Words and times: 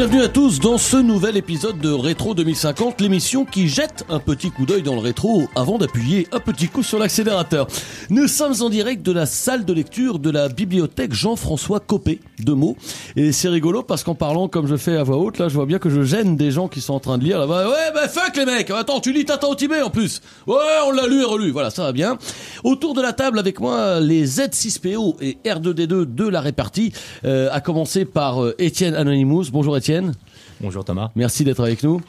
Bienvenue 0.00 0.22
à 0.22 0.28
tous 0.28 0.60
dans 0.60 0.78
ce 0.78 0.96
nouvel 0.96 1.36
épisode 1.36 1.78
de 1.78 1.90
Rétro 1.90 2.32
2050, 2.32 3.02
l'émission 3.02 3.44
qui 3.44 3.68
jette 3.68 4.06
un 4.08 4.18
petit 4.18 4.50
coup 4.50 4.64
d'œil 4.64 4.80
dans 4.80 4.94
le 4.94 5.00
rétro 5.00 5.42
avant 5.54 5.76
d'appuyer 5.76 6.26
un 6.32 6.40
petit 6.40 6.68
coup 6.68 6.82
sur 6.82 6.98
l'accélérateur. 6.98 7.66
Nous 8.08 8.26
sommes 8.26 8.54
en 8.62 8.70
direct 8.70 9.02
de 9.02 9.12
la 9.12 9.26
salle 9.26 9.66
de 9.66 9.74
lecture 9.74 10.18
de 10.18 10.30
la 10.30 10.48
bibliothèque 10.48 11.12
Jean-François 11.12 11.80
Copé 11.80 12.20
de 12.38 12.52
mots. 12.54 12.78
Et 13.14 13.30
c'est 13.32 13.50
rigolo 13.50 13.82
parce 13.82 14.02
qu'en 14.02 14.14
parlant 14.14 14.48
comme 14.48 14.66
je 14.66 14.76
fais 14.76 14.96
à 14.96 15.02
voix 15.02 15.18
haute, 15.18 15.36
là 15.36 15.50
je 15.50 15.54
vois 15.54 15.66
bien 15.66 15.78
que 15.78 15.90
je 15.90 16.00
gêne 16.00 16.34
des 16.34 16.50
gens 16.50 16.66
qui 16.66 16.80
sont 16.80 16.94
en 16.94 17.00
train 17.00 17.18
de 17.18 17.24
lire 17.24 17.38
là-bas. 17.38 17.68
Ouais 17.68 17.92
bah 17.92 18.08
fuck 18.08 18.34
les 18.38 18.46
mecs, 18.46 18.70
attends 18.70 19.00
tu 19.00 19.12
lis 19.12 19.26
Tata 19.26 19.48
au 19.48 19.54
Tibet 19.54 19.82
en 19.82 19.90
plus. 19.90 20.22
Ouais 20.46 20.56
on 20.86 20.92
l'a 20.92 21.06
lu 21.08 21.20
et 21.20 21.24
relu, 21.24 21.50
voilà 21.50 21.68
ça 21.68 21.82
va 21.82 21.92
bien. 21.92 22.16
Autour 22.64 22.94
de 22.94 23.02
la 23.02 23.12
table 23.12 23.38
avec 23.38 23.60
moi 23.60 24.00
les 24.00 24.26
Z6PO 24.26 25.16
et 25.20 25.36
R2D2 25.44 26.14
de 26.14 26.26
la 26.26 26.40
répartie, 26.40 26.90
euh, 27.26 27.50
à 27.52 27.60
commencer 27.60 28.06
par 28.06 28.42
euh, 28.42 28.54
Étienne 28.58 28.94
Anonymous. 28.94 29.50
Bonjour 29.52 29.76
Étienne. 29.76 29.89
Bonjour 30.60 30.84
Thomas. 30.84 31.10
Merci 31.16 31.44
d'être 31.44 31.60
avec 31.60 31.82
nous. 31.82 32.00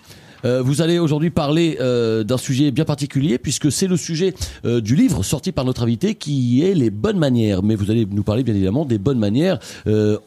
Euh, 0.43 0.61
vous 0.61 0.81
allez 0.81 0.99
aujourd'hui 0.99 1.29
parler 1.29 1.77
euh, 1.79 2.23
d'un 2.23 2.37
sujet 2.37 2.71
bien 2.71 2.85
particulier 2.85 3.37
puisque 3.37 3.71
c'est 3.71 3.87
le 3.87 3.97
sujet 3.97 4.33
euh, 4.65 4.81
du 4.81 4.95
livre 4.95 5.23
sorti 5.23 5.51
par 5.51 5.65
notre 5.65 5.83
invité 5.83 6.15
qui 6.15 6.63
est 6.63 6.73
les 6.73 6.89
bonnes 6.89 7.19
manières. 7.19 7.63
Mais 7.63 7.75
vous 7.75 7.91
allez 7.91 8.07
nous 8.09 8.23
parler 8.23 8.43
bien 8.43 8.55
évidemment 8.55 8.85
des 8.85 8.97
bonnes 8.97 9.19
manières 9.19 9.59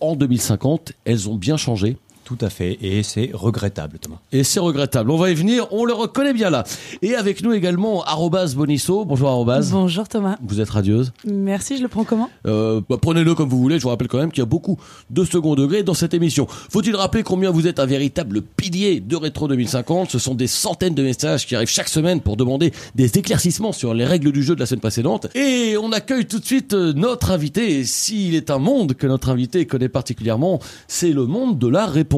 en 0.00 0.16
2050. 0.16 0.92
Elles 1.04 1.28
ont 1.28 1.36
bien 1.36 1.56
changé. 1.56 1.96
Tout 2.24 2.38
à 2.40 2.48
fait, 2.48 2.78
et 2.80 3.02
c'est 3.02 3.30
regrettable 3.34 3.98
Thomas. 3.98 4.16
Et 4.32 4.44
c'est 4.44 4.58
regrettable. 4.58 5.10
On 5.10 5.18
va 5.18 5.30
y 5.30 5.34
venir, 5.34 5.66
on 5.72 5.84
le 5.84 5.92
reconnaît 5.92 6.32
bien 6.32 6.48
là. 6.48 6.64
Et 7.02 7.14
avec 7.14 7.42
nous 7.42 7.52
également 7.52 8.02
Arrobas 8.04 8.54
Bonisso. 8.56 9.04
Bonjour 9.04 9.28
Arrobas. 9.28 9.68
Bonjour 9.70 10.08
Thomas. 10.08 10.38
Vous 10.42 10.58
êtes 10.58 10.70
radieuse. 10.70 11.12
Merci, 11.26 11.76
je 11.76 11.82
le 11.82 11.88
prends 11.88 12.04
comment? 12.04 12.30
Euh, 12.46 12.80
bah, 12.88 12.96
Prenez-le 13.00 13.34
comme 13.34 13.50
vous 13.50 13.58
voulez. 13.58 13.78
Je 13.78 13.82
vous 13.82 13.90
rappelle 13.90 14.08
quand 14.08 14.16
même 14.16 14.30
qu'il 14.32 14.38
y 14.40 14.42
a 14.42 14.46
beaucoup 14.46 14.78
de 15.10 15.22
second 15.24 15.54
degré 15.54 15.82
dans 15.82 15.92
cette 15.92 16.14
émission. 16.14 16.46
Faut-il 16.48 16.96
rappeler 16.96 17.22
combien 17.22 17.50
vous 17.50 17.66
êtes 17.66 17.78
un 17.78 17.84
véritable 17.84 18.40
pilier 18.40 19.00
de 19.00 19.16
Rétro 19.16 19.46
2050 19.46 20.10
Ce 20.10 20.18
sont 20.18 20.34
des 20.34 20.46
centaines 20.46 20.94
de 20.94 21.02
messages 21.02 21.46
qui 21.46 21.54
arrivent 21.54 21.68
chaque 21.68 21.90
semaine 21.90 22.22
pour 22.22 22.38
demander 22.38 22.72
des 22.94 23.18
éclaircissements 23.18 23.72
sur 23.72 23.92
les 23.92 24.06
règles 24.06 24.32
du 24.32 24.42
jeu 24.42 24.54
de 24.54 24.60
la 24.60 24.66
semaine 24.66 24.80
précédente. 24.80 25.26
Et 25.34 25.76
on 25.78 25.92
accueille 25.92 26.24
tout 26.24 26.38
de 26.38 26.46
suite 26.46 26.72
euh, 26.72 26.94
notre 26.94 27.32
invité. 27.32 27.80
Et 27.80 27.84
S'il 27.84 28.34
est 28.34 28.50
un 28.50 28.58
monde 28.58 28.94
que 28.94 29.06
notre 29.06 29.28
invité 29.28 29.66
connaît 29.66 29.90
particulièrement, 29.90 30.58
c'est 30.88 31.12
le 31.12 31.26
monde 31.26 31.58
de 31.58 31.68
la 31.68 31.84
réponse. 31.84 32.13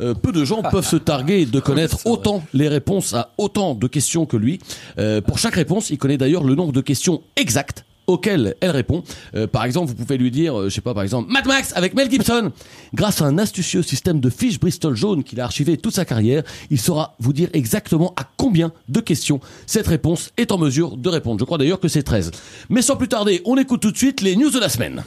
Euh, 0.00 0.14
peu 0.14 0.32
de 0.32 0.44
gens 0.44 0.62
peuvent 0.62 0.86
se 0.86 0.96
targuer 0.96 1.46
de 1.46 1.60
connaître 1.60 2.06
autant 2.06 2.42
les 2.52 2.68
réponses 2.68 3.14
à 3.14 3.30
autant 3.38 3.74
de 3.74 3.86
questions 3.86 4.26
que 4.26 4.36
lui. 4.36 4.58
Euh, 4.98 5.20
pour 5.20 5.38
chaque 5.38 5.54
réponse, 5.54 5.90
il 5.90 5.98
connaît 5.98 6.18
d'ailleurs 6.18 6.44
le 6.44 6.54
nombre 6.54 6.72
de 6.72 6.80
questions 6.80 7.22
exactes 7.36 7.84
auxquelles 8.06 8.54
elle 8.60 8.70
répond. 8.70 9.02
Euh, 9.34 9.46
par 9.46 9.64
exemple, 9.64 9.88
vous 9.88 9.94
pouvez 9.94 10.18
lui 10.18 10.30
dire, 10.30 10.58
euh, 10.58 10.68
je 10.68 10.74
sais 10.74 10.80
pas, 10.80 10.94
par 10.94 11.02
exemple, 11.02 11.30
Mad 11.30 11.46
Max 11.46 11.72
avec 11.74 11.94
Mel 11.94 12.10
Gibson. 12.10 12.52
Grâce 12.92 13.22
à 13.22 13.26
un 13.26 13.38
astucieux 13.38 13.82
système 13.82 14.20
de 14.20 14.30
fiches 14.30 14.60
Bristol 14.60 14.94
jaune 14.94 15.24
qu'il 15.24 15.40
a 15.40 15.44
archivé 15.44 15.76
toute 15.76 15.94
sa 15.94 16.04
carrière, 16.04 16.42
il 16.70 16.80
saura 16.80 17.14
vous 17.18 17.32
dire 17.32 17.48
exactement 17.52 18.12
à 18.16 18.24
combien 18.36 18.72
de 18.88 19.00
questions 19.00 19.40
cette 19.66 19.86
réponse 19.86 20.30
est 20.36 20.52
en 20.52 20.58
mesure 20.58 20.96
de 20.96 21.08
répondre. 21.08 21.40
Je 21.40 21.44
crois 21.44 21.58
d'ailleurs 21.58 21.80
que 21.80 21.88
c'est 21.88 22.02
13. 22.02 22.30
Mais 22.68 22.82
sans 22.82 22.96
plus 22.96 23.08
tarder, 23.08 23.42
on 23.44 23.56
écoute 23.56 23.80
tout 23.80 23.92
de 23.92 23.96
suite 23.96 24.20
les 24.20 24.36
news 24.36 24.50
de 24.50 24.60
la 24.60 24.68
semaine. 24.68 25.04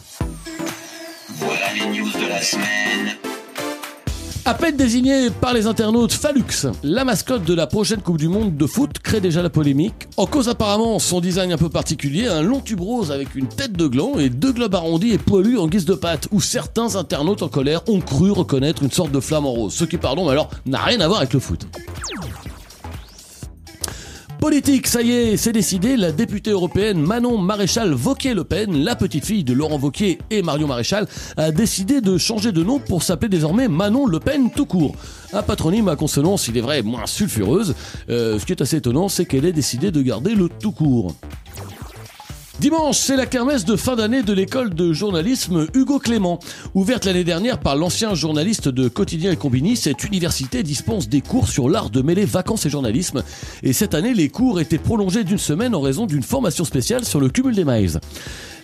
Voilà 1.35 1.73
les 1.73 1.99
news 1.99 2.09
de 2.09 2.29
la 2.29 2.41
semaine. 2.41 3.26
À 4.47 4.53
peine 4.53 4.77
désigné 4.77 5.29
par 5.29 5.53
les 5.53 5.67
internautes 5.67 6.13
Falux, 6.13 6.67
la 6.81 7.03
mascotte 7.03 7.43
de 7.43 7.53
la 7.53 7.67
prochaine 7.67 7.99
Coupe 7.99 8.17
du 8.17 8.29
Monde 8.29 8.55
de 8.55 8.65
foot 8.65 8.97
crée 8.99 9.19
déjà 9.19 9.41
la 9.41 9.49
polémique. 9.49 10.07
En 10.15 10.25
cause 10.25 10.47
apparemment 10.47 10.99
son 10.99 11.19
design 11.19 11.51
un 11.51 11.57
peu 11.57 11.67
particulier, 11.67 12.27
un 12.27 12.41
long 12.41 12.61
tube 12.61 12.79
rose 12.79 13.11
avec 13.11 13.35
une 13.35 13.49
tête 13.49 13.73
de 13.73 13.87
gland 13.87 14.17
et 14.17 14.29
deux 14.29 14.53
globes 14.53 14.73
arrondis 14.73 15.11
et 15.11 15.17
poilus 15.17 15.57
en 15.57 15.67
guise 15.67 15.83
de 15.83 15.95
pattes, 15.95 16.29
où 16.31 16.39
certains 16.39 16.95
internautes 16.95 17.43
en 17.43 17.49
colère 17.49 17.81
ont 17.89 17.99
cru 17.99 18.31
reconnaître 18.31 18.83
une 18.83 18.91
sorte 18.91 19.11
de 19.11 19.19
flamme 19.19 19.45
en 19.45 19.51
rose. 19.51 19.73
Ce 19.73 19.83
qui, 19.83 19.97
pardon, 19.97 20.29
alors, 20.29 20.49
n'a 20.65 20.79
rien 20.79 21.01
à 21.01 21.09
voir 21.09 21.19
avec 21.19 21.33
le 21.33 21.41
foot. 21.41 21.67
Politique, 24.39 24.87
ça 24.87 25.01
y 25.01 25.11
est, 25.11 25.37
c'est 25.37 25.51
décidé, 25.51 25.97
la 25.97 26.11
députée 26.11 26.51
européenne 26.51 27.01
Manon 27.01 27.37
Maréchal 27.37 27.93
Vauquier-Le 27.93 28.43
Pen, 28.43 28.83
la 28.83 28.95
petite 28.95 29.25
fille 29.25 29.43
de 29.43 29.53
Laurent 29.53 29.77
Vauquier 29.77 30.19
et 30.29 30.43
Marion 30.43 30.67
Maréchal, 30.67 31.07
a 31.37 31.51
décidé 31.51 32.01
de 32.01 32.17
changer 32.17 32.51
de 32.51 32.63
nom 32.63 32.77
pour 32.79 33.01
s'appeler 33.01 33.29
désormais 33.29 33.67
Manon 33.67 34.05
Le 34.05 34.19
Pen 34.19 34.51
tout 34.51 34.67
court. 34.67 34.95
Un 35.33 35.41
patronyme 35.41 35.87
à 35.87 35.95
consonance, 35.95 36.47
il 36.47 36.57
est 36.57 36.61
vrai, 36.61 36.83
moins 36.83 37.07
sulfureuse. 37.07 37.73
Euh, 38.09 38.37
ce 38.37 38.45
qui 38.45 38.51
est 38.51 38.61
assez 38.61 38.77
étonnant, 38.77 39.09
c'est 39.09 39.25
qu'elle 39.25 39.45
ait 39.45 39.53
décidé 39.53 39.89
de 39.91 40.01
garder 40.01 40.35
le 40.35 40.49
tout 40.49 40.71
court. 40.71 41.15
Dimanche, 42.59 42.97
c'est 42.97 43.15
la 43.15 43.27
kermesse 43.27 43.65
de 43.65 43.75
fin 43.75 43.95
d'année 43.95 44.23
de 44.23 44.33
l'école 44.33 44.73
de 44.73 44.91
journalisme 44.91 45.67
Hugo 45.75 45.99
Clément. 45.99 46.39
Ouverte 46.73 47.05
l'année 47.05 47.23
dernière 47.23 47.59
par 47.59 47.75
l'ancien 47.75 48.15
journaliste 48.15 48.67
de 48.67 48.87
Quotidien 48.87 49.31
et 49.31 49.35
Combini, 49.35 49.75
cette 49.75 50.03
université 50.03 50.63
dispense 50.63 51.07
des 51.07 51.21
cours 51.21 51.49
sur 51.49 51.69
l'art 51.69 51.91
de 51.91 52.01
mêler 52.01 52.25
vacances 52.25 52.65
et 52.65 52.71
journalisme. 52.71 53.23
Et 53.61 53.73
cette 53.73 53.93
année, 53.93 54.15
les 54.15 54.29
cours 54.29 54.59
étaient 54.59 54.79
prolongés 54.79 55.23
d'une 55.23 55.37
semaine 55.37 55.75
en 55.75 55.81
raison 55.81 56.07
d'une 56.07 56.23
formation 56.23 56.65
spéciale 56.65 57.05
sur 57.05 57.19
le 57.19 57.29
cumul 57.29 57.53
des 57.53 57.63
maïs. 57.63 57.99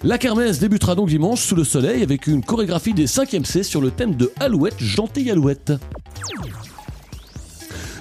La 0.02 0.18
kermesse 0.18 0.58
débutera 0.58 0.96
donc 0.96 1.10
dimanche 1.10 1.42
sous 1.42 1.56
le 1.56 1.64
soleil 1.64 2.02
avec 2.02 2.26
une 2.26 2.44
chorégraphie 2.44 2.96
des 2.96 3.06
5e 3.06 3.46
C 3.46 3.62
sur 3.62 3.80
le 3.80 3.92
thème 3.92 4.16
de 4.16 4.32
Alouette, 4.40 4.80
gentille 4.80 5.30
Alouette. 5.30 5.72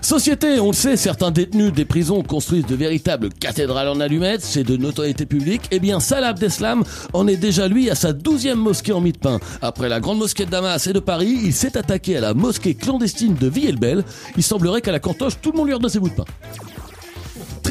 Société, 0.03 0.59
on 0.59 0.69
le 0.69 0.73
sait, 0.73 0.97
certains 0.97 1.31
détenus 1.31 1.73
des 1.73 1.85
prisons 1.85 2.23
construisent 2.23 2.67
de 2.67 2.75
véritables 2.75 3.29
cathédrales 3.29 3.87
en 3.89 4.01
allumettes, 4.01 4.43
c'est 4.43 4.65
de 4.65 4.77
notoriété 4.77 5.27
publique. 5.27 5.63
Eh 5.71 5.79
bien, 5.79 6.01
Salah 6.01 6.29
Abdeslam 6.29 6.83
en 7.13 7.29
est 7.29 7.37
déjà 7.37 7.69
lui 7.69 7.89
à 7.89 7.95
sa 7.95 8.13
douzième 8.13 8.59
mosquée 8.59 8.93
en 8.93 9.01
mie 9.01 9.13
de 9.13 9.19
pain. 9.19 9.39
Après 9.63 9.89
la 9.89 10.01
grande 10.01 10.19
mosquée 10.19 10.45
de 10.45 10.51
Damas 10.51 10.89
et 10.89 10.93
de 10.93 10.99
Paris, 10.99 11.39
il 11.45 11.53
s'est 11.53 11.77
attaqué 11.77 12.17
à 12.17 12.21
la 12.21 12.35
mosquée 12.35 12.75
clandestine 12.75 13.37
de 13.37 13.49
Villers-le-Bel. 13.49 14.05
Il 14.37 14.43
semblerait 14.43 14.81
qu'à 14.81 14.93
la 14.93 14.99
cantoche, 14.99 15.41
tout 15.41 15.53
le 15.53 15.59
monde 15.59 15.69
lui 15.69 15.75
redonne 15.75 15.89
ses 15.89 16.01
bouts 16.01 16.11
de 16.11 16.15
pain. 16.15 16.25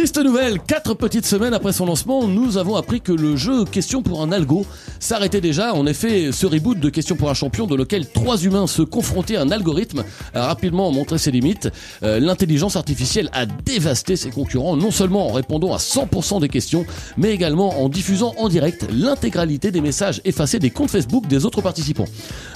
Triste 0.01 0.17
nouvelle, 0.17 0.57
quatre 0.59 0.95
petites 0.95 1.27
semaines 1.27 1.53
après 1.53 1.73
son 1.73 1.85
lancement, 1.85 2.27
nous 2.27 2.57
avons 2.57 2.75
appris 2.75 3.01
que 3.01 3.11
le 3.11 3.35
jeu 3.35 3.65
Question 3.65 4.01
pour 4.01 4.23
un 4.23 4.31
algo 4.31 4.65
s'arrêtait 4.99 5.41
déjà. 5.41 5.75
En 5.75 5.85
effet, 5.85 6.31
ce 6.31 6.47
reboot 6.47 6.79
de 6.79 6.89
Question 6.89 7.15
pour 7.15 7.29
un 7.29 7.35
champion 7.35 7.67
dans 7.67 7.75
lequel 7.75 8.07
trois 8.09 8.39
humains 8.39 8.65
se 8.65 8.81
confrontaient 8.81 9.35
à 9.35 9.41
un 9.41 9.51
algorithme 9.51 10.03
a 10.33 10.47
rapidement 10.47 10.91
montré 10.91 11.19
ses 11.19 11.29
limites. 11.29 11.69
Euh, 12.01 12.19
L'intelligence 12.19 12.77
artificielle 12.77 13.29
a 13.31 13.45
dévasté 13.45 14.15
ses 14.15 14.31
concurrents, 14.31 14.75
non 14.75 14.89
seulement 14.89 15.27
en 15.27 15.33
répondant 15.33 15.71
à 15.71 15.77
100% 15.77 16.41
des 16.41 16.49
questions, 16.49 16.83
mais 17.15 17.29
également 17.29 17.83
en 17.83 17.87
diffusant 17.87 18.33
en 18.39 18.49
direct 18.49 18.87
l'intégralité 18.91 19.69
des 19.69 19.81
messages 19.81 20.19
effacés 20.25 20.57
des 20.57 20.71
comptes 20.71 20.89
Facebook 20.89 21.27
des 21.27 21.45
autres 21.45 21.61
participants. 21.61 22.07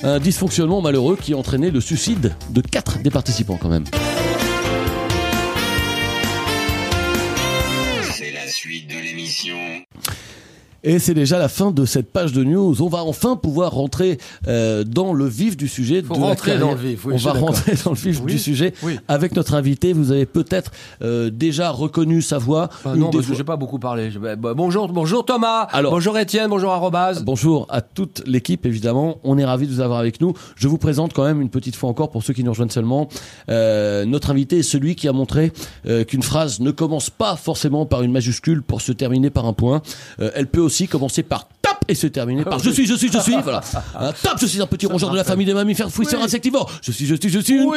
Un 0.02 0.18
dysfonctionnement 0.18 0.82
malheureux 0.82 1.16
qui 1.16 1.34
a 1.34 1.38
entraîné 1.38 1.70
le 1.70 1.80
suicide 1.80 2.34
de 2.50 2.62
quatre 2.62 3.04
des 3.04 3.12
participants 3.12 3.60
quand 3.62 3.70
même. 3.70 3.86
Et 10.87 10.99
c'est 10.99 11.16
déjà 11.16 11.40
la 11.40 11.49
fin 11.49 11.72
de 11.72 11.84
cette 11.84 12.11
page 12.11 12.32
de 12.32 12.43
news. 12.43 12.79
On 12.79 12.87
va 12.90 13.03
enfin 13.03 13.35
pouvoir 13.37 13.72
rentrer 13.72 14.20
euh, 14.47 14.84
dans 14.84 15.14
le 15.14 15.26
vif 15.26 15.58
du 15.58 15.67
sujet. 15.67 16.03
Faut 16.03 16.14
de 16.14 16.20
rentrer 16.20 16.59
dans 16.59 16.73
le 16.73 16.78
vif, 16.78 17.05
oui, 17.05 17.16
On 17.16 17.17
va 17.17 17.34
rentrer 17.34 17.73
dans 17.84 17.90
le 17.90 17.97
vif 17.97 18.22
Oui, 18.23 18.34
du 18.34 18.37
sujet 18.37 18.72
oui. 18.84 18.99
avec 19.08 19.35
notre 19.35 19.55
invité. 19.55 19.93
Vous 19.93 20.11
avez 20.11 20.28
peut-être 20.28 20.70
euh, 21.02 21.32
déjà 21.32 21.72
reconnu 21.72 22.22
sa 22.22 22.37
voix. 22.37 22.70
Une 22.85 22.99
non, 22.99 23.09
parce 23.09 23.26
que 23.26 23.34
j'ai 23.34 23.43
pas 23.43 23.55
beaucoup 23.58 23.79
parlé. 23.79 24.11
Bah, 24.37 24.53
bonjour, 24.53 24.87
bonjour 24.90 25.26
Thomas. 25.26 25.64
Alors- 25.72 25.91
bonjour 25.91 26.20
Étienne, 26.20 26.49
bonjour 26.52 26.72
Arrobase. 26.72 27.23
Bonjour 27.23 27.66
à 27.70 27.81
toute 27.81 28.22
l'équipe, 28.28 28.67
évidemment. 28.67 29.17
On 29.23 29.40
est 29.40 29.46
ravis 29.46 29.66
de 29.66 29.73
vous 29.73 29.81
avoir 29.81 29.97
avec 29.97 30.22
nous. 30.22 30.34
Je 30.55 30.67
vous 30.67 30.78
présente 30.78 31.14
quand 31.14 31.23
même 31.23 31.41
une 31.41 31.49
petite 31.49 31.76
fois 31.76 31.90
encore, 31.90 32.11
pour 32.11 32.22
ceux 32.22 32.34
qui 32.34 32.43
nous 32.43 32.52
rejoignent 32.52 32.70
seulement, 32.70 33.08
euh, 33.49 34.05
notre 34.05 34.29
invité 34.29 34.59
est 34.59 34.64
celui 34.64 34.96
qui 34.96 35.08
a 35.08 35.14
montré 35.14 35.52
euh, 35.88 36.03
qu'une 36.03 36.22
phrase 36.22 36.59
ne 36.59 36.70
commence 36.70 37.09
pas 37.09 37.35
forcément 37.38 37.88
par 37.88 38.03
une 38.03 38.11
majuscule 38.11 38.61
pour 38.61 38.81
se 38.81 38.91
terminer 38.91 39.31
par 39.31 39.47
un 39.47 39.53
point. 39.53 39.81
Euh, 40.20 40.29
elle 40.35 40.46
peut 40.46 40.61
aussi 40.61 40.75
commencer 40.84 41.24
par 41.24 41.48
top 41.66 41.78
et 41.88 41.96
se 41.96 42.08
terminer 42.08 42.44
par 42.44 42.59
je 42.59 42.70
suis, 42.70 42.85
je 42.85 42.94
suis, 42.96 43.12
je 43.12 43.20
suis. 43.20 43.35
Voilà. 43.44 43.62
Un 44.00 44.12
top, 44.12 44.34
je 44.40 44.46
suis 44.46 44.62
un 44.62 44.67
petit 44.67 44.85
rongeur 44.85 45.09
de 45.12 45.16
la 45.17 45.23
famille 45.23 45.46
des 45.46 45.53
mammifères 45.53 45.90
fouisseurs 45.90 46.20
Oui. 46.20 46.26
insectivores. 46.26 46.70
Je 46.82 46.91
suis, 46.91 47.06
je 47.06 47.16
suis, 47.16 47.29
je 47.29 47.40
suis 47.40 47.53
une 47.56 47.70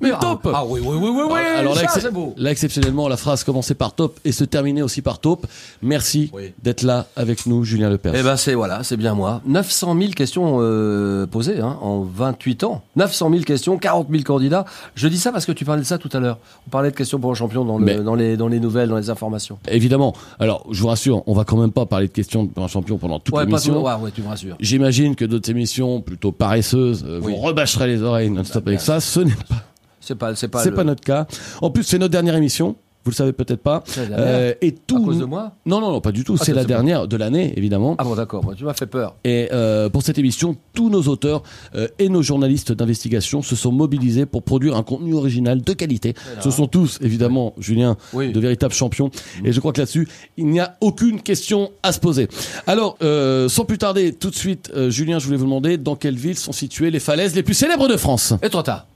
Mais 0.00 0.08
une 0.08 0.14
ah, 0.14 0.20
taupe. 0.20 0.48
Ah 0.52 0.64
oui, 0.66 0.80
oui, 0.84 0.96
oui, 1.00 1.10
oui, 1.12 1.22
oui. 1.30 1.40
Alors 1.58 1.74
là, 1.74 1.80
ça, 1.82 1.86
excep- 1.86 2.02
c'est 2.02 2.12
beau. 2.12 2.34
là, 2.36 2.50
exceptionnellement, 2.50 3.08
la 3.08 3.16
phrase 3.16 3.44
commençait 3.44 3.74
par 3.74 3.94
top 3.94 4.18
et 4.24 4.32
se 4.32 4.44
terminait 4.44 4.82
aussi 4.82 5.02
par 5.02 5.18
taupe. 5.18 5.46
Merci 5.82 6.30
d'être 6.62 6.82
là 6.82 7.06
avec 7.16 7.46
nous, 7.46 7.64
Julien 7.64 7.90
Lepers. 7.90 8.14
Eh 8.16 8.22
ben 8.22 8.36
c'est 8.36 8.54
voilà, 8.54 8.82
c'est 8.84 8.96
bien 8.96 9.14
moi. 9.14 9.40
900 9.46 9.96
000 9.98 10.10
questions 10.12 10.58
euh, 10.60 11.26
posées 11.26 11.60
hein, 11.60 11.78
en 11.80 12.02
28 12.02 12.64
ans. 12.64 12.82
900 12.96 13.30
000 13.30 13.42
questions, 13.42 13.78
40 13.78 14.08
000 14.10 14.22
candidats. 14.22 14.64
Je 14.94 15.08
dis 15.08 15.18
ça 15.18 15.32
parce 15.32 15.46
que 15.46 15.52
tu 15.52 15.64
parlais 15.64 15.82
de 15.82 15.86
ça 15.86 15.98
tout 15.98 16.10
à 16.12 16.20
l'heure. 16.20 16.38
On 16.66 16.70
parlait 16.70 16.90
de 16.90 16.96
questions 16.96 17.18
pour 17.18 17.30
un 17.30 17.34
champion 17.34 17.64
dans, 17.64 17.78
le, 17.78 17.84
Mais- 17.84 17.96
dans, 17.96 18.14
les, 18.14 18.36
dans 18.36 18.48
les 18.48 18.60
nouvelles, 18.60 18.88
dans 18.88 18.96
les 18.96 19.10
informations. 19.10 19.58
Évidemment. 19.68 20.14
Alors, 20.38 20.66
je 20.70 20.80
vous 20.80 20.88
rassure, 20.88 21.22
on 21.26 21.34
va 21.34 21.44
quand 21.44 21.56
même 21.56 21.72
pas 21.72 21.86
parler 21.86 22.06
de 22.08 22.12
questions 22.12 22.46
pour 22.46 22.64
un 22.64 22.68
champion 22.68 22.98
pendant 22.98 23.18
toute 23.26 23.34
Ouais, 23.34 23.42
pas 23.44 23.46
l'émission. 23.50 23.74
tout, 23.74 23.80
ouais, 23.80 23.94
ouais, 23.94 24.10
tu 24.10 24.22
me 24.22 24.28
rassures. 24.28 24.56
J'imagine 24.60 25.14
que 25.14 25.24
d'autres 25.24 25.50
émissions 25.50 26.00
plutôt 26.00 26.32
paresseuses 26.32 27.04
euh, 27.06 27.20
Oui. 27.22 27.32
vous 27.32 27.38
rebâcheraient 27.40 27.88
les 27.88 28.02
oreilles 28.02 28.30
non-stop 28.30 28.64
Bah, 28.64 28.70
avec 28.70 28.80
ça. 28.80 29.00
Ce 29.00 29.20
n'est 29.20 29.34
pas, 29.34 29.54
C'est 30.00 30.14
pas, 30.14 30.34
c'est 30.34 30.48
pas, 30.48 30.62
c'est 30.62 30.70
le- 30.70 30.76
pas 30.76 30.84
notre 30.84 31.02
cas. 31.02 31.26
En 31.60 31.70
plus, 31.70 31.82
c'est 31.82 31.98
notre 31.98 32.12
dernière 32.12 32.36
émission. 32.36 32.76
Vous 33.06 33.10
le 33.12 33.14
savez 33.14 33.32
peut-être 33.32 33.62
pas. 33.62 33.84
Euh, 33.98 34.52
et 34.60 34.70
à 34.70 34.72
tout. 34.84 35.04
cause 35.04 35.20
de 35.20 35.24
moi. 35.24 35.52
Non, 35.64 35.80
non, 35.80 35.92
non, 35.92 36.00
pas 36.00 36.10
du 36.10 36.24
tout. 36.24 36.34
Ah, 36.40 36.42
c'est 36.44 36.52
la 36.52 36.64
dernière 36.64 37.06
de 37.06 37.16
l'année, 37.16 37.52
évidemment. 37.56 37.94
Ah 37.98 38.02
bon, 38.02 38.16
d'accord. 38.16 38.44
Tu 38.56 38.64
m'as 38.64 38.74
fait 38.74 38.86
peur. 38.88 39.14
Et 39.22 39.48
euh, 39.52 39.88
pour 39.88 40.02
cette 40.02 40.18
émission, 40.18 40.56
tous 40.74 40.90
nos 40.90 41.02
auteurs 41.04 41.44
euh, 41.76 41.86
et 42.00 42.08
nos 42.08 42.20
journalistes 42.22 42.72
d'investigation 42.72 43.42
se 43.42 43.54
sont 43.54 43.70
mobilisés 43.70 44.26
pour 44.26 44.42
produire 44.42 44.74
un 44.74 44.82
contenu 44.82 45.14
original 45.14 45.62
de 45.62 45.72
qualité. 45.72 46.14
Ce 46.40 46.50
sont 46.50 46.66
tous, 46.66 46.98
évidemment, 47.00 47.54
Julien, 47.58 47.96
Oui. 48.12 48.32
de 48.32 48.40
véritables 48.40 48.74
champions. 48.74 49.12
Et 49.44 49.52
je 49.52 49.60
crois 49.60 49.72
que 49.72 49.78
là-dessus, 49.80 50.08
il 50.36 50.46
n'y 50.48 50.58
a 50.58 50.76
aucune 50.80 51.22
question 51.22 51.70
à 51.84 51.92
se 51.92 52.00
poser. 52.00 52.26
Alors, 52.66 52.98
sans 53.00 53.64
plus 53.64 53.78
tarder, 53.78 54.14
tout 54.14 54.30
de 54.30 54.34
suite, 54.34 54.72
Julien, 54.88 55.20
je 55.20 55.26
voulais 55.26 55.38
vous 55.38 55.44
demander 55.44 55.78
dans 55.78 55.94
quelle 55.94 56.16
ville 56.16 56.36
sont 56.36 56.50
situées 56.50 56.90
les 56.90 56.98
falaises 56.98 57.36
les 57.36 57.44
plus 57.44 57.54
célèbres 57.54 57.86
de 57.86 57.96
France. 57.96 58.34
Et 58.42 58.48
trop 58.50 58.62
tard. 58.62 58.88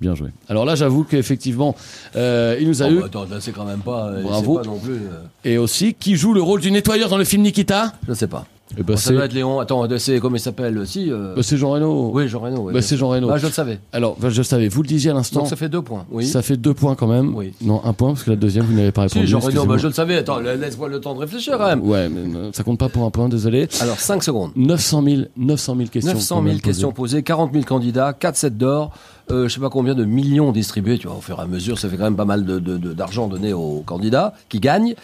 Bien 0.00 0.14
joué. 0.14 0.30
Alors 0.48 0.64
là, 0.64 0.74
j'avoue 0.76 1.04
qu'effectivement, 1.04 1.76
euh, 2.16 2.56
il 2.58 2.66
nous 2.68 2.82
a 2.82 2.86
Oh, 2.86 2.90
eu. 2.90 3.00
bah, 3.00 3.06
attends, 3.06 3.26
là, 3.30 3.36
c'est 3.40 3.52
quand 3.52 3.66
même 3.66 3.80
pas. 3.80 4.06
euh, 4.08 4.22
Bravo. 4.22 4.56
c'est 4.56 4.62
pas 4.68 4.74
non 4.74 4.78
plus. 4.78 4.92
euh, 4.94 5.20
Et 5.44 5.58
aussi, 5.58 5.92
qui 5.94 6.16
joue 6.16 6.32
le 6.32 6.40
rôle 6.40 6.60
du 6.60 6.70
nettoyeur 6.70 7.08
dans 7.10 7.18
le 7.18 7.24
film 7.24 7.42
Nikita? 7.42 7.92
Je 8.08 8.14
sais 8.14 8.26
pas. 8.26 8.46
Eh 8.78 8.82
ben, 8.82 8.96
ça 8.96 9.08
c'est 9.08 9.14
doit 9.14 9.24
être 9.24 9.32
Léon. 9.32 9.58
Attends, 9.60 9.86
c'est 9.98 10.20
comment 10.20 10.36
il 10.36 10.40
s'appelle? 10.40 10.78
Aussi 10.78 11.10
euh, 11.10 11.34
bah, 11.34 11.42
c'est 11.42 11.56
Jean 11.56 11.70
Reno. 11.70 12.10
Oui, 12.14 12.28
Jean 12.28 12.40
Reno. 12.40 12.58
oui, 12.58 12.66
Bah, 12.66 12.72
bien 12.72 12.80
c'est. 12.82 12.96
Jean 12.96 13.08
Reno. 13.08 13.28
Ah, 13.30 13.38
je 13.38 13.46
le 13.46 13.52
savais. 13.52 13.80
Alors, 13.92 14.16
bah, 14.20 14.28
je 14.30 14.38
le 14.38 14.44
savais, 14.44 14.68
vous 14.68 14.82
le 14.82 14.88
disiez 14.88 15.10
à 15.10 15.14
l'instant. 15.14 15.40
Donc 15.40 15.48
ça 15.48 15.56
fait 15.56 15.68
deux 15.68 15.82
points. 15.82 16.06
Oui. 16.10 16.26
Ça 16.26 16.42
fait 16.42 16.56
deux 16.56 16.74
points 16.74 16.94
quand 16.94 17.06
même. 17.08 17.34
Oui. 17.34 17.52
Non, 17.62 17.80
un 17.84 17.92
point, 17.92 18.10
parce 18.10 18.22
que 18.22 18.30
la 18.30 18.36
deuxième, 18.36 18.64
vous 18.66 18.74
n'avez 18.74 18.92
pas 18.92 19.02
répondu. 19.02 19.26
Si, 19.26 19.30
Jean 19.30 19.40
Reno, 19.40 19.64
bah, 19.66 19.76
je 19.76 19.86
le 19.88 19.92
savais. 19.92 20.16
Attends, 20.16 20.38
laisse-moi 20.38 20.88
le 20.88 21.00
temps 21.00 21.14
de 21.14 21.20
réfléchir 21.20 21.58
quand 21.58 21.66
même. 21.66 21.82
Ouais, 21.82 22.08
mais 22.08 22.36
euh, 22.36 22.50
ça 22.52 22.62
compte 22.62 22.78
pas 22.78 22.88
pour 22.88 23.04
un 23.04 23.10
point, 23.10 23.28
désolé. 23.28 23.68
Alors, 23.80 23.98
5 23.98 24.22
secondes. 24.22 24.52
900 24.56 25.02
000, 25.02 25.22
900 25.36 25.76
000 25.76 25.88
questions. 25.88 26.12
900 26.14 26.34
quand 26.36 26.42
000 26.42 26.52
même 26.54 26.60
questions 26.62 26.92
posées, 26.92 27.22
40 27.22 27.52
000 27.52 27.64
candidats, 27.64 28.12
4 28.12 28.36
sets 28.36 28.50
d'or, 28.50 28.92
euh, 29.30 29.48
je 29.48 29.54
sais 29.54 29.60
pas 29.60 29.70
combien 29.70 29.94
de 29.94 30.04
millions 30.04 30.52
distribués, 30.52 30.98
tu 30.98 31.06
vois, 31.06 31.16
au 31.16 31.20
fur 31.20 31.38
et 31.38 31.42
à 31.42 31.46
mesure, 31.46 31.78
ça 31.78 31.88
fait 31.88 31.96
quand 31.96 32.04
même 32.04 32.16
pas 32.16 32.24
mal 32.24 32.44
de- 32.44 32.58
de- 32.58 32.76
de- 32.78 32.92
d'argent 32.92 33.28
donné 33.28 33.52
aux 33.52 33.82
candidats 33.86 34.34
qui 34.48 34.58
gagnent, 34.60 34.94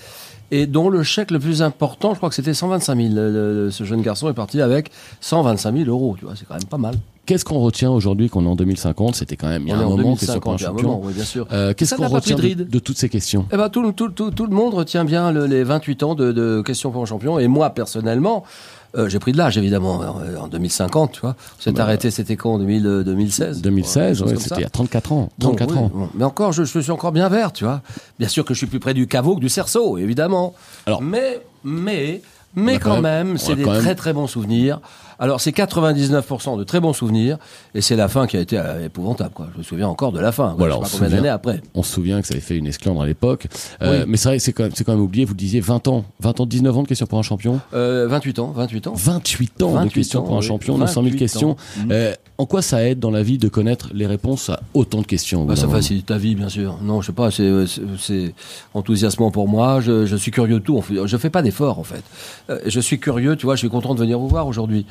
et 0.50 0.66
dont 0.66 0.88
le 0.88 1.02
chèque 1.02 1.30
le 1.30 1.38
plus 1.38 1.62
important, 1.62 2.12
je 2.12 2.16
crois 2.18 2.28
que 2.28 2.34
c'était 2.34 2.54
125 2.54 2.96
000. 2.96 3.14
Le- 3.14 3.30
le- 3.64 3.70
ce 3.70 3.84
jeune 3.84 4.02
garçon 4.02 4.28
est 4.30 4.34
parti 4.34 4.60
avec 4.60 4.90
125 5.20 5.76
000 5.76 5.88
euros, 5.90 6.16
tu 6.18 6.24
vois, 6.24 6.34
c'est 6.36 6.46
quand 6.46 6.54
même 6.54 6.64
pas 6.64 6.78
mal. 6.78 6.94
Qu'est-ce 7.26 7.44
qu'on 7.44 7.58
retient 7.58 7.90
aujourd'hui 7.90 8.28
qu'on 8.30 8.44
est 8.44 8.48
en 8.48 8.54
2050 8.56 9.16
C'était 9.16 9.36
quand 9.36 9.48
même 9.48 9.62
il 9.64 9.68
y 9.68 9.72
a 9.72 9.76
On 9.76 9.80
un 9.80 9.84
en 9.84 9.96
moment, 9.96 10.16
c'est 10.16 10.26
sur 10.26 10.34
un 10.34 10.38
2050, 10.38 10.60
il 10.60 10.62
y 10.62 10.66
a 10.66 10.68
un 10.68 10.72
champion. 10.72 10.88
moment, 10.88 11.02
oui. 11.04 11.42
Euh, 11.52 11.74
Qu'est-ce 11.74 11.94
qu'on 11.96 12.02
pas 12.02 12.08
retient 12.08 12.36
de 12.36 12.54
de, 12.64 12.78
toutes 12.78 12.98
ces 12.98 13.08
questions? 13.08 13.46
Eh 13.52 13.56
ben, 13.56 13.68
tout, 13.68 13.82
le- 13.82 13.92
tout, 13.92 14.08
tout, 14.10 14.30
tout 14.30 14.46
le 14.46 14.54
monde 14.54 14.74
retient 14.74 15.04
bien 15.04 15.32
le- 15.32 15.46
les 15.46 15.64
28 15.64 16.02
ans 16.04 16.14
de, 16.14 16.32
de 16.32 16.62
questions 16.62 16.90
pour 16.90 17.02
un 17.02 17.06
champion. 17.06 17.38
Et 17.38 17.48
moi, 17.48 17.70
personnellement, 17.70 18.44
euh, 18.96 19.08
j'ai 19.08 19.18
pris 19.18 19.32
de 19.32 19.38
l'âge, 19.38 19.58
évidemment, 19.58 19.96
en, 20.38 20.44
en 20.44 20.48
2050, 20.48 21.12
tu 21.12 21.20
vois. 21.20 21.34
On 21.58 21.62
s'est 21.62 21.72
Bah, 21.72 21.82
arrêté, 21.82 22.10
c'était 22.12 22.36
quand 22.36 22.54
en 22.54 22.58
2000, 22.58 22.86
euh, 22.86 23.02
2016 23.04 23.60
2016, 23.60 24.18
quelque 24.18 24.28
chose 24.28 24.32
ouais, 24.36 24.42
c'était 24.42 24.54
il 24.56 24.62
y 24.62 24.64
a 24.64 24.70
34 24.70 25.12
ans. 25.12 25.28
Bon, 25.38 25.48
34 25.48 25.72
oui, 25.72 25.78
ans. 25.78 25.90
bon. 25.92 26.08
Mais 26.14 26.24
encore, 26.24 26.52
je, 26.52 26.62
je 26.64 26.78
suis 26.78 26.90
encore 26.92 27.12
bien 27.12 27.28
vert, 27.28 27.52
tu 27.52 27.64
vois. 27.64 27.82
Bien 28.20 28.28
sûr 28.28 28.44
que 28.44 28.54
je 28.54 28.58
suis 28.58 28.66
plus 28.68 28.78
près 28.80 28.94
du 28.94 29.06
caveau 29.08 29.34
que 29.34 29.40
du 29.40 29.48
cerceau, 29.48 29.98
évidemment. 29.98 30.54
Alors- 30.86 31.02
mais, 31.02 31.40
mais, 31.64 32.22
mais 32.54 32.78
quand 32.78 32.90
quand 32.96 33.00
même- 33.02 33.28
même, 33.30 33.38
c'est 33.38 33.56
des 33.56 33.64
très 33.64 33.94
très 33.96 34.12
bons 34.12 34.28
souvenirs. 34.28 34.80
Alors, 35.18 35.40
c'est 35.40 35.50
99% 35.50 36.58
de 36.58 36.64
très 36.64 36.80
bons 36.80 36.92
souvenirs, 36.92 37.38
et 37.74 37.80
c'est 37.80 37.96
la 37.96 38.08
fin 38.08 38.26
qui 38.26 38.36
a 38.36 38.40
été 38.40 38.58
euh, 38.58 38.84
épouvantable, 38.86 39.30
quoi. 39.34 39.48
Je 39.54 39.58
me 39.58 39.62
souviens 39.62 39.88
encore 39.88 40.12
de 40.12 40.20
la 40.20 40.32
fin. 40.32 40.48
quoi. 40.48 40.54
Voilà, 40.58 40.74
je 40.74 40.80
on 40.80 40.84
sais 40.84 40.88
se 40.90 40.92
pas 40.92 40.98
combien 40.98 41.08
souvient. 41.08 41.22
d'années 41.22 41.32
après. 41.34 41.62
On 41.74 41.82
se 41.82 41.92
souvient 41.92 42.20
que 42.20 42.26
ça 42.26 42.34
avait 42.34 42.40
fait 42.40 42.56
une 42.56 42.66
esclandre 42.66 43.00
à 43.02 43.06
l'époque. 43.06 43.46
Euh, 43.82 44.00
Oui. 44.00 44.04
Mais 44.08 44.16
c'est 44.16 44.28
vrai, 44.28 44.38
c'est 44.38 44.52
quand, 44.52 44.64
même- 44.64 44.72
quand 44.72 44.92
même 44.92 45.00
oublié, 45.02 45.24
vous 45.24 45.32
le 45.34 45.38
disiez, 45.38 45.60
20 45.60 45.88
ans. 45.88 46.04
20 46.20 46.40
ans, 46.40 46.46
19 46.46 46.76
ans 46.76 46.82
de 46.82 46.88
questions 46.88 47.06
pour 47.06 47.18
un 47.18 47.22
champion? 47.22 47.60
Euh, 47.74 48.06
28 48.08 48.38
ans, 48.38 48.52
28 48.54 48.86
ans. 48.88 48.92
28 48.94 49.62
ans 49.62 49.68
de 49.70 49.74
28 49.74 49.90
questions 49.94 50.22
pour 50.22 50.36
un 50.36 50.40
champion, 50.40 50.78
900 50.78 50.92
000 51.02 51.04
28 51.04 51.18
questions. 51.18 51.56
Mhm. 51.78 51.88
Euh, 51.92 52.14
en 52.38 52.44
quoi 52.44 52.60
ça 52.60 52.84
aide 52.86 52.98
dans 52.98 53.10
la 53.10 53.22
vie 53.22 53.38
de 53.38 53.48
connaître 53.48 53.88
les 53.94 54.06
réponses 54.06 54.50
à 54.50 54.60
autant 54.74 55.00
de 55.00 55.06
questions 55.06 55.46
Bah, 55.46 55.56
ça 55.56 55.66
facilite 55.68 56.04
ta 56.06 56.18
vie, 56.18 56.34
bien 56.34 56.50
sûr. 56.50 56.76
Non, 56.82 57.00
je 57.00 57.06
sais 57.06 57.12
pas, 57.12 57.30
c'est- 57.30 57.64
c'est 57.98 58.34
enthousiasmant 58.74 59.30
pour 59.30 59.48
moi. 59.48 59.80
Je, 59.80 60.04
je 60.04 60.16
suis 60.16 60.30
curieux 60.30 60.54
de 60.60 60.64
tout. 60.64 60.82
Je 61.06 61.16
fais 61.16 61.30
pas 61.30 61.40
d'efforts, 61.42 61.78
en 61.78 61.84
fait. 61.84 62.02
Euh, 62.50 62.58
je 62.66 62.80
suis 62.80 62.98
curieux, 63.00 63.36
tu 63.36 63.46
vois, 63.46 63.54
je 63.54 63.60
suis 63.60 63.70
content 63.70 63.94
de 63.94 64.00
venir 64.00 64.18
vous 64.18 64.28
voir 64.28 64.46
aujourd'hui. 64.46 64.84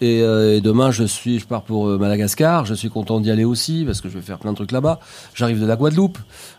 Et, 0.00 0.22
euh, 0.22 0.56
et 0.56 0.60
demain, 0.60 0.90
je 0.90 1.04
suis, 1.04 1.40
je 1.40 1.46
pars 1.46 1.62
pour 1.62 1.88
euh, 1.88 1.98
Madagascar. 1.98 2.64
Je 2.64 2.74
suis 2.74 2.88
content 2.88 3.20
d'y 3.20 3.30
aller 3.30 3.44
aussi 3.44 3.84
parce 3.84 4.00
que 4.00 4.08
je 4.08 4.14
vais 4.14 4.22
faire 4.22 4.38
plein 4.38 4.52
de 4.52 4.56
trucs 4.56 4.72
là-bas. 4.72 5.00
J'arrive 5.34 5.60
de 5.60 5.66
la 5.66 5.76
Guadeloupe. 5.76 6.18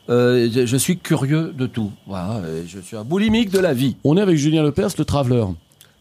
Euh, 0.10 0.50
je, 0.52 0.78
suis 0.78 0.98
curieux 0.98 1.54
de 1.58 1.66
tout. 1.66 1.92
Voilà, 2.08 2.42
je 2.68 2.80
suis 2.80 2.98
un 2.98 3.04
boulimique 3.04 3.50
de 3.52 3.60
la 3.60 3.74
vie. 3.74 3.96
On 4.04 4.18
est 4.18 4.22
avec 4.22 4.38
Julien 4.38 4.64
Lepers, 4.64 4.90
le 4.98 5.06
traveler. 5.06 5.46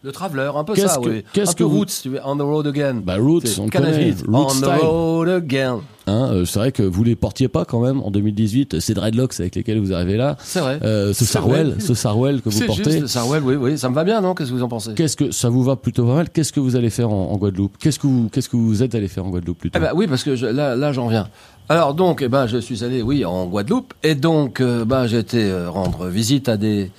Le 0.01 0.13
traveler, 0.13 0.49
un 0.55 0.63
peu 0.63 0.75
ça, 0.75 0.95
que- 1.01 1.09
oui. 1.09 1.23
qu'est-ce 1.33 1.55
que 1.55 1.63
vous- 1.63 1.79
roots, 1.79 2.07
on 2.23 2.37
the 2.37 2.41
road 2.41 2.67
again. 2.67 3.01
Bah, 3.03 3.17
Roots, 3.19 3.41
C'est 3.45 3.59
on 3.59 3.67
connaît. 3.67 4.13
Roots 4.25 4.47
on 4.57 4.61
the 4.61 4.81
road 4.81 5.27
again. 5.29 5.81
Hein, 6.07 6.29
euh, 6.31 6.45
c'est 6.45 6.57
vrai 6.59 6.71
que 6.71 6.83
vous 6.83 7.03
les 7.03 7.17
portiez 7.17 7.49
pas 7.49 7.65
quand 7.65 7.81
même 7.81 7.99
en 8.01 8.09
2018, 8.09 8.79
ces 8.79 8.93
dreadlocks 8.93 9.37
avec 9.41 9.55
lesquels 9.55 9.77
vous 9.79 9.91
arrivez 9.93 10.15
là. 10.15 10.37
C'est 10.41 10.61
vrai. 10.61 10.79
Euh, 10.83 11.11
ce 11.13 11.25
Sarwell, 11.25 11.71
vrai. 11.71 11.79
ce 11.81 11.93
Sarwell 11.93 12.41
que 12.41 12.49
vous 12.49 12.65
portez. 12.65 12.91
juste, 12.91 13.07
Sarwell, 13.07 13.43
oui, 13.43 13.55
oui, 13.55 13.77
ça 13.77 13.89
me 13.89 13.95
va 13.95 14.05
bien, 14.05 14.21
non? 14.21 14.33
Qu'est-ce 14.35 14.51
que 14.51 14.55
vous 14.55 14.63
en 14.63 14.69
pensez? 14.69 14.93
Qu'est-ce 14.95 15.17
que 15.17 15.31
ça 15.31 15.49
vous 15.49 15.63
va 15.63 15.75
plutôt 15.75 16.05
pas 16.05 16.15
mal? 16.15 16.29
Qu'est-ce 16.29 16.53
que 16.53 16.61
vous 16.61 16.77
allez 16.77 16.89
faire 16.89 17.11
en, 17.11 17.31
en 17.31 17.37
Guadeloupe? 17.37 17.73
Qu'est-ce 17.77 17.99
que 17.99 18.07
vous 18.07 18.29
qu'est-ce 18.31 18.47
que 18.49 18.55
vous 18.55 18.81
êtes 18.81 18.95
allé 18.95 19.09
faire 19.09 19.25
en 19.25 19.29
Guadeloupe 19.29 19.59
plutôt? 19.59 19.77
Eh 19.77 19.81
ben 19.81 19.91
oui, 19.93 20.07
parce 20.07 20.23
que 20.23 20.35
je- 20.37 20.45
là, 20.47 20.75
là, 20.77 20.93
j'en 20.93 21.09
viens. 21.09 21.27
Alors 21.67 21.93
donc, 21.93 22.21
eh 22.23 22.29
ben, 22.29 22.47
je 22.47 22.57
suis 22.57 22.83
allé, 22.85 23.01
oui, 23.03 23.25
en 23.25 23.45
Guadeloupe, 23.47 23.93
et 24.01 24.15
donc, 24.15 24.61
euh, 24.61 24.85
ben, 24.85 25.05
j'ai 25.05 25.19
été 25.19 25.43
euh, 25.43 25.69
rendre 25.69 26.07
visite 26.07 26.49
à 26.49 26.57
des, 26.57 26.89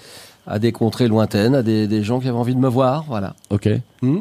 à 0.50 0.58
des 0.58 0.72
contrées 0.72 1.08
lointaines, 1.08 1.54
à 1.54 1.62
des, 1.62 1.86
des 1.86 2.02
gens 2.02 2.20
qui 2.20 2.28
avaient 2.28 2.36
envie 2.36 2.54
de 2.54 2.60
me 2.60 2.68
voir, 2.68 3.04
voilà. 3.08 3.34
Ok. 3.50 3.68
Hmm? 4.02 4.18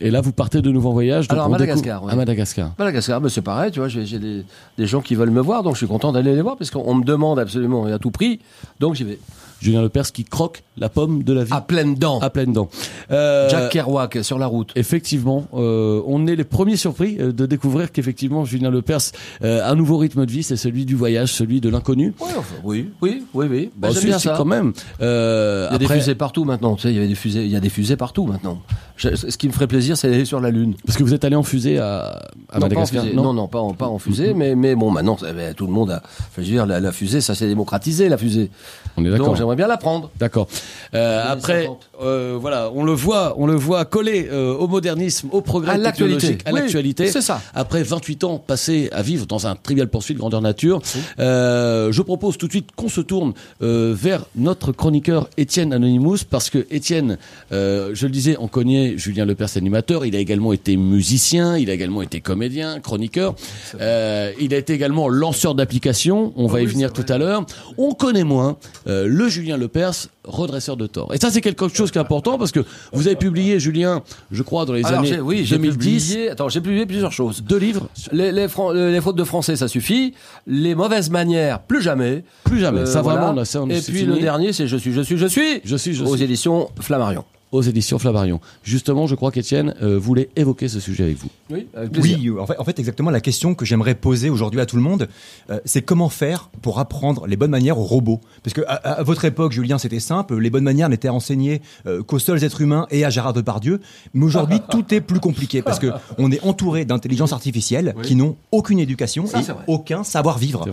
Et 0.00 0.10
là, 0.12 0.20
vous 0.20 0.30
partez 0.30 0.62
de 0.62 0.70
nouveau 0.70 0.90
en 0.90 0.92
voyage. 0.92 1.26
donc 1.26 1.32
Alors, 1.32 1.46
à 1.46 1.48
on 1.48 1.50
Madagascar, 1.52 1.82
découvre- 1.96 2.06
oui. 2.06 2.12
À 2.12 2.16
Madagascar. 2.16 2.70
Madagascar, 2.78 3.20
ben, 3.20 3.28
c'est 3.28 3.42
pareil, 3.42 3.72
tu 3.72 3.80
vois, 3.80 3.88
j'ai 3.88 4.06
j'ai 4.06 4.20
des, 4.20 4.44
des 4.78 4.86
gens 4.86 5.00
qui 5.00 5.16
veulent 5.16 5.30
me 5.30 5.40
voir, 5.40 5.64
donc 5.64 5.74
je 5.74 5.78
suis 5.78 5.88
content 5.88 6.12
d'aller 6.12 6.36
les 6.36 6.42
voir, 6.42 6.56
parce 6.56 6.70
qu'on 6.70 6.94
me 6.94 7.02
demande 7.04 7.38
absolument 7.40 7.88
et 7.88 7.92
à 7.92 7.98
tout 7.98 8.12
prix, 8.12 8.38
donc 8.78 8.94
j'y 8.94 9.02
vais. 9.04 9.18
Julien 9.62 9.82
Lepers 9.82 10.10
qui 10.12 10.24
croque 10.24 10.62
la 10.76 10.88
pomme 10.88 11.22
de 11.22 11.32
la 11.32 11.44
vie 11.44 11.52
À 11.52 11.60
pleines 11.60 11.94
dents. 11.94 12.18
à 12.20 12.30
pleines 12.30 12.52
dents. 12.52 12.68
Euh, 13.10 13.48
Jack 13.48 13.70
Kerouac, 13.70 14.18
sur 14.22 14.38
la 14.38 14.46
route. 14.46 14.72
Effectivement, 14.74 15.46
euh, 15.54 16.02
on 16.06 16.26
est 16.26 16.34
les 16.34 16.44
premiers 16.44 16.76
surpris 16.76 17.16
euh, 17.20 17.32
de 17.32 17.46
découvrir 17.46 17.92
qu'effectivement 17.92 18.44
Julien 18.44 18.70
Lepers 18.70 18.98
euh, 19.44 19.62
a 19.62 19.70
un 19.70 19.74
nouveau 19.76 19.98
rythme 19.98 20.26
de 20.26 20.30
vie, 20.32 20.42
c'est 20.42 20.56
celui 20.56 20.84
du 20.84 20.96
voyage, 20.96 21.32
celui 21.32 21.60
de 21.60 21.68
l'inconnu. 21.68 22.12
Ouais, 22.20 22.26
enfin, 22.36 22.54
oui, 22.64 22.88
oui, 23.00 23.22
oui, 23.34 23.46
oui. 23.50 23.70
Bah, 23.76 23.88
j'aime 23.92 24.00
si, 24.00 24.06
bien 24.06 24.18
ça. 24.18 24.34
quand 24.36 24.44
même. 24.44 24.72
Euh, 25.00 25.66
Il 25.68 25.72
y 25.72 25.72
a 25.72 25.74
après- 25.76 25.94
des 25.94 26.00
fusées 26.00 26.14
partout 26.16 26.44
maintenant, 26.44 26.74
tu 26.74 26.82
sais, 26.82 26.92
il 26.92 27.00
y 27.00 27.04
a 27.04 27.06
des 27.06 27.14
fusées, 27.14 27.44
il 27.44 27.50
y 27.50 27.56
a 27.56 27.60
des 27.60 27.68
fusées 27.70 27.96
partout 27.96 28.26
maintenant. 28.26 28.60
Je- 28.96 29.14
ce 29.14 29.36
qui 29.36 29.46
me 29.48 29.52
ferait 29.52 29.66
plaisir, 29.66 29.96
c'est 29.96 30.10
d'aller 30.10 30.24
sur 30.24 30.40
la 30.40 30.50
Lune. 30.50 30.74
Parce 30.86 30.98
que 30.98 31.02
vous 31.02 31.14
êtes 31.14 31.24
allé 31.24 31.36
en 31.36 31.42
fusée 31.42 31.78
à, 31.78 32.00
à 32.02 32.10
non, 32.10 32.20
pas 32.50 32.56
en 32.56 32.60
Madagascar. 32.60 33.02
fusée. 33.04 33.16
non, 33.16 33.32
non, 33.32 33.48
pas 33.48 33.60
en, 33.60 33.74
pas 33.74 33.86
en 33.88 33.98
fusée, 33.98 34.34
mais, 34.34 34.54
mais 34.54 34.74
bon, 34.74 34.90
maintenant, 34.90 35.16
tout 35.56 35.66
le 35.66 35.72
monde 35.72 35.90
a. 35.90 36.02
Enfin, 36.04 36.26
je 36.38 36.40
veux 36.42 36.46
dire, 36.48 36.66
la, 36.66 36.80
la 36.80 36.92
fusée, 36.92 37.20
ça 37.20 37.34
s'est 37.34 37.46
démocratisé, 37.48 38.08
la 38.08 38.16
fusée. 38.18 38.50
On 38.96 39.04
est 39.04 39.10
d'accord. 39.10 39.34
J'aimerais 39.52 39.56
bien 39.56 39.68
la 39.68 39.76
prendre. 39.76 40.10
D'accord. 40.18 40.48
Euh, 40.94 41.22
après, 41.26 41.62
50. 41.64 41.78
euh, 42.02 42.38
voilà, 42.40 42.70
on 42.74 42.84
le 42.84 42.92
voit, 42.92 43.34
on 43.38 43.46
le 43.46 43.54
voit 43.54 43.84
collé 43.84 44.28
euh, 44.30 44.54
au 44.54 44.66
modernisme, 44.66 45.28
au 45.32 45.40
progrès 45.40 45.72
À 45.72 45.78
technologique, 45.92 46.42
à 46.46 46.52
Oui, 46.52 46.60
l'actualité. 46.60 47.06
c'est 47.08 47.20
ça. 47.20 47.40
Après 47.54 47.82
28 47.82 48.24
ans 48.24 48.38
passés 48.38 48.88
à 48.92 49.02
vivre 49.02 49.26
dans 49.26 49.46
un 49.46 49.54
trivial 49.56 49.88
poursuite 49.88 50.18
grandeur 50.18 50.40
nature, 50.40 50.80
euh, 51.18 51.92
je 51.92 52.02
propose 52.02 52.38
tout 52.38 52.46
de 52.46 52.52
suite 52.52 52.70
qu'on 52.76 52.88
se 52.88 53.00
tourne 53.00 53.32
euh, 53.62 53.94
vers 53.96 54.24
notre 54.36 54.72
chroniqueur 54.72 55.28
Étienne 55.36 55.72
Anonymous 55.72 56.18
parce 56.28 56.50
que 56.50 56.66
Étienne, 56.70 57.18
euh, 57.52 57.90
je 57.94 58.06
le 58.06 58.12
disais, 58.12 58.36
on 58.38 58.48
connaît 58.48 58.96
Julien 58.96 59.24
Lepers 59.24 59.56
animateur. 59.56 60.06
Il 60.06 60.16
a 60.16 60.18
également 60.18 60.52
été 60.52 60.76
musicien, 60.76 61.56
il 61.58 61.68
a 61.70 61.74
également 61.74 62.02
été 62.02 62.20
comédien, 62.20 62.80
chroniqueur. 62.80 63.34
Euh, 63.80 64.32
il 64.40 64.54
a 64.54 64.56
été 64.58 64.72
également 64.72 65.08
lanceur 65.08 65.54
d'applications. 65.54 66.32
On 66.36 66.46
va 66.46 66.60
y 66.60 66.66
oui, 66.66 66.72
venir 66.72 66.92
tout 66.92 67.04
à 67.08 67.18
l'heure. 67.18 67.44
On 67.78 67.92
connaît 67.92 68.24
moins 68.24 68.56
euh, 68.86 69.06
le 69.06 69.28
Julien 69.28 69.41
Lepers, 69.56 70.08
redresseur 70.24 70.76
de 70.76 70.86
tort. 70.86 71.12
Et 71.14 71.18
ça, 71.18 71.30
c'est 71.30 71.40
quelque 71.40 71.68
chose 71.68 71.90
qui 71.90 71.98
est 71.98 72.00
important 72.00 72.38
parce 72.38 72.52
que 72.52 72.60
vous 72.92 73.06
avez 73.06 73.16
publié, 73.16 73.58
Julien, 73.60 74.02
je 74.30 74.42
crois, 74.42 74.64
dans 74.64 74.72
les 74.72 74.84
Alors, 74.84 75.00
années 75.00 75.20
oui, 75.20 75.44
j'ai 75.44 75.56
2010, 75.56 76.08
publié. 76.08 76.30
Attends, 76.30 76.48
j'ai 76.48 76.60
publié 76.60 76.86
plusieurs 76.86 77.12
choses. 77.12 77.42
deux 77.42 77.56
livres. 77.58 77.88
Les, 78.12 78.32
les, 78.32 78.48
fran- 78.48 78.72
les 78.72 79.00
fautes 79.00 79.16
de 79.16 79.24
français, 79.24 79.56
ça 79.56 79.68
suffit. 79.68 80.14
Les 80.46 80.74
mauvaises 80.74 81.10
manières, 81.10 81.60
plus 81.60 81.82
jamais. 81.82 82.24
Plus 82.44 82.60
jamais. 82.60 82.80
Euh, 82.80 82.86
ça 82.86 83.02
voilà. 83.02 83.20
vraiment, 83.20 83.34
là, 83.34 83.44
ça, 83.44 83.62
on 83.62 83.68
Et 83.68 83.80
puis 83.80 83.98
fini. 84.00 84.04
le 84.04 84.18
dernier, 84.20 84.52
c'est 84.52 84.66
Je 84.66 84.76
suis, 84.76 84.92
je 84.92 85.00
suis, 85.02 85.18
je 85.18 85.26
suis. 85.26 85.60
Je 85.64 85.76
suis, 85.76 85.94
je 85.94 86.04
aux 86.04 86.14
suis. 86.16 86.24
éditions 86.24 86.68
Flammarion. 86.80 87.24
Aux 87.52 87.62
éditions 87.62 87.98
Flammarion. 87.98 88.40
Justement, 88.64 89.06
je 89.06 89.14
crois 89.14 89.30
qu'Étienne 89.30 89.74
euh, 89.82 89.98
voulait 89.98 90.30
évoquer 90.36 90.68
ce 90.68 90.80
sujet 90.80 91.04
avec 91.04 91.18
vous. 91.18 91.28
Oui, 91.50 91.66
avec 91.74 91.92
plaisir. 91.92 92.18
Oui, 92.20 92.40
en 92.40 92.46
fait, 92.46 92.58
en 92.58 92.64
fait, 92.64 92.78
exactement 92.78 93.10
la 93.10 93.20
question 93.20 93.54
que 93.54 93.64
j'aimerais 93.64 93.94
poser 93.94 94.30
aujourd'hui 94.30 94.60
à 94.60 94.66
tout 94.66 94.76
le 94.76 94.82
monde, 94.82 95.08
euh, 95.50 95.60
c'est 95.64 95.82
comment 95.82 96.08
faire 96.08 96.48
pour 96.62 96.78
apprendre 96.80 97.26
les 97.26 97.36
bonnes 97.36 97.50
manières 97.50 97.78
aux 97.78 97.84
robots? 97.84 98.20
Parce 98.42 98.54
que 98.54 98.62
à, 98.66 98.74
à 98.74 99.02
votre 99.02 99.24
époque, 99.24 99.52
Julien, 99.52 99.78
c'était 99.78 100.00
simple, 100.00 100.38
les 100.38 100.50
bonnes 100.50 100.64
manières 100.64 100.88
n'étaient 100.88 101.08
enseignées 101.10 101.60
euh, 101.86 102.02
qu'aux 102.02 102.18
seuls 102.18 102.42
êtres 102.42 102.60
humains 102.62 102.86
et 102.90 103.04
à 103.04 103.10
Gérard 103.10 103.34
Depardieu, 103.34 103.80
mais 104.14 104.24
aujourd'hui, 104.24 104.58
tout 104.70 104.92
est 104.94 105.00
plus 105.02 105.20
compliqué 105.20 105.62
parce 105.62 105.78
que 105.78 105.88
on 106.18 106.32
est 106.32 106.42
entouré 106.42 106.84
d'intelligences 106.84 107.32
artificielles 107.32 107.94
qui 108.02 108.16
n'ont 108.16 108.36
aucune 108.50 108.78
éducation 108.78 109.26
Ça, 109.26 109.40
et 109.40 109.44
aucun 109.66 110.04
savoir-vivre. 110.04 110.64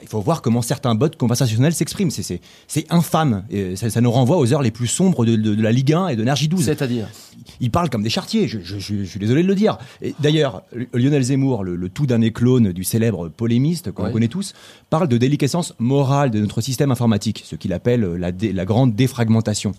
Il 0.00 0.08
faut 0.08 0.20
voir 0.20 0.40
comment 0.42 0.62
certains 0.62 0.94
bots 0.94 1.10
conversationnels 1.18 1.74
s'expriment. 1.74 2.10
C'est- 2.10 2.40
infâme. 2.90 3.44
Et 3.50 3.76
ça, 3.76 3.90
ça 3.90 4.00
nous 4.00 4.10
renvoie 4.10 4.36
aux 4.38 4.52
heures 4.52 4.62
les 4.62 4.70
plus 4.70 4.86
sombres 4.86 5.24
de, 5.24 5.36
de- 5.36 5.54
de 5.54 5.62
la 5.62 5.72
Ligue 5.72 5.92
1 5.92 6.08
et 6.08 6.16
de 6.16 6.21
Nergy 6.24 6.48
12 6.48 6.64
C'est-à-dire 6.64 7.08
ils 7.60 7.70
parlent 7.70 7.90
comme 7.90 8.02
des 8.02 8.10
chartiers. 8.10 8.46
Je, 8.48 8.60
je- 8.60 8.78
je- 8.78 8.94
je 8.96 9.04
suis 9.04 9.18
désolé 9.18 9.42
de 9.42 9.48
le 9.48 9.54
dire. 9.54 9.78
D'ailleurs, 10.20 10.62
Lionel 10.94 11.22
Zemmour, 11.22 11.64
le, 11.64 11.74
le 11.76 11.88
tout 11.88 12.06
dernier 12.06 12.30
clone 12.32 12.72
du 12.72 12.84
célèbre 12.84 13.28
polémiste 13.28 13.90
qu'on 13.92 14.10
connaît 14.10 14.28
tous, 14.28 14.52
parle 14.90 15.08
de 15.08 15.16
déliquescence 15.16 15.74
morale 15.78 16.30
de 16.30 16.40
notre 16.40 16.60
système 16.60 16.90
informatique, 16.90 17.42
ce 17.44 17.56
qu'il 17.56 17.72
appelle 17.72 18.02
la, 18.02 18.30
dé- 18.32 18.52
la 18.52 18.64
grande 18.64 18.94
défragmentation. 18.94 19.72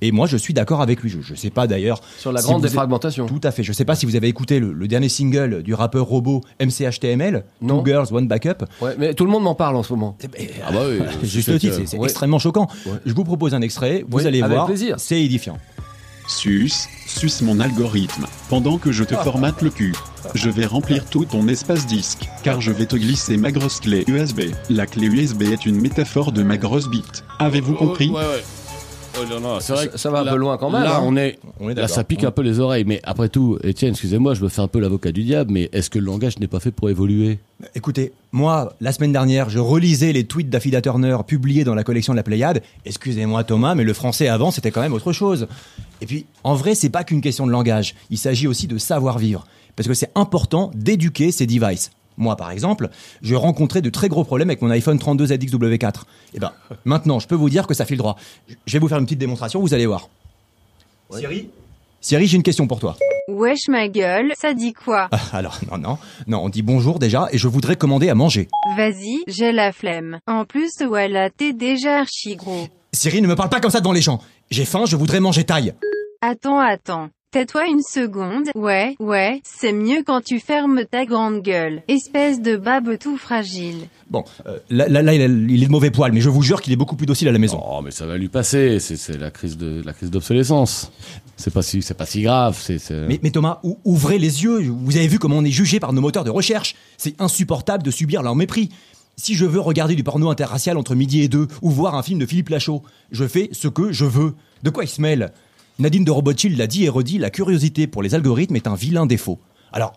Et 0.00 0.12
moi, 0.12 0.26
je 0.26 0.36
suis 0.36 0.54
d'accord 0.54 0.80
avec 0.82 1.02
lui. 1.02 1.10
Je 1.10 1.32
ne 1.32 1.36
sais 1.36 1.50
pas 1.50 1.66
d'ailleurs 1.66 2.00
Sur 2.18 2.32
la 2.32 2.40
si 2.40 2.46
grande 2.46 2.62
défragmentation. 2.62 3.26
Tout 3.26 3.40
à 3.42 3.50
fait. 3.50 3.62
Je 3.62 3.70
ne 3.70 3.74
sais 3.74 3.84
pas 3.84 3.94
si 3.96 4.06
vous 4.06 4.16
avez 4.16 4.28
écouté 4.28 4.58
le, 4.60 4.72
le 4.72 4.88
dernier 4.88 5.08
single 5.08 5.62
du 5.62 5.74
rappeur 5.74 6.06
robot 6.06 6.42
MCHTML, 6.60 7.44
Non. 7.60 7.78
Two 7.78 7.86
Girls 7.86 8.08
One 8.12 8.28
Backup. 8.28 8.64
Ouais, 8.80 8.94
mais 8.98 9.14
tout 9.14 9.24
le 9.24 9.30
monde 9.30 9.42
m'en 9.42 9.54
parle 9.54 9.76
en 9.76 9.82
ce 9.82 9.92
moment. 9.92 10.16
Ah 10.66 10.72
bah 10.72 10.80
oui. 10.88 10.98
Juste 11.28 11.48
le 11.48 11.58
titre, 11.58 11.76
c'est 11.84 11.98
Ouais. 11.98 12.04
extrêmement 12.04 12.38
choquant. 12.38 12.68
Ouais. 12.86 12.92
Je 13.04 13.12
vous 13.12 13.24
propose 13.24 13.54
un 13.54 13.60
extrait, 13.60 14.04
vous 14.08 14.18
Oui, 14.18 14.26
allez 14.26 14.42
voir, 14.42 14.70
c'est 14.96 15.22
édifiant. 15.22 15.58
Sus, 16.34 16.70
suce 17.06 17.42
mon 17.42 17.58
algorithme. 17.58 18.24
Pendant 18.48 18.78
que 18.78 18.92
je 18.92 19.02
te 19.02 19.14
formate 19.16 19.62
le 19.62 19.70
cul, 19.70 19.92
je 20.34 20.48
vais 20.48 20.64
remplir 20.64 21.04
tout 21.06 21.24
ton 21.24 21.48
espace 21.48 21.88
disque, 21.88 22.28
car 22.44 22.60
je 22.60 22.70
vais 22.70 22.86
te 22.86 22.94
glisser 22.94 23.36
ma 23.36 23.50
grosse 23.50 23.80
clé 23.80 24.04
USB. 24.06 24.42
La 24.70 24.86
clé 24.86 25.08
USB 25.08 25.42
est 25.42 25.66
une 25.66 25.80
métaphore 25.80 26.30
de 26.30 26.44
ma 26.44 26.56
grosse 26.56 26.88
bite. 26.88 27.24
Avez-vous 27.40 27.74
compris? 27.74 28.10
Ouais, 28.10 28.20
ouais. 28.20 28.44
Oh, 29.20 29.24
non, 29.28 29.40
non, 29.40 29.58
c'est 29.58 29.72
vrai 29.72 29.82
Ça- 29.86 29.88
que 29.88 29.98
ça 29.98 30.08
va 30.10 30.20
un 30.20 30.24
peu 30.24 30.36
loin 30.36 30.56
quand 30.56 30.70
même, 30.70 30.84
Là, 30.84 30.98
hein. 30.98 31.02
on 31.02 31.16
est, 31.16 31.40
On 31.58 31.68
est 31.68 31.74
là, 31.74 31.88
ça 31.88 32.04
pique 32.04 32.22
un 32.22 32.30
peu 32.30 32.42
les 32.42 32.60
oreilles. 32.60 32.84
Mais 32.86 33.00
après 33.02 33.28
tout, 33.28 33.58
Étienne, 33.64 33.90
excusez-moi, 33.90 34.34
je 34.34 34.44
me 34.44 34.48
fais 34.48 34.60
un 34.62 34.68
peu 34.68 34.78
l'avocat 34.78 35.10
du 35.10 35.24
diable, 35.24 35.50
mais 35.52 35.68
est-ce 35.72 35.90
que 35.90 35.98
le 35.98 36.04
langage 36.06 36.38
n'est 36.38 36.46
pas 36.46 36.60
fait 36.60 36.70
pour 36.70 36.88
évoluer? 36.90 37.40
Écoutez, 37.74 38.12
moi, 38.30 38.72
la 38.80 38.92
semaine 38.92 39.10
dernière, 39.10 39.50
je 39.50 39.58
relisais 39.58 40.12
les 40.12 40.22
tweets 40.24 40.48
d'Affida 40.48 40.80
Turner 40.80 41.16
publiés 41.26 41.64
dans 41.64 41.74
la 41.74 41.82
collection 41.82 42.12
de 42.12 42.18
la 42.18 42.22
Pléiade. 42.22 42.62
Excusez-moi 42.84 43.42
Thomas, 43.42 43.74
mais 43.74 43.82
le 43.82 43.94
français 43.94 44.28
avant, 44.28 44.52
c'était 44.52 44.70
quand 44.70 44.80
même 44.80 44.92
autre 44.94 45.12
chose. 45.12 45.48
Et 46.00 46.06
puis, 46.06 46.26
en 46.44 46.54
vrai, 46.54 46.74
c'est 46.74 46.90
pas 46.90 47.04
qu'une 47.04 47.20
question 47.20 47.46
de 47.46 47.52
langage. 47.52 47.94
Il 48.10 48.18
s'agit 48.18 48.46
aussi 48.46 48.66
de 48.66 48.78
savoir-vivre. 48.78 49.46
Parce 49.76 49.88
que 49.88 49.94
c'est 49.94 50.10
important 50.14 50.70
d'éduquer 50.74 51.32
ces 51.32 51.46
devices. 51.46 51.90
Moi, 52.16 52.36
par 52.36 52.50
exemple, 52.50 52.90
je 53.22 53.34
rencontrais 53.34 53.80
de 53.80 53.88
très 53.88 54.08
gros 54.08 54.24
problèmes 54.24 54.50
avec 54.50 54.60
mon 54.60 54.70
iPhone 54.70 54.98
32 54.98 55.26
ZXW4. 55.26 56.02
Et 56.34 56.38
ben, 56.38 56.52
maintenant, 56.84 57.18
je 57.18 57.26
peux 57.26 57.34
vous 57.34 57.48
dire 57.48 57.66
que 57.66 57.74
ça 57.74 57.86
file 57.86 57.96
droit. 57.96 58.16
Je 58.66 58.72
vais 58.72 58.78
vous 58.78 58.88
faire 58.88 58.98
une 58.98 59.04
petite 59.04 59.18
démonstration, 59.18 59.60
vous 59.60 59.72
allez 59.72 59.86
voir. 59.86 60.08
Siri? 61.10 61.48
Siri, 62.00 62.26
j'ai 62.26 62.36
une 62.36 62.42
question 62.42 62.66
pour 62.66 62.78
toi. 62.78 62.96
Wesh 63.28 63.68
ma 63.68 63.88
gueule, 63.88 64.32
ça 64.36 64.54
dit 64.54 64.72
quoi? 64.72 65.08
Ah, 65.12 65.20
alors, 65.32 65.60
non, 65.70 65.78
non, 65.78 65.98
non, 66.26 66.44
on 66.44 66.48
dit 66.48 66.62
bonjour 66.62 66.98
déjà, 66.98 67.28
et 67.30 67.38
je 67.38 67.46
voudrais 67.46 67.76
commander 67.76 68.08
à 68.08 68.14
manger. 68.14 68.48
Vas-y, 68.76 69.22
j'ai 69.28 69.52
la 69.52 69.72
flemme. 69.72 70.18
En 70.26 70.44
plus, 70.44 70.72
voilà, 70.86 71.30
t'es 71.30 71.52
déjà 71.52 72.00
archi 72.00 72.36
gros. 72.36 72.68
Siri, 72.92 73.22
ne 73.22 73.28
me 73.28 73.36
parle 73.36 73.48
pas 73.50 73.60
comme 73.60 73.70
ça 73.70 73.80
devant 73.80 73.92
les 73.92 74.02
gens. 74.02 74.20
J'ai 74.50 74.64
faim, 74.64 74.84
je 74.86 74.96
voudrais 74.96 75.20
manger 75.20 75.44
taille. 75.44 75.74
Attends, 76.22 76.58
attends. 76.58 77.08
Tais-toi 77.32 77.66
une 77.68 77.80
seconde. 77.82 78.48
Ouais, 78.56 78.96
ouais, 78.98 79.40
c'est 79.44 79.72
mieux 79.72 80.02
quand 80.04 80.20
tu 80.20 80.40
fermes 80.40 80.80
ta 80.90 81.04
grande 81.06 81.42
gueule. 81.42 81.84
Espèce 81.86 82.42
de 82.42 82.56
babe 82.56 82.98
tout 82.98 83.16
fragile. 83.16 83.86
Bon, 84.10 84.24
euh, 84.46 84.58
là, 84.68 84.88
là, 84.88 85.00
là, 85.00 85.14
il, 85.14 85.20
est 85.62 85.66
de 85.66 85.70
mauvais 85.70 85.92
poil, 85.92 86.10
mais 86.10 86.20
je 86.20 86.28
vous 86.28 86.42
jure 86.42 86.60
qu'il 86.60 86.72
est 86.72 86.76
beaucoup 86.76 86.96
plus 86.96 87.06
docile 87.06 87.28
à 87.28 87.32
la 87.32 87.38
maison. 87.38 87.62
Oh, 87.64 87.82
mais 87.84 87.92
ça 87.92 88.04
va 88.04 88.16
lui 88.18 88.28
passer. 88.28 88.80
C'est 88.80 88.96
c'est 88.96 89.16
la 89.16 89.30
crise 89.30 89.56
de 89.56 89.80
la 89.86 89.92
crise 89.92 90.10
d'obsolescence. 90.10 90.90
C'est 91.36 91.54
pas 91.54 91.62
si 91.62 91.82
c'est 91.82 91.94
pas 91.94 92.04
si 92.04 92.22
grave. 92.22 92.58
C'est 92.60 92.78
c'est- 92.80 93.06
Mais, 93.06 93.20
mais 93.22 93.30
Thomas, 93.30 93.60
ou- 93.62 93.78
ouvrez 93.84 94.18
les 94.18 94.42
yeux. 94.42 94.58
Vous 94.68 94.96
avez 94.96 95.06
vu 95.06 95.20
comment 95.20 95.36
on 95.36 95.44
est 95.44 95.52
jugé 95.52 95.78
par 95.78 95.92
nos 95.92 96.00
moteurs 96.00 96.24
de 96.24 96.30
recherche. 96.30 96.74
C'est 96.98 97.14
insupportable 97.20 97.84
de 97.84 97.92
subir 97.92 98.24
leur 98.24 98.34
mépris. 98.34 98.70
Si 99.16 99.34
je 99.34 99.44
veux 99.44 99.60
regarder 99.60 99.94
du 99.94 100.02
porno 100.02 100.30
interracial 100.30 100.78
entre 100.78 100.94
midi 100.94 101.20
et 101.20 101.28
deux, 101.28 101.46
ou 101.62 101.70
voir 101.70 101.94
un 101.94 102.02
film 102.02 102.18
de 102.18 102.26
Philippe 102.26 102.48
Lachaud, 102.48 102.82
je 103.10 103.26
fais 103.26 103.50
ce 103.52 103.68
que 103.68 103.92
je 103.92 104.04
veux. 104.04 104.34
De 104.62 104.70
quoi 104.70 104.84
il 104.84 104.88
se 104.88 105.00
mêle? 105.00 105.32
Nadine 105.78 106.04
de 106.04 106.10
Robochill 106.10 106.56
l'a 106.56 106.66
dit 106.66 106.84
et 106.84 106.88
redit, 106.88 107.18
la 107.18 107.30
curiosité 107.30 107.86
pour 107.86 108.02
les 108.02 108.14
algorithmes 108.14 108.56
est 108.56 108.66
un 108.66 108.74
vilain 108.74 109.06
défaut. 109.06 109.38
Alors, 109.72 109.94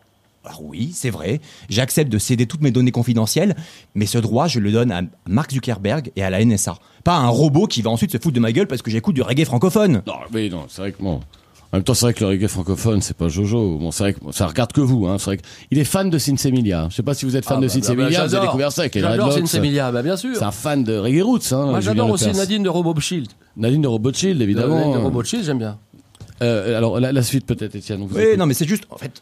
oui, 0.61 0.91
c'est 0.93 1.09
vrai, 1.09 1.39
j'accepte 1.69 2.11
de 2.11 2.17
céder 2.17 2.45
toutes 2.45 2.61
mes 2.61 2.71
données 2.71 2.91
confidentielles, 2.91 3.55
mais 3.95 4.05
ce 4.05 4.17
droit, 4.17 4.47
je 4.47 4.59
le 4.59 4.71
donne 4.71 4.91
à 4.91 5.01
Mark 5.27 5.51
Zuckerberg 5.51 6.11
et 6.15 6.23
à 6.23 6.29
la 6.29 6.43
NSA. 6.43 6.77
Pas 7.03 7.15
à 7.15 7.19
un 7.19 7.29
robot 7.29 7.67
qui 7.67 7.81
va 7.81 7.91
ensuite 7.91 8.11
se 8.11 8.17
foutre 8.17 8.35
de 8.35 8.39
ma 8.39 8.51
gueule 8.51 8.67
parce 8.67 8.81
que 8.81 8.91
j'écoute 8.91 9.15
du 9.15 9.21
reggae 9.21 9.45
francophone. 9.45 10.03
Non, 10.05 10.15
mais 10.33 10.49
non, 10.49 10.65
c'est 10.67 10.81
vrai 10.81 10.91
que 10.91 11.01
bon. 11.01 11.21
En 11.73 11.77
même 11.77 11.83
temps, 11.83 11.95
c'est 11.95 12.05
vrai 12.05 12.13
que 12.13 12.19
le 12.23 12.27
reggae 12.29 12.47
francophone, 12.47 13.01
c'est 13.01 13.17
pas 13.17 13.29
Jojo. 13.29 13.79
Bon, 13.79 13.89
c'est 13.89 14.03
vrai 14.03 14.13
que 14.13 14.19
ça 14.31 14.45
regarde 14.45 14.71
que 14.71 14.79
vous. 14.79 15.07
Hein. 15.07 15.17
C'est 15.17 15.25
vrai 15.25 15.37
qu'il 15.69 15.79
est 15.79 15.83
fan 15.83 16.07
de 16.11 16.19
Sinsemilia. 16.19 16.85
Je 16.91 16.95
sais 16.97 17.01
pas 17.01 17.15
si 17.15 17.25
vous 17.25 17.35
êtes 17.35 17.45
fan 17.45 17.57
Ah, 17.57 17.61
de 17.61 17.65
bah, 17.65 17.73
bah, 17.73 17.81
Sinsemilia. 17.81 18.19
bah, 18.19 18.27
vous 18.27 18.35
avez 18.35 18.45
découvert 18.45 18.71
ça 18.71 18.83
J'adore. 18.93 19.33
Sinsemilia, 19.33 19.91
bah 19.91 20.03
bien 20.03 20.15
sûr. 20.15 20.35
C'est 20.35 20.43
un 20.43 20.51
fan 20.51 20.83
de 20.83 20.95
reggae 20.95 21.23
roots. 21.23 21.51
Hein, 21.51 21.65
Moi 21.65 21.79
j'adore 21.81 22.11
aussi. 22.11 22.31
Nadine 22.31 22.61
de 22.61 22.69
Roboshield. 22.69 23.27
Nadine 23.57 23.81
de 23.81 23.87
Robochild, 23.87 24.39
évidemment. 24.39 24.75
Nadine 24.77 24.93
de 24.93 24.97
Roboshield, 24.99 25.45
j'aime 25.45 25.57
bien. 25.57 25.79
Euh, 26.43 26.77
alors 26.77 26.99
la, 26.99 27.11
la 27.11 27.21
suite 27.23 27.45
peut-être, 27.45 27.75
Étienne. 27.75 28.01
Oui, 28.11 28.21
écoute. 28.21 28.37
non, 28.37 28.45
mais 28.45 28.53
c'est 28.53 28.67
juste, 28.67 28.83
en 28.89 28.97
fait, 28.97 29.21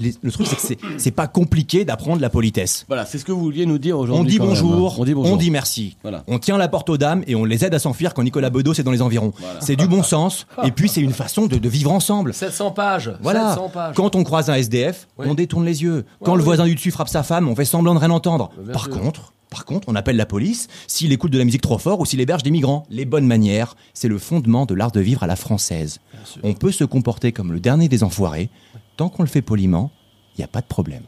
les- 0.00 0.14
le 0.22 0.32
truc, 0.32 0.46
c'est 0.58 0.76
que 0.76 0.86
c'est- 0.96 1.10
pas 1.10 1.26
compliqué 1.26 1.84
d'apprendre 1.84 2.20
la 2.22 2.30
politesse. 2.30 2.84
Voilà, 2.88 3.04
c'est 3.04 3.18
ce 3.18 3.24
que 3.24 3.32
vous 3.32 3.40
vouliez 3.40 3.66
nous 3.66 3.78
dire 3.78 3.98
aujourd'hui. 3.98 4.38
On 4.40 4.44
dit 4.44 4.48
bonjour. 4.50 4.98
On 5.00 5.04
dit 5.04 5.14
bonjour. 5.14 5.32
on 5.32 5.36
dit 5.36 5.50
merci. 5.50 5.96
Voilà. 6.02 6.24
On 6.28 6.38
tient 6.38 6.56
la 6.58 6.68
porte 6.68 6.88
aux 6.90 6.96
dames 6.98 7.22
et 7.26 7.34
on 7.34 7.44
les 7.44 7.64
aide 7.64 7.74
à 7.74 7.78
s'enfuir 7.78 8.14
quand 8.14 8.22
Nicolas 8.22 8.50
Bedos 8.50 8.74
est 8.74 8.82
dans 8.82 8.90
les 8.92 9.02
environs. 9.02 9.32
C'est 9.60 9.76
du 9.76 9.86
bon 9.88 10.02
sens 10.02 10.46
et 10.64 10.70
puis 10.70 10.88
c'est 10.88 11.00
une 11.00 11.12
façon 11.12 11.46
de, 11.46 11.56
de 11.56 11.68
vivre 11.68 11.90
ensemble. 11.92 12.32
700 12.34 12.70
pages. 12.72 13.12
Voilà. 13.20 13.50
700 13.50 13.68
pages. 13.70 13.94
Quand 13.96 14.14
on 14.16 14.24
croise 14.24 14.48
un 14.50 14.54
SDF, 14.54 15.08
on 15.18 15.34
détourne 15.34 15.64
les 15.64 15.82
yeux. 15.82 16.04
Quand 16.24 16.34
le 16.36 16.42
voisin 16.42 16.64
du 16.66 16.74
dessus 16.74 16.90
frappe 16.90 17.08
sa 17.08 17.22
femme, 17.22 17.48
on 17.48 17.54
fait 17.56 17.64
semblant 17.64 17.94
de 17.94 18.00
rien 18.00 18.10
entendre. 18.10 18.50
Bien 18.62 18.72
Par 18.72 18.84
sûr. 18.84 18.92
contre, 19.00 19.32
par 19.50 19.64
contre, 19.64 19.88
on 19.88 19.94
appelle 19.94 20.16
la 20.16 20.26
police 20.26 20.68
s'il 20.86 21.12
écoute 21.12 21.32
de 21.32 21.38
la 21.38 21.44
musique 21.44 21.62
trop 21.62 21.78
fort 21.78 22.00
ou 22.00 22.06
s'il 22.06 22.20
héberge 22.20 22.42
des 22.42 22.50
migrants. 22.50 22.86
Les 22.90 23.04
bonnes 23.04 23.26
manières, 23.26 23.76
c'est 23.94 24.08
le 24.08 24.18
fondement 24.18 24.66
de 24.66 24.74
l'art 24.74 24.92
de 24.92 25.00
vivre 25.00 25.22
à 25.22 25.26
la 25.26 25.36
française. 25.36 26.00
On 26.42 26.54
peut 26.54 26.72
se 26.72 26.84
comporter 26.84 27.32
comme 27.32 27.52
le 27.52 27.60
dernier 27.60 27.88
des 27.88 28.02
enfoirés. 28.02 28.50
Tant 28.96 29.08
qu'on 29.08 29.22
le 29.22 29.28
fait 29.28 29.42
poliment, 29.42 29.90
il 30.36 30.40
n'y 30.40 30.44
a 30.44 30.48
pas 30.48 30.60
de 30.60 30.66
problème. 30.66 31.02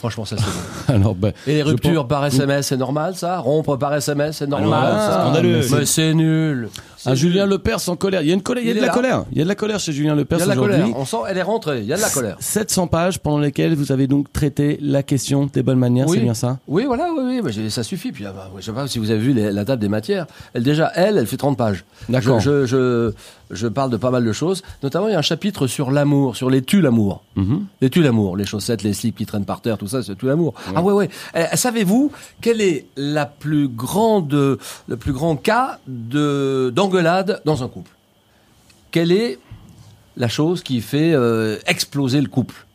Franchement, 0.00 0.24
ça 0.24 0.36
c'est 0.38 0.44
bon. 0.44 0.50
Alors, 0.94 1.14
ben, 1.14 1.32
Et 1.46 1.54
les 1.56 1.62
ruptures 1.62 2.02
pense- 2.02 2.08
par 2.08 2.24
SMS, 2.26 2.66
c'est 2.66 2.76
normal 2.76 3.14
ça 3.14 3.38
Rompre 3.38 3.76
par 3.76 3.94
SMS, 3.94 4.38
c'est 4.38 4.46
normal 4.48 4.82
Alors, 4.86 4.98
ça 4.98 5.06
c'est 5.12 5.20
scandaleux. 5.20 5.60
Mais 5.78 5.86
c'est 5.86 6.14
nul. 6.14 6.68
Un 7.06 7.14
Julien 7.14 7.46
Lepers 7.46 7.88
en 7.88 7.96
colère. 7.96 8.20
Il 8.22 8.28
y 8.28 8.30
a 8.30 8.34
une 8.34 8.42
colère. 8.42 8.62
Il 8.64 8.66
y 8.66 8.70
a 8.70 8.72
Il 8.72 8.76
de 8.76 8.80
la 8.80 8.88
là. 8.88 8.92
colère. 8.92 9.24
Il 9.32 9.38
y 9.38 9.40
a 9.40 9.44
de 9.44 9.48
la 9.48 9.54
colère 9.54 9.78
chez 9.78 9.92
Julien 9.92 10.14
Il 10.14 10.18
Lepers 10.18 10.38
y 10.38 10.42
a 10.42 10.44
de 10.46 10.50
la 10.50 10.56
aujourd'hui. 10.56 10.80
colère. 10.82 10.96
On 10.98 11.04
sent, 11.04 11.16
elle 11.28 11.38
est 11.38 11.42
rentrée. 11.42 11.78
Il 11.80 11.86
y 11.86 11.92
a 11.92 11.96
de 11.96 12.00
la 12.02 12.08
colère. 12.10 12.36
700 12.40 12.86
pages 12.88 13.18
pendant 13.20 13.38
lesquelles 13.38 13.74
vous 13.74 13.92
avez 13.92 14.06
donc 14.06 14.32
traité 14.32 14.78
la 14.82 15.02
question 15.02 15.48
des 15.52 15.62
bonnes 15.62 15.78
manières, 15.78 16.06
Oui. 16.08 16.16
c'est 16.18 16.24
bien 16.24 16.34
ça 16.34 16.58
Oui, 16.68 16.84
voilà, 16.86 17.08
oui, 17.16 17.40
oui, 17.42 17.52
mais 17.62 17.70
ça 17.70 17.82
suffit. 17.82 18.12
Puis, 18.12 18.24
ah 18.26 18.32
bah, 18.34 18.50
je 18.58 18.62
sais 18.64 18.72
pas 18.72 18.86
si 18.88 18.98
vous 18.98 19.10
avez 19.10 19.20
vu 19.20 19.32
les- 19.32 19.50
la 19.52 19.64
table 19.64 19.80
des 19.82 19.88
matières. 19.88 20.26
Elle, 20.54 20.62
déjà, 20.62 20.90
elle, 20.94 21.16
elle 21.18 21.26
fait 21.26 21.36
30 21.38 21.56
pages. 21.58 21.84
D'accord. 22.08 22.40
Je, 22.40 22.66
je, 22.66 22.66
je, 22.66 23.12
je 23.50 23.66
parle 23.66 23.90
de 23.90 23.96
pas 23.96 24.10
mal 24.10 24.24
de 24.24 24.32
choses. 24.32 24.62
Notamment, 24.82 25.08
il 25.08 25.12
y 25.12 25.14
a 25.14 25.18
un 25.18 25.22
chapitre 25.22 25.66
sur 25.66 25.90
l'amour, 25.90 26.36
sur 26.36 26.50
les 26.50 26.62
tu 26.62 26.80
l'amour. 26.80 27.22
Mhm. 27.36 27.66
Les 27.80 27.90
tu 27.90 28.02
l'amour, 28.02 28.36
les 28.36 28.44
chaussettes, 28.46 28.82
les 28.82 28.92
slips 28.92 29.16
qui 29.16 29.26
traînent 29.26 29.44
par 29.44 29.60
terre, 29.60 29.78
tout 29.78 29.88
ça, 29.88 30.02
c'est 30.02 30.16
tu 30.16 30.26
l'amour. 30.26 30.54
Ah 30.74 30.82
ouais, 30.82 30.92
ouais. 30.92 31.08
Eh, 31.34 31.56
Savez-vous 31.56 32.12
quel 32.40 32.60
est 32.60 32.86
la 32.96 33.26
plus 33.26 33.68
grande, 33.68 34.32
le 34.32 34.96
plus 34.96 35.12
grand 35.12 35.36
cas 35.36 35.78
de 35.86 36.72
d'engueulade 36.74 37.42
dans 37.44 37.62
un 37.62 37.68
couple? 37.68 37.90
Quelle 38.90 39.12
est 39.12 39.38
la 40.16 40.28
chose 40.28 40.62
qui 40.62 40.80
fait 40.80 41.12
euh, 41.14 41.58
exploser 41.66 42.20
le 42.20 42.28
couple? 42.28 42.66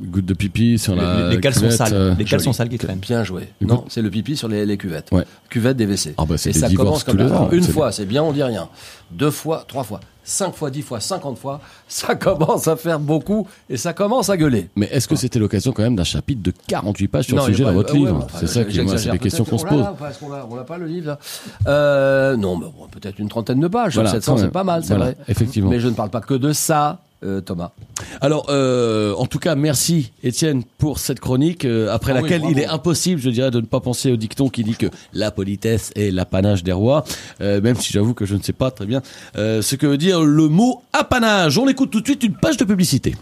Goutte, 0.00 0.10
goutte 0.10 0.24
de 0.26 0.34
pipi 0.34 0.78
sur 0.78 0.94
la 0.94 1.28
les, 1.28 1.34
les 1.36 1.40
caleçons 1.40 1.60
cuvette, 1.62 1.76
sales, 1.76 1.94
euh, 1.94 2.14
les 2.18 2.24
caleçons 2.24 2.44
joli. 2.52 2.56
sales 2.56 2.68
qui 2.68 2.78
traînent. 2.78 2.98
Bien 2.98 3.24
joué. 3.24 3.48
Non, 3.60 3.84
c'est 3.88 4.02
le 4.02 4.10
pipi 4.10 4.36
sur 4.36 4.48
les, 4.48 4.64
les 4.66 4.76
cuvettes. 4.76 5.08
Ouais. 5.12 5.24
Cuvette 5.48 5.76
des 5.76 5.86
WC. 5.86 6.14
Ah 6.18 6.24
bah, 6.26 6.34
Et 6.44 6.52
ça 6.52 6.68
commence 6.70 7.04
comme 7.04 7.18
les 7.18 7.28
ça. 7.28 7.48
Une 7.52 7.62
fois, 7.64 7.92
c'est 7.92 8.06
bien, 8.06 8.22
on 8.22 8.32
dit 8.32 8.42
rien. 8.42 8.68
Deux 9.10 9.30
fois, 9.30 9.64
trois 9.68 9.84
fois, 9.84 10.00
cinq 10.24 10.54
fois, 10.54 10.70
dix 10.70 10.80
fois, 10.82 10.98
cinquante 11.00 11.38
fois, 11.38 11.60
ça 11.88 12.14
commence 12.16 12.66
à 12.68 12.76
faire 12.76 12.98
beaucoup 12.98 13.46
et 13.68 13.76
ça 13.76 13.92
commence 13.92 14.30
à 14.30 14.36
gueuler. 14.38 14.70
Mais 14.76 14.88
est-ce 14.90 15.06
que 15.06 15.16
c'était 15.16 15.38
l'occasion 15.38 15.72
quand 15.72 15.82
même 15.82 15.96
d'un 15.96 16.04
chapitre 16.04 16.42
de 16.42 16.52
48 16.68 17.08
pages 17.08 17.24
sur 17.26 17.36
Non, 17.36 17.46
le 17.46 17.52
sujet 17.52 17.64
dans 17.64 17.72
votre 17.74 17.94
euh, 17.94 17.98
livre 17.98 18.16
ouais, 18.18 18.24
enfin, 18.24 18.38
C'est 18.40 18.46
ça 18.46 18.64
qui, 18.64 18.80
moi, 18.80 18.96
c'est 18.96 19.10
des 19.10 19.18
questions 19.18 19.44
qu'on 19.44 19.58
se 19.58 19.66
pose. 19.66 19.84
On 20.22 20.30
l'a, 20.30 20.38
l'a- 20.48 20.56
n'a 20.56 20.64
pas 20.64 20.78
le 20.78 20.86
livre. 20.86 21.06
là. 21.08 21.18
Euh, 21.66 22.36
non, 22.36 22.56
mais 22.56 22.66
bon, 22.66 22.86
peut-être 22.90 23.18
une 23.18 23.28
trentaine 23.28 23.60
de 23.60 23.68
pages. 23.68 23.94
Voilà, 23.94 24.10
700, 24.12 24.32
quand 24.34 24.38
c'est 24.40 24.48
pas 24.50 24.64
mal, 24.64 24.82
c'est 24.82 24.94
Voilà, 24.94 25.12
vrai. 25.12 25.16
effectivement. 25.28 25.68
Mais 25.70 25.80
je 25.80 25.88
ne 25.88 25.94
parle 25.94 26.10
pas 26.10 26.20
que 26.20 26.34
de 26.34 26.52
ça. 26.52 27.00
Euh, 27.24 27.40
Thomas. 27.40 27.72
Alors, 28.20 28.46
euh, 28.48 29.14
en 29.14 29.26
tout 29.26 29.38
cas, 29.38 29.54
merci 29.54 30.12
Étienne 30.22 30.62
pour 30.78 30.98
cette 30.98 31.20
chronique, 31.20 31.64
euh, 31.64 31.92
après 31.92 32.12
Ah 32.12 32.20
laquelle 32.20 32.42
il 32.50 32.58
est 32.58 32.66
impossible, 32.66 33.20
je 33.20 33.30
dirais, 33.30 33.50
de 33.50 33.60
ne 33.60 33.66
pas 33.66 33.80
penser 33.80 34.12
au 34.12 34.16
dicton 34.16 34.48
qui 34.48 34.64
dit 34.64 34.76
que 34.76 34.86
la 35.12 35.30
politesse 35.30 35.92
est 35.96 36.10
l'apanage 36.10 36.62
des 36.62 36.72
rois, 36.72 37.04
euh, 37.40 37.60
même 37.60 37.76
si 37.76 37.92
j'avoue 37.92 38.14
que 38.14 38.24
je 38.26 38.34
ne 38.34 38.42
sais 38.42 38.52
pas 38.52 38.70
très 38.70 38.86
bien 38.86 39.02
euh, 39.36 39.62
ce 39.62 39.76
que 39.76 39.86
veut 39.86 39.98
dire 39.98 40.22
le 40.22 40.48
mot 40.48 40.82
apanage. 40.92 41.58
On 41.58 41.68
écoute 41.68 41.90
tout 41.90 42.00
de 42.00 42.06
suite 42.06 42.22
une 42.22 42.34
page 42.34 42.56
de 42.56 42.64
publicité. 42.64 43.14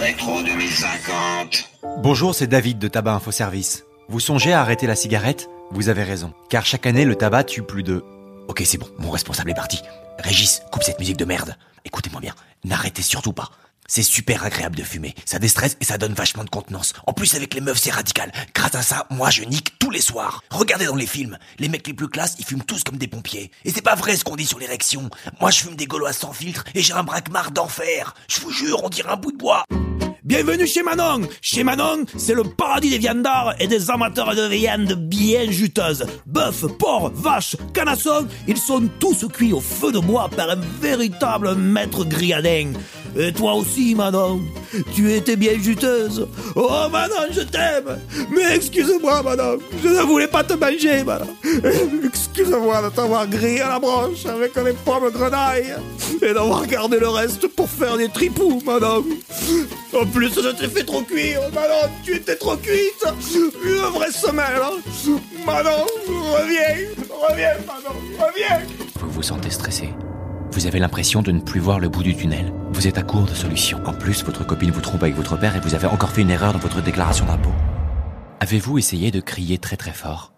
Rétro 0.00 0.42
2050. 0.42 2.02
Bonjour, 2.02 2.34
c'est 2.34 2.46
David 2.46 2.78
de 2.78 2.88
Tabac 2.88 3.14
Info 3.14 3.30
Service. 3.30 3.84
Vous 4.08 4.20
songez 4.20 4.52
à 4.52 4.60
arrêter 4.60 4.86
la 4.86 4.96
cigarette? 4.96 5.48
Vous 5.70 5.88
avez 5.88 6.02
raison. 6.02 6.32
Car 6.50 6.66
chaque 6.66 6.86
année, 6.86 7.04
le 7.04 7.14
tabac 7.14 7.44
tue 7.44 7.62
plus 7.62 7.82
de... 7.82 8.02
Ok, 8.48 8.62
c'est 8.64 8.78
bon, 8.78 8.86
mon 8.98 9.10
responsable 9.10 9.50
est 9.50 9.54
parti. 9.54 9.78
Régis, 10.18 10.62
coupe 10.70 10.82
cette 10.82 10.98
musique 10.98 11.16
de 11.16 11.24
merde. 11.24 11.56
Écoutez-moi 11.84 12.20
bien, 12.20 12.34
n'arrêtez 12.64 13.02
surtout 13.02 13.32
pas. 13.32 13.50
C'est 13.86 14.02
super 14.02 14.44
agréable 14.44 14.76
de 14.76 14.82
fumer, 14.82 15.14
ça 15.26 15.38
déstresse 15.38 15.76
et 15.80 15.84
ça 15.84 15.98
donne 15.98 16.14
vachement 16.14 16.44
de 16.44 16.48
contenance. 16.48 16.94
En 17.06 17.12
plus 17.12 17.34
avec 17.34 17.52
les 17.52 17.60
meufs 17.60 17.78
c'est 17.78 17.90
radical. 17.90 18.32
Grâce 18.54 18.74
à 18.74 18.82
ça, 18.82 19.06
moi 19.10 19.28
je 19.28 19.42
nique 19.42 19.78
tous 19.78 19.90
les 19.90 20.00
soirs. 20.00 20.42
Regardez 20.50 20.86
dans 20.86 20.96
les 20.96 21.06
films, 21.06 21.38
les 21.58 21.68
mecs 21.68 21.86
les 21.86 21.92
plus 21.92 22.08
classes, 22.08 22.36
ils 22.38 22.46
fument 22.46 22.64
tous 22.64 22.82
comme 22.82 22.96
des 22.96 23.08
pompiers. 23.08 23.50
Et 23.66 23.70
c'est 23.70 23.82
pas 23.82 23.94
vrai 23.94 24.16
ce 24.16 24.24
qu'on 24.24 24.36
dit 24.36 24.46
sur 24.46 24.58
l'érection. 24.58 25.10
Moi 25.40 25.50
je 25.50 25.60
fume 25.60 25.76
des 25.76 25.86
gaulois 25.86 26.14
sans 26.14 26.32
filtre 26.32 26.64
et 26.74 26.82
j'ai 26.82 26.94
un 26.94 27.04
braquemar 27.04 27.50
d'enfer. 27.50 28.14
Je 28.28 28.40
vous 28.40 28.50
jure, 28.50 28.82
on 28.84 28.88
dirait 28.88 29.10
un 29.10 29.16
bout 29.16 29.32
de 29.32 29.38
bois. 29.38 29.64
Bienvenue 30.24 30.66
chez 30.66 30.82
Manon 30.82 31.28
Chez 31.42 31.64
Manon, 31.64 32.06
c'est 32.16 32.32
le 32.32 32.44
paradis 32.44 32.88
des 32.88 32.96
viandards 32.96 33.54
et 33.60 33.66
des 33.66 33.90
amateurs 33.90 34.34
de 34.34 34.48
viande 34.48 34.94
bien 34.94 35.50
juteuse. 35.50 36.06
Bœuf, 36.24 36.64
porc, 36.78 37.10
vache, 37.14 37.56
canasson, 37.74 38.26
ils 38.48 38.56
sont 38.56 38.88
tous 38.98 39.28
cuits 39.28 39.52
au 39.52 39.60
feu 39.60 39.92
de 39.92 39.98
bois 39.98 40.30
par 40.34 40.48
un 40.48 40.60
véritable 40.80 41.54
maître 41.56 42.06
grilladin. 42.06 42.72
Et 43.14 43.34
toi 43.34 43.52
aussi, 43.52 43.94
Manon, 43.94 44.40
tu 44.94 45.12
étais 45.12 45.36
bien 45.36 45.58
juteuse. 45.60 46.26
Oh, 46.56 46.88
Manon, 46.90 47.28
je 47.30 47.42
t'aime 47.42 47.98
Mais 48.34 48.56
excuse-moi, 48.56 49.22
Manon, 49.22 49.58
je 49.82 49.88
ne 49.88 50.00
voulais 50.04 50.26
pas 50.26 50.42
te 50.42 50.54
manger, 50.54 51.04
Manon. 51.04 51.36
Excuse-moi 52.02 52.80
de 52.80 52.88
t'avoir 52.94 53.26
grillé 53.26 53.60
à 53.60 53.68
la 53.68 53.78
branche 53.78 54.24
avec 54.24 54.56
les 54.56 54.72
pommes 54.72 55.10
grenaille 55.10 55.74
et 56.22 56.32
d'avoir 56.32 56.66
gardé 56.66 56.98
le 56.98 57.10
reste 57.10 57.46
pour 57.48 57.68
faire 57.68 57.98
des 57.98 58.08
tripous, 58.08 58.62
Manon. 58.64 59.04
En 59.94 60.06
plus, 60.06 60.34
je 60.34 60.48
t'ai 60.50 60.68
fait 60.68 60.82
trop 60.82 61.02
cuire, 61.02 61.40
Manon, 61.52 61.88
tu 62.02 62.16
étais 62.16 62.34
trop 62.34 62.56
cuite 62.56 63.04
Une 63.64 63.76
vraie 63.92 64.10
semelle, 64.10 64.60
hein 64.60 64.80
Manon, 65.46 65.86
reviens 66.08 66.88
Reviens, 67.28 67.54
Manon, 67.66 67.96
reviens 68.18 68.60
Vous 68.96 69.10
vous 69.10 69.22
sentez 69.22 69.50
stressé. 69.50 69.90
Vous 70.50 70.66
avez 70.66 70.80
l'impression 70.80 71.22
de 71.22 71.30
ne 71.30 71.40
plus 71.40 71.60
voir 71.60 71.78
le 71.78 71.88
bout 71.88 72.02
du 72.02 72.16
tunnel. 72.16 72.52
Vous 72.72 72.88
êtes 72.88 72.98
à 72.98 73.02
court 73.02 73.24
de 73.26 73.34
solutions. 73.34 73.80
En 73.86 73.92
plus, 73.92 74.24
votre 74.24 74.44
copine 74.44 74.72
vous 74.72 74.80
trompe 74.80 75.02
avec 75.02 75.14
votre 75.14 75.36
père 75.36 75.54
et 75.54 75.60
vous 75.60 75.74
avez 75.74 75.86
encore 75.86 76.10
fait 76.10 76.22
une 76.22 76.30
erreur 76.30 76.52
dans 76.52 76.58
votre 76.58 76.82
déclaration 76.82 77.24
d'impôt. 77.26 77.54
Avez-vous 78.40 78.78
essayé 78.78 79.10
de 79.10 79.20
crier 79.20 79.58
très 79.58 79.76
très 79.76 79.92
fort? 79.92 80.32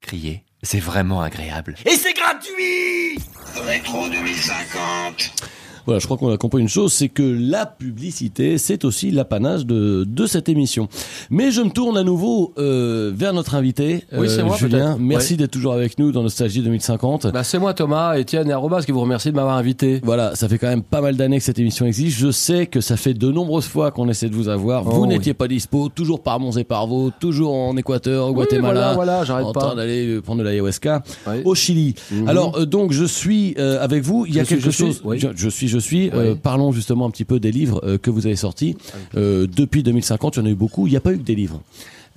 Crier, 0.00 0.44
c'est 0.62 0.80
vraiment 0.80 1.22
agréable. 1.22 1.74
Et 1.86 1.96
c'est 1.96 2.14
gratuit 2.14 3.18
Rétro 3.66 4.08
2050. 4.08 5.59
Voilà, 5.86 5.98
je 5.98 6.04
crois 6.06 6.16
qu'on 6.16 6.32
a 6.32 6.36
compris 6.36 6.60
une 6.62 6.68
chose, 6.68 6.92
c'est 6.92 7.08
que 7.08 7.22
la 7.22 7.66
publicité, 7.66 8.58
c'est 8.58 8.84
aussi 8.84 9.10
l'apanage 9.10 9.66
de, 9.66 10.04
de 10.08 10.26
cette 10.26 10.48
émission. 10.48 10.88
Mais 11.30 11.50
je 11.50 11.60
me 11.62 11.70
tourne 11.70 11.96
à 11.98 12.02
nouveau 12.02 12.52
euh, 12.58 13.10
vers 13.14 13.32
notre 13.32 13.54
invité, 13.54 14.04
Oui, 14.16 14.28
c'est 14.28 14.42
moi, 14.42 14.56
Julien. 14.56 14.96
Merci 14.98 15.36
d'être 15.36 15.50
toujours 15.50 15.72
avec 15.72 15.98
nous 15.98 16.12
dans 16.12 16.22
Nostalgie 16.22 16.62
2050. 16.62 17.28
Bah, 17.32 17.44
c'est 17.44 17.58
moi 17.58 17.74
Thomas, 17.74 18.16
Étienne 18.18 18.48
et 18.48 18.52
Arrobas 18.52 18.82
qui 18.82 18.92
vous 18.92 19.00
remercie 19.00 19.30
de 19.30 19.36
m'avoir 19.36 19.56
invité. 19.56 20.00
Voilà, 20.04 20.34
ça 20.34 20.48
fait 20.48 20.58
quand 20.58 20.68
même 20.68 20.82
pas 20.82 21.00
mal 21.00 21.16
d'années 21.16 21.38
que 21.38 21.44
cette 21.44 21.58
émission 21.58 21.86
existe. 21.86 22.18
Je 22.18 22.30
sais 22.30 22.66
que 22.66 22.80
ça 22.80 22.96
fait 22.96 23.14
de 23.14 23.30
nombreuses 23.30 23.66
fois 23.66 23.90
qu'on 23.90 24.08
essaie 24.08 24.28
de 24.28 24.34
vous 24.34 24.48
avoir. 24.48 24.84
Oh, 24.86 24.90
vous 24.90 25.02
oui. 25.02 25.08
n'étiez 25.08 25.34
pas 25.34 25.48
dispo, 25.48 25.88
toujours 25.88 26.22
par 26.22 26.40
Mons 26.40 26.52
et 26.58 26.64
par 26.64 26.86
Vaux, 26.86 27.10
toujours 27.18 27.54
en 27.54 27.76
Équateur, 27.76 28.28
au 28.28 28.32
Guatemala, 28.32 28.92
voilà, 28.92 28.94
voilà, 28.94 29.24
j'arrête 29.24 29.46
en 29.46 29.52
pas. 29.52 29.60
train 29.60 29.74
d'aller 29.76 30.06
euh, 30.06 30.20
prendre 30.20 30.40
de 30.40 30.44
l'ayahuasca, 30.44 31.02
Oui. 31.26 31.42
au 31.44 31.54
Chili. 31.54 31.94
Mhm. 32.10 32.28
Alors 32.28 32.56
euh, 32.58 32.66
donc 32.66 32.92
je 32.92 33.04
suis 33.04 33.54
euh, 33.58 33.82
avec 33.82 34.02
vous. 34.02 34.26
Il 34.26 34.34
y 34.34 34.40
a 34.40 34.44
suis, 34.44 34.56
quelque 34.56 34.70
suis, 34.70 34.84
chose. 34.86 35.00
oui. 35.04 35.18
Je, 35.18 35.28
je 35.34 35.48
suis, 35.48 35.68
je 35.70 35.78
suis. 35.78 36.10
Euh, 36.10 36.32
Oui. 36.34 36.38
parlons 36.42 36.72
justement 36.72 37.06
un 37.06 37.10
petit 37.10 37.24
peu 37.24 37.40
des 37.40 37.52
livres 37.52 37.80
euh, 37.84 37.96
que 37.96 38.10
vous 38.10 38.26
avez 38.26 38.36
sortis 38.36 38.76
Euh, 39.16 39.46
depuis 39.46 39.82
2050. 39.82 40.36
Il 40.36 40.40
y 40.40 40.42
en 40.42 40.46
a 40.46 40.50
eu 40.50 40.54
beaucoup. 40.54 40.86
Il 40.86 40.90
n'y 40.90 40.96
a 40.96 41.00
pas 41.00 41.12
eu 41.12 41.18
que 41.18 41.22
des 41.22 41.34
livres. 41.34 41.62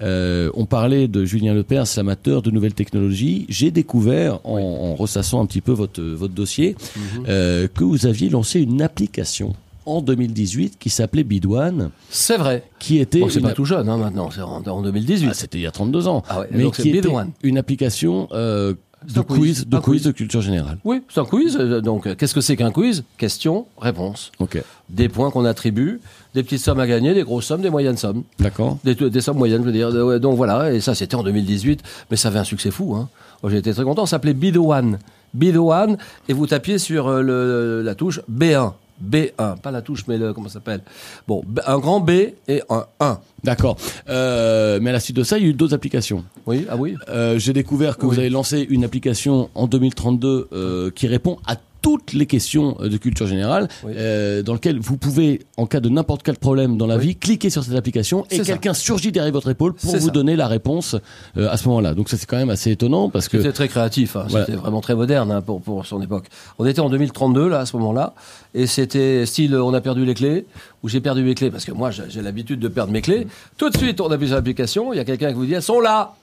Euh, 0.02 0.50
on 0.56 0.66
parlait 0.66 1.08
de 1.08 1.24
Julien 1.24 1.54
Lepers, 1.54 1.86
l'amateur 1.98 2.42
de 2.42 2.50
nouvelles 2.52 2.74
technologies. 2.74 3.46
J'ai 3.48 3.70
découvert, 3.72 4.40
en, 4.44 4.58
en 4.60 4.96
ressassant 4.96 5.40
un 5.42 5.46
petit 5.46 5.62
peu 5.62 5.72
votre, 5.72 6.02
votre 6.02 6.34
dossier, 6.34 6.76
Mhm. 6.96 7.26
euh, 7.30 7.68
que 7.74 7.84
vous 7.84 8.06
aviez 8.08 8.30
lancé 8.30 8.60
une 8.60 8.82
application 8.82 9.54
en 9.86 10.02
2018 10.02 10.78
qui 10.80 10.90
s'appelait 10.90 11.24
Bidouane, 11.24 11.90
C'est 12.10 12.38
vrai. 12.38 12.64
qui 12.80 12.98
était 13.00 13.20
Bon, 13.20 13.30
c'est 13.30 13.42
pas 13.42 13.52
tout 13.52 13.66
jeune 13.66 13.88
hein, 13.90 13.98
maintenant, 13.98 14.30
c'est 14.32 14.42
en, 14.42 14.64
en 14.66 14.82
2018. 14.82 15.28
Ah, 15.30 15.34
c'était 15.34 15.58
il 15.60 15.62
y 15.62 15.68
a 15.68 15.72
32 15.72 16.08
ans, 16.08 16.24
Ah 16.30 16.40
ouais, 16.40 16.48
mais 16.52 16.72
qui 16.72 16.90
était 16.90 17.02
Bidouane. 17.02 17.32
une 17.44 17.58
application 17.58 18.30
euh, 18.32 18.74
de 19.14 19.22
quiz. 19.22 19.68
de 19.68 19.78
quiz 19.80 20.04
de 20.04 20.12
culture 20.12 20.42
générale. 20.42 20.78
Oui, 20.84 21.02
c'est 21.10 21.20
un 21.20 21.26
quiz. 21.26 21.56
euh, 21.60 21.82
Donc, 21.82 22.08
euh, 22.08 22.16
qu'est-ce 22.16 22.34
que 22.34 22.42
c'est 22.42 22.56
qu'un 22.56 22.72
quiz? 22.72 23.04
Question, 23.18 23.66
réponse. 23.80 24.32
Ok, 24.40 24.62
Des 24.90 25.10
points 25.10 25.32
qu'on 25.32 25.46
attribue, 25.46 26.00
des 26.34 26.44
petites 26.44 26.60
sommes 26.62 26.80
à 26.80 26.88
gagner, 26.88 27.14
des 27.14 27.24
grosses 27.24 27.46
sommes, 27.46 27.62
des 27.62 27.70
moyennes 27.70 27.98
sommes. 27.98 28.24
d'accord. 28.40 28.78
Des, 28.84 28.96
des 28.96 29.22
sommes 29.22 29.38
moyennes, 29.38 29.62
je 29.62 29.68
veux 29.68 29.72
dire. 29.74 29.88
Euh, 29.90 30.20
Donc 30.20 30.38
voilà, 30.38 30.74
et 30.74 30.80
ça 30.82 30.96
c'était 30.96 31.16
en 31.16 31.24
2018, 31.24 31.82
mais 32.12 32.18
ça 32.18 32.28
avait 32.30 32.40
un 32.40 32.44
succès 32.44 32.72
fou. 32.72 32.96
Hein. 32.96 33.10
Moi, 33.42 33.52
J'ai 33.52 33.58
été 33.58 33.74
très 33.74 33.84
content, 33.84 34.06
ça 34.06 34.12
s'appelait 34.12 34.34
Bid 34.34 34.58
One. 34.58 35.00
Bid 35.34 35.58
One, 35.58 35.98
et 36.30 36.34
vous 36.34 36.46
tapiez 36.48 36.78
sur 36.78 37.10
le, 37.22 37.82
la 37.82 37.96
touche 37.96 38.22
B1. 38.32 38.74
B1, 39.10 39.60
pas 39.62 39.72
la 39.72 39.82
touche, 39.82 40.06
mais 40.08 40.18
le, 40.18 40.34
comment 40.34 40.48
ça 40.48 40.56
s'appelle? 40.56 40.82
Bon, 41.28 41.44
un 41.68 41.80
grand 41.80 42.00
B 42.00 42.10
et 42.48 42.62
un 42.70 42.86
1. 43.00 43.20
D'accord. 43.44 43.78
Euh, 44.10 44.80
mais 44.82 44.90
à 44.92 44.94
la 44.94 45.00
suite 45.00 45.16
de 45.18 45.24
ça, 45.24 45.38
il 45.38 45.44
y 45.44 45.48
a 45.48 45.50
eu 45.50 45.54
d'autres 45.54 45.74
applications. 45.74 46.24
Oui, 46.46 46.66
ah 46.70 46.78
oui 46.78 46.96
Euh, 47.10 47.38
J'ai 47.40 47.54
découvert 47.54 47.98
que 47.98 48.06
Oui. 48.06 48.14
vous 48.16 48.20
avez 48.20 48.30
lancé 48.30 48.66
une 48.70 48.84
application 48.84 49.50
en 49.56 49.68
2032 49.68 50.48
euh, 50.54 50.92
qui 50.92 51.08
répond 51.08 51.38
à 51.48 51.56
toutes 51.84 52.14
les 52.14 52.26
questions 52.26 52.76
euh, 52.82 52.90
de 52.90 52.98
culture 52.98 53.28
générale, 53.28 53.68
Oui. 53.84 53.92
euh, 53.96 54.42
dans 54.42 54.54
lequel 54.54 54.80
vous 54.80 54.98
pouvez, 54.98 55.42
en 55.58 55.68
cas 55.68 55.80
de 55.82 55.90
n'importe 55.90 56.24
quel 56.24 56.38
problème 56.38 56.78
dans 56.78 56.88
la 56.88 56.96
Oui. 56.98 57.08
vie, 57.10 57.16
cliquer 57.18 57.52
sur 57.52 57.64
cette 57.64 57.76
application 57.76 58.26
et 58.32 58.40
quelqu'un 58.40 58.74
surgit 58.74 59.12
derrière 59.12 59.34
votre 59.34 59.50
épaule 59.52 59.74
pour 59.74 59.92
vous 59.96 60.08
ça. 60.08 60.12
donner 60.12 60.36
la 60.36 60.48
réponse 60.48 60.96
euh, 61.38 61.50
à 61.52 61.58
ce 61.58 61.68
moment-là. 61.68 61.94
Donc 61.94 62.10
ça 62.10 62.18
c'est 62.18 62.26
quand 62.26 62.38
même 62.38 62.50
assez 62.50 62.72
étonnant 62.72 63.10
parce 63.10 63.28
que 63.28 63.38
C'était 63.38 63.52
très 63.52 63.68
créatif, 63.68 64.16
hein. 64.16 64.26
Voilà. 64.30 64.46
c'était 64.46 64.58
vraiment 64.58 64.82
très 64.82 64.96
moderne 64.96 65.30
hein, 65.32 65.42
pour, 65.42 65.62
pour 65.62 65.86
son 65.86 66.02
époque. 66.02 66.26
On 66.58 66.66
était 66.66 66.80
en 66.80 66.90
2032 66.90 67.50
là 67.50 67.60
à 67.60 67.66
ce 67.66 67.76
moment-là, 67.78 68.14
et 68.56 68.66
c'était 68.66 69.26
style 69.26 69.54
on 69.56 69.74
a 69.74 69.82
perdu 69.82 70.06
les 70.06 70.14
clés 70.14 70.46
ou 70.84 70.88
j'ai 70.90 71.02
perdu 71.02 71.22
mes 71.24 71.36
clés 71.36 71.52
parce 71.52 71.66
que 71.66 71.74
moi 71.74 71.92
j'ai 71.92 72.04
j'ai 72.10 72.22
l'habitude 72.22 72.60
de 72.62 72.70
perdre 72.70 72.94
mes 72.94 73.02
clés. 73.02 73.28
Tout 73.58 73.70
de 73.70 73.78
suite 73.78 74.00
on 74.00 74.10
appuie 74.10 74.28
sur 74.28 74.36
l'application, 74.38 74.94
il 74.94 74.98
y 74.98 75.00
a 75.00 75.06
quelqu'un 75.06 75.28
qui 75.30 75.34
vous 75.36 75.46
dit 75.46 75.54
elles 75.54 75.62
sont 75.62 75.82
là. 75.82 76.14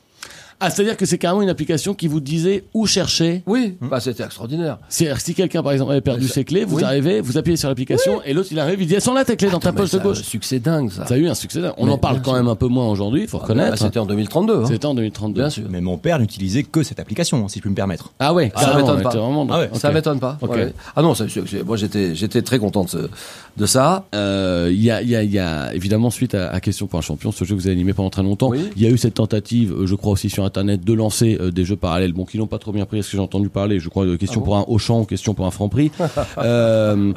Ah 0.61 0.71
c'est-à-dire 0.71 0.97
que 0.97 1.07
c'est 1.07 1.19
carrément 1.19 1.43
une 1.43 1.49
application 1.49 1.95
qui 1.95 2.07
vous 2.07 2.21
disait 2.21 2.65
où 2.75 2.87
chercher. 2.87 3.43
Oui, 3.47 3.77
bah 3.81 3.99
c'était 4.01 4.23
extraordinaire. 4.23 4.79
C'est-à-dire 4.89 5.17
que 5.17 5.23
si 5.23 5.35
quelqu'un 5.35 5.63
par 5.63 5.73
exemple 5.73 5.93
avait 5.93 6.01
perdu 6.01 6.29
ça- 6.29 6.35
ses 6.35 6.45
clés, 6.45 6.65
vous 6.65 6.77
oui. 6.77 6.85
arrivez, 6.85 7.21
vous 7.21 7.39
appuyez 7.39 7.57
sur 7.57 7.69
l'application 7.69 8.21
et 8.25 8.33
l'autre 8.35 8.49
il 8.53 8.59
arrive, 8.59 8.81
il 8.81 8.87
dit 8.87 8.95
elles 8.95 9.01
sont 9.01 9.15
là 9.15 9.25
tes 9.25 9.37
clés 9.37 9.49
dans 9.51 9.59
ta 9.59 9.69
Attends, 9.71 9.77
mais 9.77 9.83
poche 9.83 9.91
de 9.93 9.97
ça 9.97 10.01
a 10.03 10.05
gauche. 10.05 10.19
un 10.21 10.23
succès 10.23 10.59
dingue 10.59 10.91
ça. 10.91 11.07
Ça 11.07 11.15
a 11.15 11.17
eu 11.17 11.29
un 11.29 11.35
succès. 11.35 11.61
On 11.79 11.87
Mais 11.87 11.93
en 11.93 11.99
parle 11.99 12.17
quand 12.23 12.31
sûr. 12.33 12.35
même 12.35 12.49
un 12.49 12.57
peu 12.57 12.67
moins 12.69 12.89
aujourd'hui, 12.89 13.23
il 13.23 13.29
faut 13.29 13.39
Ah, 13.39 13.43
reconnaître. 13.43 13.71
bah, 13.71 13.77
c'était 13.77 13.99
en 13.99 14.07
2032. 14.07 14.57
Hein. 14.57 14.65
C'était 14.69 14.87
en 14.87 14.95
2032. 14.95 15.41
Bien 15.41 15.51
sûr. 15.51 15.65
Mais 15.71 15.81
mon 15.81 15.99
père 15.99 16.19
n'utilisait 16.19 16.63
que 16.63 16.83
cette 16.83 17.01
application, 17.01 17.47
si 17.49 17.59
je 17.59 17.63
peux 17.65 17.71
me 17.71 17.75
permettre. 17.75 18.13
Ah 18.19 18.35
ouais, 18.35 18.53
Ça 18.57 18.75
m'étonne 18.77 18.99
on 18.99 19.03
pas. 19.03 19.11
vraiment 19.11 19.47
Ah 19.51 19.59
ouais. 19.61 19.71
Ça 19.75 19.91
m'étonne 19.93 20.21
pas. 20.21 20.39
Ouais. 20.43 20.73
Ah 20.95 21.03
non, 21.03 21.15
ça- 21.15 21.27
c'est- 21.29 21.47
c'est- 21.49 21.63
moi 21.65 21.77
j'étais 21.77 22.15
j'étais 22.15 22.43
très 22.43 22.59
content 22.59 22.85
de, 23.57 23.67
ça. 23.67 24.05
Euh, 24.15 24.69
Il 24.71 24.83
y, 24.83 24.91
a, 24.91 25.03
il 25.03 25.09
y, 25.09 25.17
a, 25.17 25.23
il 25.23 25.31
y 25.33 25.39
a 25.39 25.75
évidemment 25.75 26.11
suite 26.11 26.35
à, 26.35 26.49
à 26.51 26.61
Question 26.61 26.87
pour 26.87 26.99
un 26.99 27.03
champion, 27.03 27.33
ce 27.33 27.45
jeu 27.45 27.55
que 27.57 27.61
vous 27.61 27.67
avez 27.67 27.75
animé 27.75 27.93
pendant 27.93 28.11
très 28.11 28.23
longtemps. 28.23 28.53
Il 28.55 28.83
y 28.83 28.87
a 28.87 28.91
eu 28.91 28.99
cette 28.99 29.15
tentative, 29.15 29.73
euh, 29.73 29.87
je 29.87 29.95
crois 29.95 30.13
aussi 30.13 30.29
sur 30.31 30.45
internet, 30.51 30.85
de 30.85 30.93
lancer 30.93 31.39
euh, 31.41 31.51
des 31.51 31.65
jeux 31.65 31.77
parallèles, 31.77 32.13
bon 32.13 32.25
qui 32.25 32.39
n'ont 32.39 32.47
pas 32.47 32.59
trop 32.59 32.73
bien 32.73 32.85
pris, 32.85 32.99
est-ce 32.99 33.11
que 33.11 33.17
j'ai 33.17 33.23
entendu 33.23 33.49
parler? 33.49 33.79
Je 33.81 33.89
crois 33.89 34.05
de 34.07 34.17
Question 34.17 34.41
Ah 34.41 34.45
bon? 34.45 34.45
pour 34.45 34.57
un 34.59 34.65
Auchan, 34.69 35.05
Question 35.05 35.35
pour 35.35 35.47
un 35.47 35.51
Franprix. 35.51 35.91
euh, 36.39 37.13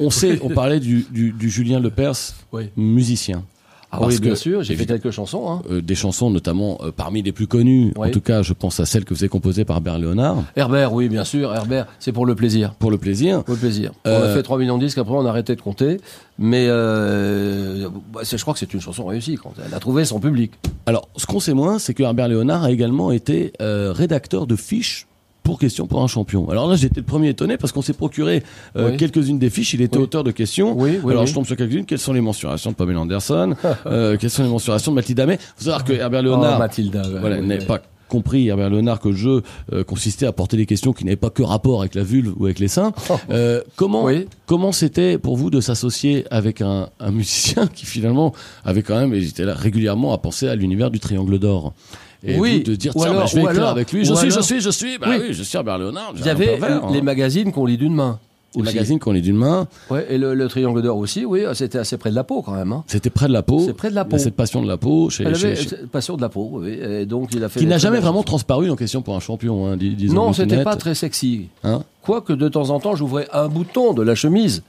on 0.00 0.10
sait, 0.10 0.38
on 0.42 0.48
parlait 0.48 0.80
du, 0.80 1.06
du, 1.10 1.32
du 1.32 1.50
Julien 1.50 1.80
Lepers, 1.80 2.16
Oui. 2.52 2.70
musicien. 2.76 3.44
Ah 3.90 3.98
Parce 4.00 4.14
oui, 4.16 4.20
bien 4.20 4.32
que, 4.32 4.36
sûr, 4.36 4.62
j'ai 4.62 4.76
fait 4.76 4.84
quelques 4.84 5.10
chansons. 5.10 5.50
Hein. 5.50 5.62
euh, 5.70 5.80
des 5.80 5.94
chansons, 5.94 6.28
notamment 6.30 6.78
euh, 6.82 6.90
parmi 6.94 7.22
les 7.22 7.32
plus 7.32 7.46
connues. 7.46 7.92
En 7.96 8.10
tout 8.10 8.20
cas, 8.20 8.42
je 8.42 8.52
pense 8.52 8.80
à 8.80 8.84
celle 8.86 9.04
que 9.06 9.14
vous 9.14 9.22
avez 9.22 9.30
composée 9.30 9.64
par 9.64 9.80
Bert 9.80 9.98
Léonard 9.98 10.44
Herbert, 10.56 10.92
oui, 10.92 11.08
bien 11.08 11.24
sûr. 11.24 11.54
Herbert, 11.54 11.86
c'est 11.98 12.12
pour 12.12 12.26
le 12.26 12.34
plaisir. 12.34 12.74
pour 12.74 12.90
le 12.90 12.98
plaisir. 12.98 13.44
Pour 13.44 13.54
le 13.54 13.60
plaisir. 13.60 13.92
On 14.04 14.10
Euh, 14.10 14.30
a 14.32 14.34
fait 14.36 14.42
3 14.42 14.58
millions 14.58 14.76
de 14.76 14.84
disques, 14.84 14.98
après 14.98 15.14
on 15.14 15.24
a 15.24 15.30
arrêté 15.30 15.56
de 15.56 15.62
compter. 15.62 15.98
Mais 16.38 16.66
bah, 16.68 18.20
je 18.22 18.36
crois 18.42 18.52
que 18.54 18.60
c'est 18.60 18.74
une 18.74 18.80
chanson 18.80 19.06
réussie 19.06 19.36
quand 19.36 19.54
elle 19.64 19.72
a 19.72 19.78
trouvé 19.80 20.04
son 20.04 20.20
public. 20.20 20.52
Alors, 20.86 21.08
ce 21.16 21.24
qu'on 21.26 21.40
sait 21.40 21.54
moins, 21.54 21.78
c'est 21.78 21.94
que 21.94 22.02
Herbert 22.02 22.28
Léonard 22.28 22.64
a 22.64 22.70
également 22.70 23.10
été 23.10 23.52
rédacteur 23.60 24.46
de 24.46 24.54
fiches 24.56 25.06
pour 25.48 25.58
Question 25.58 25.86
pour 25.86 26.02
un 26.02 26.06
champion. 26.08 26.50
Alors 26.50 26.68
là, 26.68 26.76
j'étais 26.76 27.00
le 27.00 27.06
premier 27.06 27.30
étonné 27.30 27.56
parce 27.56 27.72
qu'on 27.72 27.80
s'est 27.80 27.94
procuré 27.94 28.42
euh, 28.76 28.90
Oui. 28.90 28.96
quelques-unes 28.98 29.38
des 29.38 29.48
fiches. 29.48 29.72
Il 29.72 29.80
était 29.80 29.96
Oui. 29.96 30.02
auteur 30.02 30.22
de 30.22 30.30
questions. 30.30 30.74
Oui, 30.78 30.98
oui, 31.02 31.12
Alors, 31.12 31.24
je 31.24 31.32
tombe 31.32 31.46
sur 31.46 31.56
quelques-unes. 31.56 31.86
Quelles 31.86 31.98
sont 31.98 32.12
les 32.12 32.20
mensurations 32.20 32.70
de 32.72 32.76
Pamela 32.76 33.00
Anderson 33.00 33.54
euh, 33.86 34.18
Quelles 34.20 34.28
sont 34.28 34.42
les 34.42 34.50
mensurations 34.50 34.92
de 34.92 34.96
Mathilde 34.96 35.18
Amet 35.20 35.38
Faut 35.56 35.64
savoir 35.64 35.84
que 35.84 35.94
Herbert 35.94 36.20
Oh, 36.20 36.24
Léonard 36.24 36.58
Mathilda. 36.58 37.00
ouais, 37.02 37.18
voilà, 37.20 37.36
ouais, 37.36 37.42
n'est 37.46 37.60
ouais. 37.60 37.64
pas 37.64 37.80
compris, 38.08 38.48
Herbert 38.48 38.68
Léonard, 38.70 39.00
que 39.00 39.08
le 39.08 39.16
jeu 39.16 39.42
euh, 39.72 39.84
consistait 39.84 40.26
à 40.26 40.32
porter 40.32 40.58
des 40.58 40.66
questions 40.66 40.92
qui 40.92 41.04
n'avaient 41.06 41.16
pas 41.16 41.30
que 41.30 41.42
rapport 41.42 41.80
avec 41.80 41.94
la 41.94 42.02
vulve 42.02 42.34
ou 42.38 42.44
avec 42.44 42.58
les 42.58 42.68
seins. 42.68 42.92
Euh, 43.30 43.62
comment 43.76 44.04
Oui. 44.04 44.26
comment 44.46 44.72
c'était 44.72 45.16
pour 45.18 45.36
vous 45.38 45.48
de 45.50 45.60
s'associer 45.62 46.24
avec 46.30 46.60
un, 46.60 46.88
un 47.00 47.10
musicien 47.10 47.66
qui 47.74 47.86
finalement 47.86 48.32
avait 48.66 48.82
quand 48.82 48.98
même, 48.98 49.14
j'étais 49.18 49.44
là 49.44 49.54
régulièrement 49.54 50.12
à 50.12 50.18
penser 50.18 50.46
à 50.46 50.54
l'univers 50.54 50.90
du 50.90 51.00
Triangle 51.00 51.38
d'Or? 51.38 51.72
Et 52.24 52.38
Oui. 52.38 52.58
vous 52.64 52.70
de 52.72 52.76
dire 52.76 52.92
tiens, 52.96 53.12
bah, 53.14 53.24
je 53.26 53.34
vais 53.36 53.42
écrire 53.42 53.58
alors- 53.58 53.68
avec 53.70 53.92
lui, 53.92 54.04
je 54.04 54.12
suis, 54.14 54.30
je 54.30 54.40
suis, 54.40 54.60
je 54.60 54.70
suis, 54.70 54.98
bah 54.98 55.06
Oui. 55.10 55.16
oui, 55.28 55.32
je 55.34 55.42
suis 55.42 55.56
Herbert 55.56 55.78
Léonard. 55.78 56.12
j'ai 56.14 56.20
Il 56.22 56.26
y 56.26 56.28
un 56.28 56.32
avait 56.32 56.46
pervers, 56.58 56.84
hein. 56.84 56.90
les 56.92 57.02
magazines 57.02 57.52
qu'on 57.52 57.64
lit 57.66 57.76
d'une 57.78 57.94
main. 57.94 58.18
Les 58.54 58.62
aussi. 58.62 58.74
magazines 58.74 58.98
qu'on 58.98 59.12
lit 59.12 59.20
d'une 59.20 59.36
main, 59.36 59.68
Ouais, 59.90 60.06
et 60.08 60.16
le, 60.16 60.32
le 60.32 60.48
triangle 60.48 60.80
d'or 60.80 60.96
aussi, 60.96 61.26
oui, 61.26 61.42
c'était 61.52 61.76
assez 61.78 61.98
près 61.98 62.08
de 62.08 62.14
la 62.14 62.24
peau 62.24 62.40
quand 62.40 62.52
même. 62.54 62.72
Hein. 62.72 62.82
c'était 62.86 63.10
près 63.10 63.28
de 63.28 63.32
la 63.32 63.42
peau. 63.42 63.60
C'est 63.60 63.74
près 63.74 63.90
de 63.90 63.94
la 63.94 64.06
peau. 64.06 64.16
Cette 64.16 64.34
passion 64.36 64.62
de 64.62 64.66
la 64.66 64.78
peau 64.78 65.10
chez, 65.10 65.24
Elle 65.24 65.36
chez- 65.36 65.46
avait 65.48 65.56
chez- 65.56 65.76
passion 65.92 66.16
de 66.16 66.22
la 66.22 66.30
peau, 66.30 66.52
oui. 66.54 66.78
Et 66.82 67.04
donc 67.04 67.28
il 67.34 67.44
a 67.44 67.50
fait. 67.50 67.60
qui 67.60 67.66
n'a 67.66 67.76
jamais 67.76 68.00
vraiment 68.00 68.22
transparu 68.22 68.70
en 68.70 68.74
question 68.76 69.02
pour 69.02 69.14
un 69.14 69.20
champion, 69.20 69.66
hein, 69.68 69.76
dis- 69.76 69.94
disons. 69.94 70.14
Non, 70.14 70.32
c'était 70.32 70.64
pas 70.64 70.76
très 70.76 70.94
sexy. 70.94 71.48
Hein 71.62 71.82
Quoique 72.02 72.32
de 72.32 72.48
temps 72.48 72.70
en 72.70 72.80
temps, 72.80 72.96
j'ouvrais 72.96 73.28
un 73.34 73.48
bouton 73.48 73.92
de 73.92 74.02
la 74.02 74.14
chemise 74.14 74.62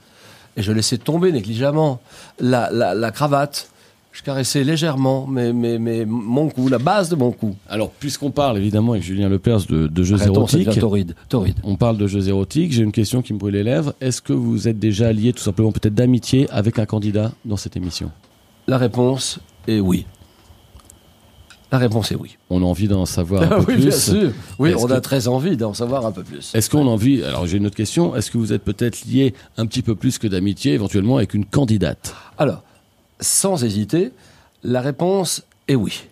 et 0.58 0.62
je 0.62 0.72
laissais 0.72 0.98
tomber 0.98 1.32
négligemment 1.32 2.00
la, 2.38 2.70
la, 2.70 2.94
la 2.94 3.10
cravate. 3.10 3.70
Je 4.12 4.22
caressais 4.22 4.64
légèrement 4.64 5.26
mais, 5.28 5.52
mais, 5.52 5.78
mais 5.78 6.04
mon 6.04 6.48
cou, 6.48 6.68
la 6.68 6.78
base 6.78 7.08
de 7.08 7.16
mon 7.16 7.30
cou. 7.30 7.54
Alors, 7.68 7.90
puisqu'on 7.90 8.30
parle 8.32 8.58
évidemment 8.58 8.92
avec 8.92 9.04
Julien 9.04 9.28
Lepers 9.28 9.66
de, 9.66 9.86
de 9.86 10.02
jeux 10.02 10.16
Arrêtons, 10.16 10.34
érotiques, 10.46 10.78
torride. 10.80 11.14
torride. 11.28 11.56
on 11.62 11.76
parle 11.76 11.96
de 11.96 12.06
jeux 12.08 12.28
érotiques, 12.28 12.72
j'ai 12.72 12.82
une 12.82 12.90
question 12.92 13.22
qui 13.22 13.32
me 13.32 13.38
brûle 13.38 13.54
les 13.54 13.62
lèvres. 13.62 13.94
Est-ce 14.00 14.20
que 14.20 14.32
vous 14.32 14.66
êtes 14.66 14.78
déjà 14.80 15.12
lié 15.12 15.32
tout 15.32 15.42
simplement 15.42 15.70
peut-être 15.72 15.94
d'amitié 15.94 16.48
avec 16.50 16.78
un 16.80 16.86
candidat 16.86 17.32
dans 17.44 17.56
cette 17.56 17.76
émission? 17.76 18.10
La 18.66 18.78
réponse 18.78 19.38
est 19.68 19.78
oui. 19.80 20.06
La 21.72 21.78
réponse 21.78 22.10
est 22.10 22.16
oui. 22.16 22.36
On 22.50 22.62
a 22.62 22.64
envie 22.64 22.88
d'en 22.88 23.06
savoir 23.06 23.42
un 23.52 23.62
peu 23.62 23.72
oui, 23.72 23.74
plus. 23.74 23.76
bien 23.86 23.90
sûr. 23.92 24.32
Oui, 24.58 24.74
on 24.76 24.86
que- 24.88 24.92
a 24.92 25.00
très 25.00 25.28
envie 25.28 25.56
d'en 25.56 25.72
savoir 25.72 26.04
un 26.04 26.10
peu 26.10 26.24
plus. 26.24 26.50
Est-ce 26.52 26.68
qu'on 26.68 26.86
a 26.88 26.90
envie 26.90 27.22
Alors 27.22 27.46
j'ai 27.46 27.58
une 27.58 27.66
autre 27.66 27.76
question. 27.76 28.16
Est-ce 28.16 28.32
que 28.32 28.38
vous 28.38 28.52
êtes 28.52 28.64
peut-être 28.64 29.04
lié 29.04 29.34
un 29.56 29.66
petit 29.66 29.82
peu 29.82 29.94
plus 29.94 30.18
que 30.18 30.26
d'amitié, 30.26 30.72
éventuellement 30.74 31.18
avec 31.18 31.32
une 31.32 31.44
candidate? 31.44 32.12
Alors, 32.38 32.64
sans 33.20 33.64
hésiter, 33.64 34.12
la 34.62 34.80
réponse 34.80 35.42
est 35.68 35.74
oui. 35.74 36.04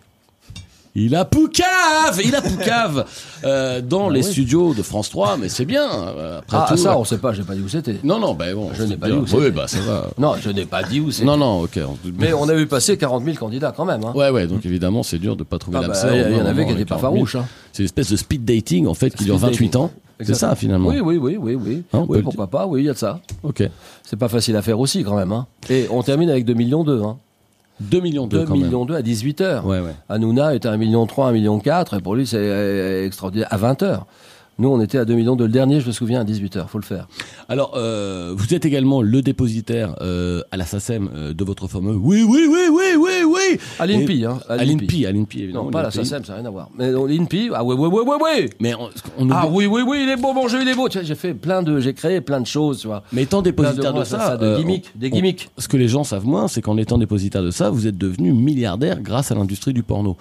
Il 1.00 1.14
a 1.14 1.24
Poucave 1.24 2.20
Il 2.24 2.34
a 2.34 2.42
Poucave 2.42 3.04
euh, 3.44 3.80
dans 3.80 4.08
Bah 4.08 4.14
les 4.14 4.26
oui. 4.26 4.32
studios 4.32 4.74
de 4.74 4.82
France 4.82 5.10
3, 5.10 5.36
mais 5.36 5.48
c'est 5.48 5.64
bien. 5.64 5.86
euh, 5.90 6.38
Après 6.38 6.56
Ah, 6.60 6.66
tout, 6.68 6.76
ça, 6.76 6.98
on 6.98 7.04
sait 7.04 7.18
pas, 7.18 7.32
j'ai 7.32 7.42
pas 7.44 7.54
dit 7.54 7.60
où 7.60 7.68
c'était. 7.68 7.96
Non, 8.02 8.18
non, 8.18 8.34
ben 8.34 8.54
bon. 8.54 8.70
Je 8.74 8.82
n'ai 8.82 8.96
pas 8.96 9.06
dit 9.06 9.12
où 9.12 9.20
Oui, 9.20 9.26
c'était. 9.28 9.50
bah 9.52 9.68
ça 9.68 9.78
va. 9.80 10.06
Non, 10.18 10.34
je 10.40 10.50
n'ai 10.50 10.64
pas 10.66 10.82
dit 10.82 10.98
où 11.00 11.10
c'était. 11.10 11.24
Non, 11.26 11.36
non, 11.36 11.62
ok. 11.62 11.78
Mais 12.18 12.32
on 12.32 12.48
a 12.48 12.54
vu 12.54 12.66
passer 12.66 12.96
40 12.96 13.24
000 13.24 13.36
candidats 13.36 13.72
quand 13.76 13.84
même. 13.84 14.02
Hein. 14.04 14.12
Ouais, 14.14 14.30
ouais, 14.30 14.46
donc 14.46 14.66
évidemment, 14.66 15.02
c'est 15.02 15.18
dur 15.18 15.36
de 15.36 15.44
pas 15.44 15.58
trouver 15.58 15.78
Ah 15.82 15.86
bah, 15.88 15.94
il 16.12 16.36
y, 16.36 16.40
en 16.40 16.46
avait 16.46 16.64
qui 16.64 16.70
avec 16.72 16.78
n'étaient 16.78 16.84
pas 16.84 16.96
40 16.96 17.00
000. 17.00 17.00
farouches. 17.00 17.36
Hein. 17.36 17.46
C'est 17.72 17.82
une 17.82 17.86
espèce 17.86 18.10
de 18.10 18.16
speed 18.16 18.44
dating, 18.44 18.86
en 18.86 18.94
fait, 18.94 19.10
qui 19.14 19.24
dure 19.24 19.36
Speed 19.38 19.50
28 19.50 19.66
dating. 19.66 19.80
ans. 19.80 19.90
C'est 20.20 20.34
ça, 20.34 20.56
finalement. 20.56 20.88
Oui, 20.88 20.98
oui, 21.00 21.16
oui, 21.16 21.36
oui, 21.40 21.54
oui. 21.54 21.82
Hein, 21.92 22.04
oui, 22.08 22.22
pourquoi 22.22 22.48
pas, 22.48 22.66
oui, 22.66 22.82
il 22.82 22.86
y 22.86 22.90
a 22.90 22.92
de 22.92 22.98
ça. 22.98 23.20
Ok. 23.44 23.62
C'est 24.02 24.16
pas 24.18 24.28
facile 24.28 24.56
à 24.56 24.62
faire 24.62 24.80
aussi 24.80 25.04
quand 25.04 25.14
même. 25.14 25.30
Hein. 25.30 25.46
Et 25.70 25.86
on 25.90 26.02
termine 26.02 26.28
avec 26.28 26.44
2 26.44 26.54
millions 26.54 26.82
2. 26.82 27.02
Hein. 27.04 27.18
2 27.80 28.00
millions 28.00 28.26
2 28.26 28.38
2 28.38 28.44
quand 28.44 28.54
même. 28.56 28.64
millions 28.64 28.84
2 28.84 28.94
à 28.94 29.02
18 29.02 29.40
heures. 29.40 29.66
Ouais, 29.66 29.80
ouais. 29.80 29.94
Hanouna 30.08 30.54
était 30.54 30.68
à 30.68 30.72
1 30.72 30.76
million 30.76 31.06
3, 31.06 31.28
1 31.28 31.32
million 31.32 31.58
4, 31.58 31.98
et 31.98 32.00
pour 32.00 32.14
lui 32.14 32.26
c'est 32.26 32.36
euh, 32.38 33.06
extraordinaire. 33.06 33.48
À 33.50 33.56
20 33.56 33.82
heures. 33.82 34.06
Nous, 34.60 34.68
on 34.68 34.80
était 34.80 34.98
à 34.98 35.04
2 35.04 35.14
millions 35.14 35.36
2. 35.36 35.44
Le 35.44 35.52
dernier, 35.52 35.80
je 35.80 35.86
me 35.86 35.92
souviens, 35.92 36.20
à 36.20 36.24
18 36.24 36.56
heures. 36.56 36.68
Faut 36.68 36.78
le 36.78 36.84
faire. 36.84 37.06
Alors, 37.48 37.74
euh, 37.76 38.34
vous 38.36 38.54
êtes 38.54 38.66
également 38.66 39.02
le 39.02 39.22
dépositaire 39.22 39.94
euh, 40.00 40.42
à 40.50 40.56
la 40.56 40.64
SACEM 40.66 41.08
euh, 41.14 41.32
de 41.32 41.44
votre 41.44 41.68
fameux 41.68 41.94
oui, 41.94 42.24
oui, 42.28 42.48
oui, 42.50 42.62
oui, 42.72 42.96
oui, 42.98 43.17
oui. 43.52 43.58
À 43.78 43.86
l'INPI, 43.86 44.24
hein. 44.24 44.38
À 44.48 44.56
l'INPI, 44.64 45.06
à 45.06 45.12
l'INPI, 45.12 45.42
évidemment. 45.44 45.64
Non, 45.64 45.70
pas 45.70 45.82
la. 45.82 45.90
SACEM, 45.90 46.24
ça 46.24 46.32
n'a 46.32 46.38
rien 46.40 46.46
à 46.46 46.50
voir. 46.50 46.68
Mais 46.76 46.90
l'INPI, 46.90 47.50
ah 47.54 47.64
ouais, 47.64 47.74
ouais, 47.74 47.88
ouais, 47.88 48.02
ouais, 48.02 48.16
ouais. 48.22 48.50
Mais 48.60 48.74
on, 48.74 48.88
on 49.18 49.30
Ah 49.30 49.46
oui, 49.50 49.66
oui, 49.66 49.82
oui, 49.86 50.00
il 50.04 50.08
est 50.08 50.16
beau, 50.16 50.32
mon 50.32 50.48
jeu, 50.48 50.58
il 50.62 50.68
est 50.68 50.74
beau. 50.74 50.88
Tu 50.88 50.98
vois, 50.98 51.06
J'ai 51.06 51.14
fait 51.14 51.34
plein 51.34 51.62
de, 51.62 51.80
j'ai 51.80 51.94
créé 51.94 52.20
plein 52.20 52.40
de 52.40 52.46
choses, 52.46 52.80
tu 52.80 52.86
vois. 52.86 53.02
Mais 53.12 53.22
étant 53.22 53.42
dépositaire 53.42 53.92
de, 53.92 54.00
de- 54.00 54.04
ça, 54.04 54.18
ça, 54.18 54.36
de 54.36 54.46
euh, 54.46 54.58
gimmicks, 54.58 54.90
on- 54.94 54.98
des 54.98 55.10
gimmicks. 55.10 55.48
ce 55.58 55.68
que 55.68 55.76
les 55.76 55.88
gens 55.88 56.04
savent 56.04 56.26
moins, 56.26 56.48
c'est 56.48 56.62
qu'en 56.62 56.76
étant 56.76 56.98
dépositaire 56.98 57.42
de 57.42 57.50
ça, 57.50 57.70
vous 57.70 57.86
êtes 57.86 57.98
devenu 57.98 58.32
milliardaire 58.32 59.00
grâce 59.00 59.30
à 59.32 59.34
l'industrie 59.34 59.72
du 59.72 59.82
porno, 59.82 60.16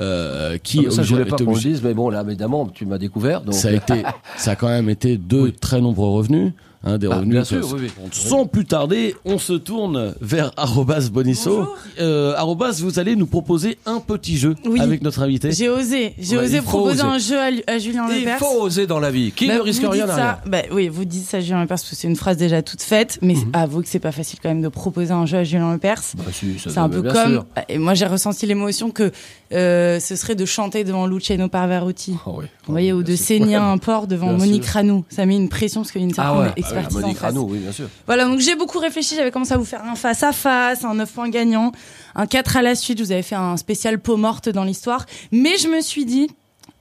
euh, 0.00 0.58
qui 0.62 0.78
Ah, 0.80 0.82
mais 0.86 0.90
ça, 0.90 1.02
je 1.02 1.14
voulais 1.14 1.24
pas 1.24 1.36
qu'on 1.36 1.54
le 1.54 1.60
dise, 1.60 1.82
mais 1.82 1.94
bon, 1.94 2.08
là, 2.10 2.22
évidemment, 2.26 2.66
tu 2.66 2.86
m'as 2.86 2.98
découvert. 2.98 3.42
Donc... 3.42 3.54
ça 3.54 3.68
a 3.68 3.72
été, 3.72 4.02
ça 4.36 4.52
a 4.52 4.56
quand 4.56 4.68
même 4.68 4.88
été 4.88 5.16
deux 5.16 5.52
très 5.60 5.80
nombreux 5.80 6.10
revenus. 6.10 6.52
Hein, 6.84 6.98
des 6.98 7.06
Ah, 7.10 7.14
revenus 7.16 7.30
bien 7.32 7.42
que- 7.42 7.46
sûr, 7.46 7.72
oui, 7.74 7.80
oui. 7.98 8.08
Sans 8.10 8.44
plus 8.46 8.64
tarder, 8.64 9.14
on 9.24 9.38
se 9.38 9.52
tourne 9.52 10.14
vers 10.20 10.50
arrobas 10.56 11.08
Bonisso. 11.12 11.68
Euh, 12.00 12.34
arrobas, 12.36 12.72
vous 12.80 12.98
allez 12.98 13.14
nous 13.14 13.26
proposer 13.26 13.78
un 13.86 14.00
petit 14.00 14.36
jeu 14.36 14.56
Oui. 14.66 14.80
avec 14.80 15.00
notre 15.02 15.22
invité. 15.22 15.52
J'ai 15.52 15.68
osé, 15.68 16.14
j'ai 16.18 16.36
osé 16.38 16.56
il 16.56 16.62
proposer 16.62 17.02
oser. 17.02 17.02
un 17.02 17.18
jeu 17.18 17.38
à, 17.38 17.50
à 17.72 17.78
Julien 17.78 18.06
Il 18.10 18.20
Lepers. 18.22 18.38
faut 18.40 18.62
oser 18.62 18.88
dans 18.88 18.98
la 18.98 19.12
vie. 19.12 19.30
Qui 19.30 19.46
Bah, 19.46 19.54
ne 19.56 19.60
risque 19.60 19.82
vous 19.84 19.90
rien 19.90 20.06
n'a 20.06 20.14
rien. 20.16 20.38
bah, 20.46 20.62
oui, 20.72 20.88
vous 20.88 21.04
dites 21.04 21.24
ça 21.24 21.36
à 21.36 21.40
Julien 21.40 21.60
Lepers 21.60 21.68
parce 21.68 21.88
que 21.88 21.94
c'est 21.94 22.08
une 22.08 22.16
phrase 22.16 22.36
déjà 22.36 22.62
toute 22.62 22.82
faite, 22.82 23.18
mais 23.22 23.34
Mhm. 23.34 23.50
avouez 23.52 23.84
que 23.84 23.88
c'est 23.88 24.00
pas 24.00 24.10
facile 24.12 24.40
quand 24.42 24.48
même 24.48 24.62
de 24.62 24.68
proposer 24.68 25.12
un 25.12 25.24
jeu 25.24 25.38
à 25.38 25.44
Julien 25.44 25.72
Lepers. 25.72 26.02
Bah, 26.16 26.24
si, 26.32 26.58
ça 26.58 26.70
C'est 26.70 26.78
un 26.78 26.88
peu 26.88 27.02
comme. 27.02 27.32
sûr. 27.32 27.46
Et 27.68 27.78
moi, 27.78 27.94
j'ai 27.94 28.06
ressenti 28.06 28.44
l'émotion 28.46 28.90
que 28.90 29.12
euh, 29.52 30.00
ce 30.00 30.16
serait 30.16 30.34
de 30.34 30.44
chanter 30.46 30.82
devant 30.82 31.06
Luciano 31.06 31.46
Pavarotti. 31.48 32.16
Ah 32.26 32.30
oui. 32.34 32.46
Vous 32.66 32.72
voyez, 32.72 32.92
ou 32.92 33.02
Bien 33.04 33.12
de 33.12 33.16
saigner 33.16 33.54
un 33.54 33.78
porc 33.78 34.06
devant 34.08 34.32
Monique. 34.32 34.64
Ranou. 34.66 35.04
Ça 35.08 35.26
met 35.26 35.36
une 35.36 35.48
pression 35.48 35.82
parce 35.82 35.92
qu'il 35.92 36.00
y 36.00 36.04
a 36.04 36.71
Ah 36.76 36.88
Monique. 36.90 37.18
Ranou, 37.18 37.46
oui, 37.50 37.58
bien 37.58 37.72
sûr. 37.72 37.88
Voilà, 38.06 38.24
donc 38.24 38.38
j'ai 38.40 38.54
beaucoup 38.54 38.78
réfléchi, 38.78 39.14
j'avais 39.16 39.30
commencé 39.30 39.52
à 39.52 39.56
vous 39.56 39.64
faire 39.64 39.84
un 39.84 39.94
face 39.94 40.22
à 40.22 40.32
face, 40.32 40.84
un 40.84 40.94
9 40.94 41.12
points 41.12 41.28
gagnant, 41.28 41.72
un 42.14 42.26
4 42.26 42.56
à 42.56 42.62
la 42.62 42.74
suite, 42.74 43.00
vous 43.00 43.12
avais 43.12 43.22
fait 43.22 43.34
un 43.34 43.56
spécial 43.56 43.98
peau 43.98 44.16
morte 44.16 44.48
dans 44.48 44.64
l'histoire, 44.64 45.06
mais 45.30 45.56
je 45.58 45.68
me 45.68 45.80
suis 45.80 46.04
dit 46.04 46.28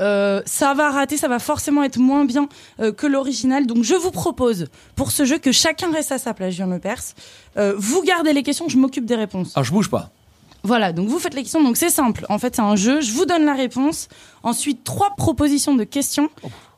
euh, 0.02 0.42
ça 0.46 0.74
va 0.74 0.90
rater, 0.90 1.16
ça 1.18 1.28
va 1.28 1.40
forcément 1.40 1.84
être 1.84 1.98
moins 1.98 2.26
bien 2.26 2.50
euh, 2.80 2.92
que 2.92 3.06
l'original. 3.06 3.68
Donc 3.68 3.84
je 3.84 3.94
vous 3.94 4.12
propose 4.12 4.68
pour 4.96 5.12
ce 5.12 5.26
jeu 5.26 5.38
que 5.38 5.52
chacun 5.52 5.92
reste 5.92 6.12
à 6.12 6.18
sa 6.18 6.34
place, 6.34 6.54
Julien 6.54 6.68
Lepers. 6.68 7.14
Euh, 7.58 7.76
vous 7.78 8.02
gardez 8.02 8.34
les 8.34 8.44
questions, 8.44 8.68
je 8.68 8.78
m'occupe 8.78 9.06
des 9.06 9.16
réponses. 9.16 9.54
Ah, 9.56 9.64
je 9.64 9.72
bouge 9.72 9.90
pas. 9.90 10.10
Voilà, 10.64 10.94
donc 10.94 11.08
vous 11.08 11.20
faites 11.20 11.34
les 11.34 11.44
questions. 11.44 11.64
Donc 11.64 11.78
c'est 11.78 11.90
simple. 11.90 12.26
En 12.30 12.40
fait, 12.40 12.56
c'est 12.56 12.62
un 12.62 12.76
jeu. 12.76 13.02
Je 13.02 13.12
vous 13.12 13.26
donne 13.26 13.46
la 13.46 13.54
réponse. 13.54 14.08
Ensuite, 14.44 14.84
trois 14.84 15.16
propositions 15.16 15.76
de 15.76 15.84
questions. 15.84 16.30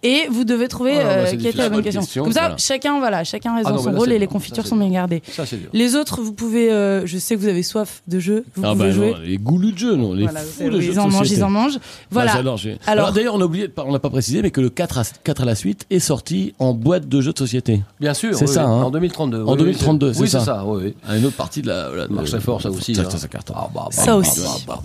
Et 0.05 0.27
vous 0.29 0.43
devez 0.43 0.67
trouver 0.67 0.95
là, 0.95 1.03
bah, 1.03 1.09
euh, 1.11 1.31
quelle 1.31 1.45
était 1.47 1.57
la 1.59 1.69
bonne 1.69 1.81
question. 1.81 2.01
question, 2.01 2.23
Comme 2.25 2.33
ça, 2.33 2.41
voilà. 2.41 2.57
chacun, 2.57 2.99
voilà, 2.99 3.23
chacun 3.23 3.55
reste 3.55 3.67
Ah 3.67 3.71
dans 3.71 3.77
non, 3.77 3.83
son 3.83 3.91
là, 3.91 3.97
rôle 3.97 4.11
et 4.11 4.19
les 4.19 4.27
confitures 4.27 4.63
Ça, 4.63 4.69
sont 4.69 4.75
bien 4.75 4.89
gardées. 4.89 5.23
Ça, 5.31 5.45
c'est 5.45 5.55
dur. 5.57 5.69
Les 5.71 5.95
autres, 5.95 6.21
vous 6.21 6.33
pouvez. 6.33 6.71
euh, 6.71 7.05
je 7.05 7.17
sais 7.17 7.35
que 7.35 7.39
vous 7.39 7.47
avez 7.47 7.63
soif 7.63 8.01
de 8.07 8.19
jeu. 8.19 8.43
Vous 8.55 8.63
Ah 8.65 8.73
pouvez 8.73 8.87
bah 8.89 8.91
jouer. 8.91 9.11
non, 9.11 9.17
les 9.23 9.37
goulus 9.37 9.71
de 9.71 9.77
jeu, 9.77 9.95
non, 9.95 10.13
les 10.13 10.23
Voilà, 10.23 10.41
fous 10.41 10.69
de 10.69 10.81
jeux 10.81 10.91
ils 10.91 10.99
en 10.99 11.07
mangent, 11.09 11.31
ils 11.31 11.43
en 11.43 11.49
mangent. 11.49 11.79
Voilà. 12.11 12.33
Bah, 12.33 12.39
Alors- 12.39 12.59
Alors, 12.85 13.11
d'ailleurs, 13.13 13.35
on 13.35 13.41
a 13.41 13.45
oublié, 13.45 13.69
on 13.77 13.91
n'a 13.93 13.99
pas 13.99 14.09
précisé, 14.09 14.41
mais 14.41 14.51
que 14.51 14.59
le 14.59 14.69
4 14.69 14.97
à, 14.97 15.03
4 15.23 15.41
à 15.43 15.45
la 15.45 15.55
suite 15.55 15.85
est 15.89 15.99
sorti 15.99 16.53
en 16.59 16.73
boîte 16.73 17.07
de 17.07 17.21
jeux 17.21 17.31
de 17.33 17.37
société. 17.37 17.81
Bien 18.01 18.13
sûr. 18.13 18.35
C'est 18.35 18.47
ça, 18.47 18.65
hein. 18.65 18.83
En 18.83 18.91
2032. 18.91 19.43
En 19.43 19.51
oui, 19.53 19.57
2032, 19.57 20.07
oui, 20.07 20.13
c'est 20.15 20.21
Oui, 20.21 20.27
ça. 20.29 20.39
c'est 20.39 20.45
ça, 20.47 20.65
oui, 20.65 20.93
une 21.15 21.25
autre 21.25 21.37
partie 21.37 21.61
de 21.61 21.67
la. 21.69 21.89
marche 22.09 22.29
très 22.31 22.41
fort, 22.41 22.61
ça 22.61 22.69
aussi, 22.69 22.93
Ça, 22.93 23.09
ça, 23.09 23.17
ça 23.17 23.27
cartonne. 23.29 23.55
Ah, 23.57 23.69
bah, 23.73 23.83
bah, 23.85 23.91
Ça 23.91 24.05
bah, 24.07 24.15
aussi. 24.17 24.41
bah, 24.67 24.79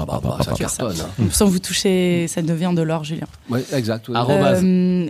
Ça 0.45 0.53
cartonne. 0.53 0.95
hein. 1.01 1.25
Sans 1.33 1.47
vous 1.47 1.59
toucher, 1.59 2.27
ça 2.29 2.41
devient 2.41 2.71
de 2.75 2.83
l'or, 2.83 3.03
Julien. 3.03 3.27
Oui, 3.51 3.61
exact. 3.73 4.09
oui. 4.09 4.15
Arrobase. 4.17 4.63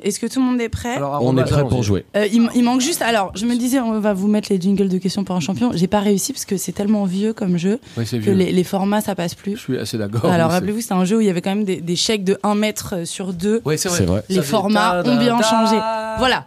Est-ce 0.02 0.18
que 0.20 0.26
tout 0.26 0.38
le 0.40 0.44
monde 0.46 0.60
est 0.60 0.68
prêt 0.68 0.94
Alors, 0.96 1.18
On 1.22 1.36
est 1.36 1.44
prêt 1.44 1.66
pour 1.66 1.82
jouer. 1.82 2.04
Euh, 2.16 2.26
il, 2.32 2.62
manque 2.62 2.80
juste. 2.80 3.02
Alors, 3.02 3.32
je 3.34 3.46
me 3.46 3.54
disais, 3.56 3.80
on 3.80 4.00
va 4.00 4.12
vous 4.14 4.28
mettre 4.28 4.48
les 4.50 4.60
jingles 4.60 4.88
de 4.88 4.98
questions 4.98 5.24
pour 5.24 5.34
un 5.36 5.40
champion. 5.40 5.70
J'ai 5.74 5.86
pas 5.88 6.00
réussi 6.00 6.32
parce 6.32 6.44
que 6.44 6.56
c'est 6.56 6.72
tellement 6.72 7.04
vieux 7.04 7.32
comme 7.32 7.56
jeu 7.58 7.78
Oui, 7.96 8.04
c'est 8.06 8.18
que 8.18 8.24
vieux. 8.24 8.32
les, 8.34 8.52
les 8.52 8.64
formats 8.64 9.00
ça 9.00 9.14
passe 9.14 9.34
plus. 9.34 9.56
Je 9.56 9.60
suis 9.62 9.78
assez 9.78 9.98
d'accord. 9.98 10.24
Alors, 10.30 10.48
c'est- 10.50 10.54
rappelez-vous, 10.56 10.80
c'était 10.80 10.94
un 10.94 11.04
jeu 11.04 11.16
où 11.18 11.20
il 11.20 11.26
y 11.26 11.30
avait 11.30 11.42
quand 11.42 11.50
même 11.54 11.64
des, 11.64 11.80
des 11.80 11.96
chèques 11.96 12.24
de 12.24 12.38
1 12.42 12.54
mètre 12.54 13.06
sur 13.06 13.32
2. 13.32 13.62
Oui, 13.64 13.78
c'est 13.78 13.88
vrai. 13.88 13.98
C'est 13.98 14.04
vrai. 14.04 14.22
Les 14.28 14.36
Ça 14.36 14.42
formats 14.42 15.02
ta- 15.02 15.10
ont 15.10 15.16
bien 15.16 15.38
ta- 15.38 15.42
changé. 15.48 15.76
Voilà. 16.18 16.44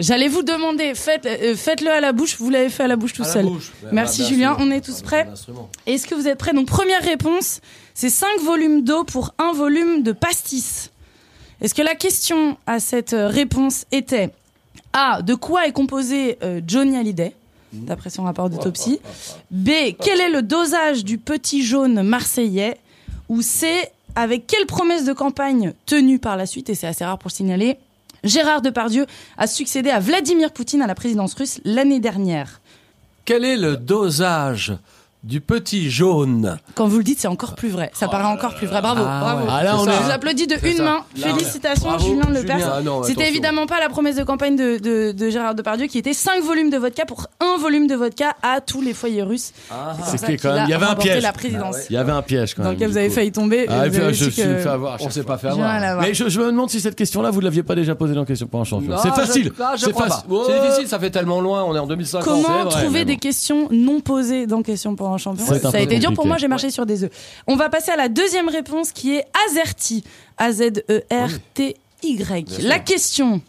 J'allais 0.00 0.28
vous 0.28 0.42
demander, 0.42 0.94
faites, 0.94 1.26
euh, 1.26 1.54
faites-le 1.54 1.90
à 1.90 2.00
la 2.00 2.12
bouche. 2.12 2.36
Vous 2.38 2.50
l'avez 2.50 2.68
fait 2.68 2.84
à 2.84 2.88
la 2.88 2.96
bouche 2.96 3.12
tout 3.14 3.22
À 3.22 3.26
la 3.26 3.32
seul. 3.32 3.46
bouche. 3.46 3.72
Merci 3.92 4.22
bah, 4.22 4.28
Julien, 4.28 4.54
sûr. 4.56 4.64
on 4.66 4.70
est 4.70 4.80
tous 4.84 5.00
prêts. 5.02 5.28
Est-ce 5.86 6.06
que 6.06 6.14
vous 6.14 6.28
êtes 6.28 6.38
prêts? 6.38 6.52
Donc, 6.52 6.66
première 6.66 7.02
réponse, 7.02 7.60
c'est 7.94 8.10
5 8.10 8.40
volumes 8.40 8.82
d'eau 8.82 9.04
pour 9.04 9.34
un 9.38 9.52
volume 9.52 10.02
de 10.02 10.12
pastis. 10.12 10.90
Est-ce 11.60 11.74
que 11.74 11.82
la 11.82 11.94
question 11.94 12.56
à 12.66 12.80
cette 12.80 13.12
euh, 13.12 13.28
réponse 13.28 13.84
était 13.92 14.30
A. 14.92 15.22
De 15.22 15.34
quoi 15.34 15.66
est 15.66 15.72
composé 15.72 16.38
euh, 16.42 16.60
Johnny 16.66 16.96
Hallyday 16.96 17.34
D'après 17.72 18.10
son 18.10 18.24
rapport 18.24 18.50
d'autopsie. 18.50 19.00
B. 19.50 19.70
Quel 19.98 20.20
est 20.20 20.28
le 20.28 20.42
dosage 20.42 21.04
du 21.04 21.18
petit 21.18 21.62
jaune 21.62 22.02
marseillais? 22.02 22.78
Ou 23.28 23.42
C. 23.42 23.68
Avec 24.14 24.46
quelle 24.46 24.66
promesse 24.66 25.04
de 25.04 25.12
campagne 25.14 25.72
tenue 25.86 26.18
par 26.18 26.36
la 26.36 26.44
suite, 26.44 26.68
et 26.68 26.74
c'est 26.74 26.86
assez 26.86 27.04
rare 27.04 27.16
pour 27.18 27.30
le 27.30 27.34
signaler, 27.34 27.78
Gérard 28.24 28.60
Depardieu 28.60 29.06
a 29.38 29.46
succédé 29.46 29.90
à 29.90 30.00
Vladimir 30.00 30.52
Poutine 30.52 30.82
à 30.82 30.86
la 30.86 30.94
présidence 30.94 31.34
russe 31.34 31.60
l'année 31.64 31.98
dernière 31.98 32.60
Quel 33.24 33.44
est 33.44 33.56
le 33.56 33.76
dosage 33.76 34.74
du 35.24 35.40
petit 35.40 35.88
jaune. 35.90 36.58
Quand 36.74 36.88
vous 36.88 36.98
le 36.98 37.04
dites, 37.04 37.20
c'est 37.20 37.28
encore 37.28 37.54
plus 37.54 37.68
vrai. 37.68 37.90
Ça 37.94 38.08
paraît 38.08 38.24
encore 38.24 38.54
plus 38.56 38.66
vrai. 38.66 38.80
Bravo, 38.80 39.02
Ah 39.06 39.20
bravo. 39.20 39.44
ouais. 39.44 39.50
Ah, 39.52 39.62
là, 39.62 39.76
on 39.78 39.84
Je 39.84 39.90
vous 39.90 40.10
applaudis 40.10 40.46
de 40.48 40.56
une 40.66 40.76
ça. 40.78 40.82
main. 40.82 41.04
Là, 41.16 41.28
Félicitations, 41.28 41.88
bravo, 41.90 42.04
Julien. 42.06 42.28
Lepers. 42.30 42.58
Ah 42.60 42.80
C'était 43.04 43.28
évidemment 43.28 43.66
pas 43.66 43.78
la 43.78 43.88
promesse 43.88 44.16
de 44.16 44.24
campagne 44.24 44.56
de, 44.56 44.78
de- 44.78 45.12
de 45.12 45.30
Gérard 45.30 45.54
Depardieu 45.54 45.86
qui 45.86 45.98
était 45.98 46.12
5 46.12 46.42
volumes 46.42 46.70
de 46.70 46.76
vodka 46.76 47.04
pour 47.06 47.26
un 47.40 47.56
volume 47.58 47.86
de 47.86 47.94
vodka 47.94 48.34
à 48.42 48.60
tous 48.60 48.80
les 48.80 48.94
foyers 48.94 49.22
russes. 49.22 49.52
Ah, 49.70 49.94
qu'il 50.26 50.40
quand 50.40 50.54
même, 50.54 50.64
il 50.66 50.70
y 50.70 50.74
avait 50.74 50.86
un 50.86 50.94
piège. 50.96 51.22
la 51.22 51.32
présidence. 51.32 51.76
Il 51.88 51.94
y 51.94 51.96
avait 51.98 52.12
un 52.12 52.22
piège 52.22 52.54
quand 52.54 52.62
Dans 52.64 52.70
même. 52.70 52.76
lequel 52.78 52.88
du 52.88 52.92
vous 52.94 52.98
avez 52.98 53.10
failli 53.10 53.30
tomber. 53.32 53.66
Ah, 53.68 53.82
avez 53.82 54.12
je 54.14 54.24
su 54.24 54.30
suis 54.32 54.42
que- 54.42 54.58
fait 54.58 54.68
avoir. 54.68 54.96
on 55.00 55.10
s'est 55.10 55.22
pas 55.22 55.38
fait 55.38 55.48
avoir. 55.48 56.00
Mais 56.00 56.14
je, 56.14 56.28
je 56.28 56.40
me 56.40 56.46
demande 56.46 56.68
si 56.70 56.80
cette 56.80 56.96
question-là, 56.96 57.30
vous 57.30 57.38
ne 57.40 57.44
l'aviez 57.44 57.62
pas 57.62 57.74
déjà 57.76 57.94
posée 57.94 58.14
dans 58.14 58.24
Question 58.24 58.46
pour 58.48 58.60
un 58.60 58.64
champion. 58.64 58.96
C'est 59.00 59.08
Ah, 59.10 59.12
facile. 59.14 59.52
ah, 59.60 59.74
C'est 59.76 59.92
facile. 59.96 60.24
C'est 60.46 60.60
difficile, 60.62 60.88
ça 60.88 60.98
fait 60.98 61.10
tellement 61.10 61.40
loin, 61.40 61.62
on 61.64 61.76
est 61.76 61.78
en 61.78 61.86
2050. 61.86 62.24
Comment 62.24 62.64
trouver 62.66 63.04
des 63.04 63.16
questions 63.18 63.68
non 63.70 64.00
posées 64.00 64.46
dans 64.46 64.62
Question 64.62 64.94
pour 64.96 65.11
un 65.14 65.18
champion 65.18 65.44
Ça 65.44 65.70
a 65.72 65.80
été 65.80 65.98
dur 65.98 66.12
pour 66.14 66.26
moi, 66.26 66.38
j'ai 66.38 66.48
marché 66.48 66.70
sur 66.70 66.86
des 66.86 67.04
œufs. 67.04 67.10
On 67.46 67.56
va 67.56 67.68
passer 67.68 67.90
à 67.90 67.96
la 67.96 68.08
deuxième 68.08 68.48
réponse 68.48 68.92
qui 68.92 69.14
est 69.16 69.24
Azerty. 69.48 70.04
A-Z-E-R-T-Y. 70.38 71.78
La 72.62 72.78
question. 72.78 73.40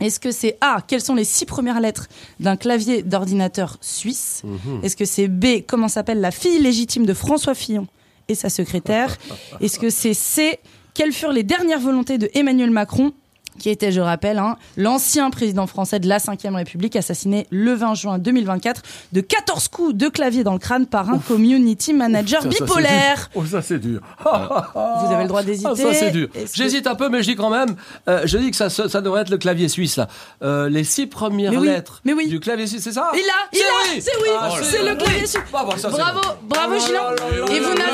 Est-ce 0.00 0.18
que 0.18 0.32
c'est 0.32 0.56
A, 0.60 0.78
quelles 0.86 1.00
sont 1.00 1.14
les 1.14 1.24
six 1.24 1.46
premières 1.46 1.80
lettres 1.80 2.08
d'un 2.40 2.56
clavier 2.56 3.02
d'ordinateur 3.02 3.78
suisse? 3.80 4.42
Mhm. 4.44 4.80
Est-ce 4.82 4.96
que 4.96 5.04
c'est 5.04 5.28
B, 5.28 5.62
comment 5.66 5.88
s'appelle 5.88 6.20
la 6.20 6.30
fille 6.32 6.58
légitime 6.58 7.06
de 7.06 7.14
François 7.14 7.54
Fillon 7.54 7.86
et 8.28 8.34
sa 8.34 8.50
secrétaire? 8.50 9.16
Est-ce 9.60 9.78
que 9.78 9.90
c'est 9.90 10.14
C, 10.14 10.58
quelles 10.94 11.12
furent 11.12 11.32
les 11.32 11.44
dernières 11.44 11.80
volontés 11.80 12.18
de 12.18 12.28
Emmanuel 12.34 12.70
Macron 12.70 13.12
qui 13.58 13.70
était, 13.70 13.92
je 13.92 14.00
rappelle, 14.00 14.38
hein, 14.38 14.56
l'ancien 14.76 15.30
président 15.30 15.66
français 15.66 16.00
de 16.00 16.08
la 16.08 16.18
Ve 16.18 16.54
République, 16.54 16.96
assassiné 16.96 17.46
le 17.50 17.72
20 17.74 17.94
juin 17.94 18.18
2024 18.18 18.82
de 19.12 19.20
14 19.20 19.68
coups 19.68 19.94
de 19.94 20.08
clavier 20.08 20.44
dans 20.44 20.52
le 20.52 20.58
crâne 20.58 20.86
par 20.86 21.10
un 21.10 21.18
community 21.18 21.92
manager 21.92 22.42
Ça, 22.42 22.48
bipolaire. 22.48 23.30
Oh, 23.34 23.44
ça 23.44 23.62
c'est 23.62 23.78
dur. 23.78 24.00
Vous 24.24 25.12
avez 25.12 25.22
le 25.22 25.28
droit 25.28 25.42
d'hésiter. 25.42 25.68
Ah, 25.72 25.76
ça 25.76 25.92
c'est 25.94 26.10
dur. 26.10 26.28
Que- 26.32 26.38
J'hésite 26.52 26.86
un 26.86 26.94
peu, 26.94 27.08
mais 27.08 27.22
je 27.22 27.30
dis 27.30 27.36
quand 27.36 27.50
même, 27.50 27.76
euh, 28.08 28.22
je 28.24 28.38
dis 28.38 28.50
que 28.50 28.56
ça, 28.56 28.68
ça 28.70 29.00
devrait 29.00 29.22
être 29.22 29.30
le 29.30 29.38
clavier 29.38 29.68
suisse 29.68 29.96
là. 29.96 30.08
Euh, 30.42 30.68
les 30.68 30.84
six 30.84 31.06
premières 31.06 31.52
Mais 31.52 31.58
oui, 31.58 31.66
lettres 31.68 32.00
mais 32.04 32.12
oui. 32.12 32.28
du 32.28 32.40
clavier 32.40 32.66
suisse, 32.66 32.82
c'est 32.82 32.92
ça 32.92 33.10
Il 33.14 33.18
a, 33.20 33.22
il 33.52 33.58
C'est 33.58 33.64
a, 33.64 33.94
oui. 33.94 34.00
c'est 34.02 34.22
oui, 34.22 34.28
Ah, 34.40 34.50
c'est 34.62 34.82
le 34.82 34.94
clavier 34.96 35.26
suisse. 35.26 35.42
Bah, 35.52 35.64
bah, 35.68 35.74
Bravo, 35.90 36.20
bon. 36.20 36.46
bravo 36.48 36.74
Oh 36.76 37.50
Et 37.52 37.60
vous 37.60 37.74
n'avez 37.74 37.93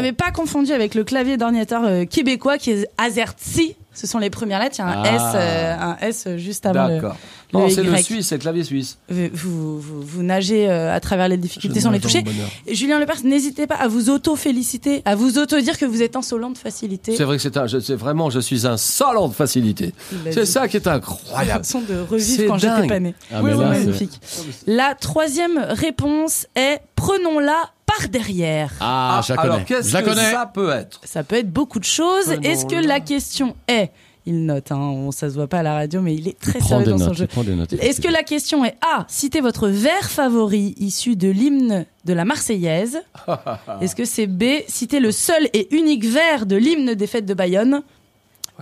n'avez 0.00 0.12
pas 0.12 0.30
confondu 0.30 0.72
avec 0.72 0.94
le 0.94 1.04
clavier 1.04 1.36
d'ordinateur 1.36 1.84
euh, 1.84 2.04
québécois 2.04 2.58
qui 2.58 2.70
est 2.72 2.86
AZERTY. 2.98 3.76
Ce 3.92 4.06
sont 4.06 4.18
les 4.18 4.30
premières 4.30 4.60
lettres. 4.60 4.76
Il 4.78 4.82
y 4.82 4.84
a 4.84 4.88
un 4.88 5.02
Ah. 5.04 5.14
S, 5.14 5.22
euh, 5.34 5.76
un 5.78 5.96
S 6.00 6.28
juste 6.36 6.66
avant. 6.66 6.88
D'accord. 6.88 7.12
le 7.14 7.18
Non, 7.52 7.68
c'est 7.68 7.82
le 7.82 7.96
suisse, 7.96 8.28
c'est 8.28 8.36
le 8.36 8.40
clavier 8.40 8.64
suisse. 8.64 8.98
Vous, 9.08 9.28
vous, 9.32 9.80
vous- 9.80 10.02
vous 10.02 10.22
nagez 10.22 10.68
euh, 10.68 10.94
à 10.94 11.00
travers 11.00 11.28
les 11.28 11.36
difficultés 11.36 11.80
sans 11.80 11.90
les 11.90 12.00
toucher. 12.00 12.22
le 12.66 12.74
Julien 12.74 12.98
Lepers, 12.98 13.24
n'hésitez 13.24 13.66
pas 13.66 13.74
à 13.76 13.88
vous 13.88 14.10
auto-féliciter, 14.10 15.02
à 15.04 15.14
vous 15.14 15.38
auto-dire 15.38 15.78
que 15.78 15.84
vous 15.84 16.02
êtes 16.02 16.16
insolent 16.16 16.50
de 16.50 16.58
facilité. 16.58 17.14
C'est 17.16 17.24
vrai 17.24 17.36
que 17.36 17.42
c'est 17.42 17.56
un, 17.56 17.66
je- 17.66 17.78
c'est 17.78 17.94
vraiment, 17.94 18.30
je 18.30 18.40
suis 18.40 18.66
un 18.66 18.76
salon 18.76 19.28
de 19.28 19.34
facilité. 19.34 19.92
C'est 20.30 20.46
ça 20.46 20.68
qui 20.68 20.76
est 20.76 20.86
Une 20.86 20.92
incroyable. 20.92 21.64
façon 21.64 21.80
de 21.80 21.86
C'est 21.88 21.94
revivre 22.02 22.46
quand 22.46 22.58
j'étais 22.58 22.86
pas 22.86 23.00
née. 23.00 23.14
Ah, 23.32 23.42
là, 23.42 23.50
c'est- 23.52 23.56
magnifique. 23.84 24.20
La 24.66 24.94
troisième 24.94 25.58
réponse 25.58 26.46
est 26.54 26.80
prenons-la 26.96 27.70
par 27.86 28.08
derrière. 28.08 28.72
Ah, 28.80 29.20
je 29.26 29.32
la 29.32 29.40
alors 29.40 29.54
connais. 29.56 29.64
qu'est-ce 29.66 29.88
Je 29.88 29.94
la 29.94 30.02
que 30.02 30.08
connais. 30.10 30.30
ça 30.30 30.46
peut 30.46 30.70
être 30.70 31.00
Ça 31.04 31.24
peut 31.24 31.36
être 31.36 31.50
beaucoup 31.52 31.80
de 31.80 31.84
choses. 31.84 32.26
Prenons-la. 32.26 32.48
Est-ce 32.48 32.66
que 32.66 32.76
la 32.76 33.00
question 33.00 33.56
est, 33.68 33.90
il 34.26 34.44
note, 34.44 34.70
hein, 34.72 34.78
on, 34.78 35.10
ça 35.12 35.28
se 35.30 35.34
voit 35.34 35.46
pas 35.46 35.60
à 35.60 35.62
la 35.62 35.74
radio, 35.74 36.00
mais 36.02 36.14
il 36.14 36.28
est 36.28 36.38
très 36.38 36.60
sérieux 36.60 36.86
dans 36.86 36.98
son 36.98 37.12
jeu. 37.12 37.26
Prends 37.26 37.42
des 37.44 37.54
notes. 37.54 37.72
Est-ce 37.72 38.00
que 38.00 38.08
la 38.08 38.22
question 38.22 38.64
est 38.64 38.76
A, 38.82 39.04
citez 39.08 39.40
votre 39.40 39.68
vers 39.68 40.10
favori 40.10 40.74
issu 40.78 41.16
de 41.16 41.28
l'hymne 41.28 41.86
de 42.04 42.12
la 42.12 42.24
Marseillaise 42.24 43.00
Est-ce 43.80 43.96
que 43.96 44.04
c'est 44.04 44.26
B, 44.26 44.44
citez 44.68 45.00
le 45.00 45.12
seul 45.12 45.48
et 45.54 45.74
unique 45.74 46.04
vers 46.04 46.46
de 46.46 46.56
l'hymne 46.56 46.94
des 46.94 47.06
fêtes 47.06 47.26
de 47.26 47.34
Bayonne 47.34 47.82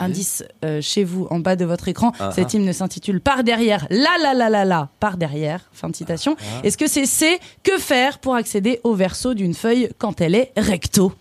Indice 0.00 0.44
euh, 0.64 0.80
chez 0.80 1.02
vous 1.02 1.26
en 1.30 1.40
bas 1.40 1.56
de 1.56 1.64
votre 1.64 1.88
écran. 1.88 2.12
Ah, 2.20 2.30
Cet 2.32 2.54
hymne 2.54 2.72
s'intitule 2.72 3.20
Par 3.20 3.42
derrière, 3.42 3.84
la 3.90 4.10
la 4.22 4.32
la 4.32 4.48
la 4.48 4.64
la, 4.64 4.88
par 5.00 5.16
derrière. 5.16 5.68
Fin 5.72 5.88
de 5.88 5.96
citation. 5.96 6.36
Ah. 6.38 6.60
Est-ce 6.62 6.78
que 6.78 6.86
c'est 6.86 7.04
C, 7.04 7.40
que 7.64 7.78
faire 7.78 8.20
pour 8.20 8.36
accéder 8.36 8.78
au 8.84 8.94
verso 8.94 9.34
d'une 9.34 9.54
feuille 9.54 9.88
quand 9.98 10.20
elle 10.20 10.36
est 10.36 10.52
recto? 10.56 11.12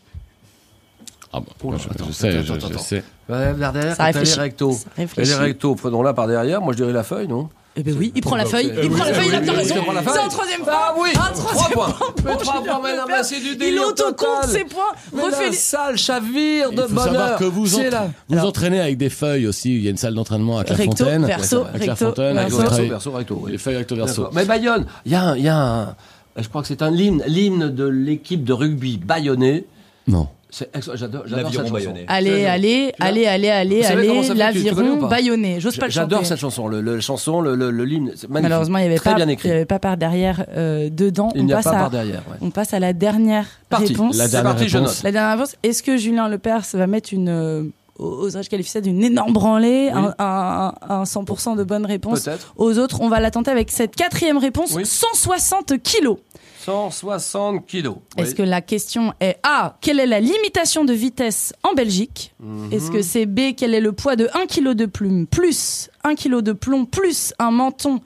Ah 1.33 1.41
Oh 1.63 1.71
là, 1.71 1.77
je, 1.79 1.89
attends, 1.89 2.05
je 2.07 2.11
sais, 2.11 2.29
attends, 2.29 2.43
je, 2.43 2.53
attends, 2.53 2.67
je 2.67 2.73
attends. 2.73 2.83
sais. 2.83 3.03
Vers 3.29 3.73
derrière, 3.73 3.95
Ça 3.95 4.03
quand 4.03 4.03
elle 4.09 4.15
est 4.15 4.19
réfléchit. 4.19 4.39
recto. 4.39 4.71
Ça 4.71 4.79
Elle 4.97 5.03
réfléchit. 5.03 5.31
est 5.31 5.35
recto, 5.35 5.75
prenons-la 5.75 6.13
par 6.13 6.27
derrière. 6.27 6.61
Moi, 6.61 6.73
je 6.73 6.77
dirais 6.77 6.93
la 6.93 7.03
feuille, 7.03 7.27
non? 7.27 7.49
Eh 7.79 7.83
ben 7.83 7.95
oui, 7.99 8.11
il 8.15 8.21
prend 8.23 8.35
la 8.37 8.45
feuille, 8.45 8.71
Eh 8.75 8.85
il 8.85 8.89
oui, 8.89 8.95
prend 8.95 9.03
la 9.05 9.11
eh 9.11 9.13
feuille, 9.13 9.27
il 9.27 9.35
a 9.35 9.39
bien 9.39 9.53
raison. 9.53 9.75
C'est 9.75 10.03
feuille. 10.09 10.25
un 10.25 10.29
troisième 10.29 10.61
point. 10.61 10.73
Ah 10.75 10.95
oui, 10.97 11.09
un 11.11 11.31
trois 11.31 11.51
troisième 11.51 11.71
points. 11.73 11.89
point. 11.91 12.13
Mais 12.25 12.35
trois 12.37 12.63
points, 12.63 12.81
mais 13.07 13.23
c'est 13.23 13.39
du 13.39 13.49
Il 13.49 13.57
délire 13.59 13.83
autocompte 13.83 14.17
total. 14.17 14.49
ses 14.49 14.63
points. 14.63 14.81
Mais 15.13 15.21
Refait 15.21 15.45
la 15.47 15.51
salle 15.53 15.97
chavire 15.97 16.71
de 16.71 16.75
Il 16.75 16.81
faut 16.81 16.87
savoir 16.87 17.05
bonheur. 17.11 17.37
que 17.37 17.43
vous 17.43 17.67
C'est 17.67 17.87
entra- 17.89 17.99
là. 18.05 18.09
vous 18.29 18.39
entraînez 18.39 18.79
avec 18.81 18.97
des 18.97 19.11
feuilles 19.11 19.45
aussi. 19.45 19.75
Il 19.75 19.83
y 19.83 19.87
a 19.87 19.91
une 19.91 19.97
salle 19.97 20.15
d'entraînement 20.15 20.55
à 20.57 20.61
Recto, 20.61 20.73
Clairefontaine. 20.73 21.25
recto, 21.25 21.65
Clairefontaine. 21.75 22.35
verso. 22.37 22.57
vous 22.57 22.89
Verso, 22.89 23.11
recto. 23.11 23.45
Les 23.47 23.57
feuilles 23.59 23.77
recto 23.77 23.95
verso. 23.95 24.29
Mais 24.33 24.45
Bayonne, 24.45 24.87
il 25.05 25.11
y 25.11 25.15
a, 25.15 25.21
un- 25.23 25.35
il 25.37 25.43
y 25.43 25.49
a 25.49 25.57
un. 25.57 25.95
Je 26.35 26.47
crois 26.49 26.63
que 26.63 26.67
c'est 26.69 26.81
un 26.81 26.91
hymne, 26.95 27.21
l'hymne 27.27 27.69
de 27.69 27.85
l'équipe 27.85 28.43
de 28.43 28.53
rugby 28.53 28.97
bayonnais. 28.97 29.65
Non. 30.07 30.29
C'est 30.49 30.73
ex- 30.75 30.89
J'adore, 30.95 31.23
j'adore 31.25 31.43
L'aviron 31.51 31.69
bayonnais. 31.69 32.05
Allez, 32.07 32.45
allez, 32.45 32.93
allez, 32.99 33.25
allez, 33.25 33.49
allez, 33.49 33.83
allez, 33.83 34.33
l'aviron 34.33 34.95
baïonné. 35.07 35.59
J'ose 35.59 35.75
pas 35.77 35.87
le 35.87 35.91
J'adore 35.91 36.19
chanter. 36.19 36.29
cette 36.29 36.39
chanson, 36.39 36.67
le, 36.69 36.79
le 36.81 36.99
chanson, 37.01 37.41
le, 37.41 37.55
le, 37.55 37.69
le 37.69 37.83
l'hymne. 37.83 38.11
c'est 38.15 38.29
magnifique. 38.29 38.43
Malheureusement, 38.49 38.77
il 38.77 38.81
n'y 38.83 38.87
avait, 38.87 38.95
Très 38.95 39.09
pas- 39.09 39.15
bien 39.17 39.25
il 39.25 39.29
y 39.29 39.33
écrit. 39.33 39.51
avait 39.51 39.65
pas 39.65 39.79
par 39.79 39.97
derrière 39.97 40.45
euh, 40.55 40.89
dedans. 40.89 41.29
Il 41.35 41.41
on, 41.41 41.43
n'y 41.45 41.53
a 41.53 41.57
passe 41.57 41.65
pas 41.65 41.71
à, 41.71 41.79
par 41.79 41.89
derrière. 41.89 42.23
ouais. 42.31 42.37
on 42.41 42.49
passe 42.49 42.73
à 42.73 42.79
la 42.79 42.93
dernière 42.93 43.45
Parti. 43.69 43.87
réponse. 43.93 44.15
La 44.17 44.27
dernière 44.29 44.51
parti, 44.53 44.69
je 44.69 44.77
réponse. 44.77 44.95
note. 44.97 45.03
La 45.03 45.11
dernière 45.11 45.37
réponse. 45.37 45.55
Est-ce 45.63 45.83
que 45.83 45.97
Julien 45.97 46.29
Lepers 46.29 46.63
va 46.73 46.87
mettre 46.87 47.13
une. 47.13 47.27
euh, 47.29 47.63
oserais-je 47.99 48.47
qualifier 48.49 48.71
ça 48.73 48.79
d'une 48.81 49.03
énorme 49.03 49.33
branlée, 49.33 49.89
Oui. 49.93 49.99
un, 49.99 50.13
un- 50.19 50.73
un 50.87 51.03
100% 51.03 51.55
de 51.57 51.63
bonnes 51.63 51.85
réponses 51.85 52.21
Peut-être. 52.25 52.53
Aux 52.55 52.77
autres, 52.77 53.01
on 53.01 53.09
va 53.09 53.19
la 53.19 53.31
tenter 53.31 53.49
avec 53.51 53.71
cette 53.71 53.95
quatrième 53.95 54.37
réponse, 54.37 54.73
Oui. 54.75 54.85
160 54.85 55.81
kilos. 55.81 56.17
160 56.67 57.65
kilos. 57.65 57.95
Est-ce 58.17 58.31
Oui. 58.31 58.35
que 58.35 58.43
la 58.43 58.59
question 58.61 59.13
est 59.21 59.37
A, 59.43 59.77
quelle 59.79 60.01
est 60.01 60.05
la 60.05 60.19
limitation 60.19 60.83
de 60.83 60.91
vitesse 60.91 61.53
en 61.63 61.73
Belgique? 61.73 62.33
Mhm. 62.41 62.73
Est-ce 62.73 62.91
que 62.91 63.01
c'est 63.01 63.25
B, 63.25 63.55
quel 63.55 63.73
est 63.73 63.79
le 63.79 63.93
poids 63.93 64.17
de 64.17 64.27
1 64.33 64.47
kg 64.47 64.73
de 64.73 64.85
plume 64.85 65.27
plus 65.27 65.89
1 66.03 66.15
kg 66.15 66.41
de 66.41 66.51
plomb 66.51 66.83
plus 66.85 67.33
un 67.39 67.51
menton 67.51 68.01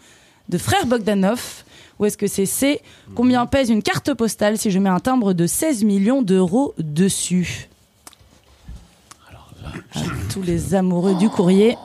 de 0.50 0.58
frère 0.60 0.86
Bogdanov? 0.86 1.63
Ou 1.97 2.06
est-ce 2.06 2.17
que 2.17 2.28
c'est 2.28 2.45
C, 2.45 2.82
Mhm. 3.08 3.13
combien 3.15 3.45
pèse 3.47 3.71
une 3.71 3.82
carte 3.82 4.13
postale 4.13 4.60
si 4.60 4.69
je 4.69 4.78
mets 4.78 4.89
un 4.89 5.00
timbre 5.00 5.34
de 5.34 5.47
16 5.47 5.84
millions 5.84 6.21
d'euros 6.21 6.76
dessus? 6.78 7.67
À 9.95 10.00
tous 10.32 10.43
les 10.43 10.76
amoureux 10.76 11.15
du 11.15 11.30
courrier. 11.30 11.78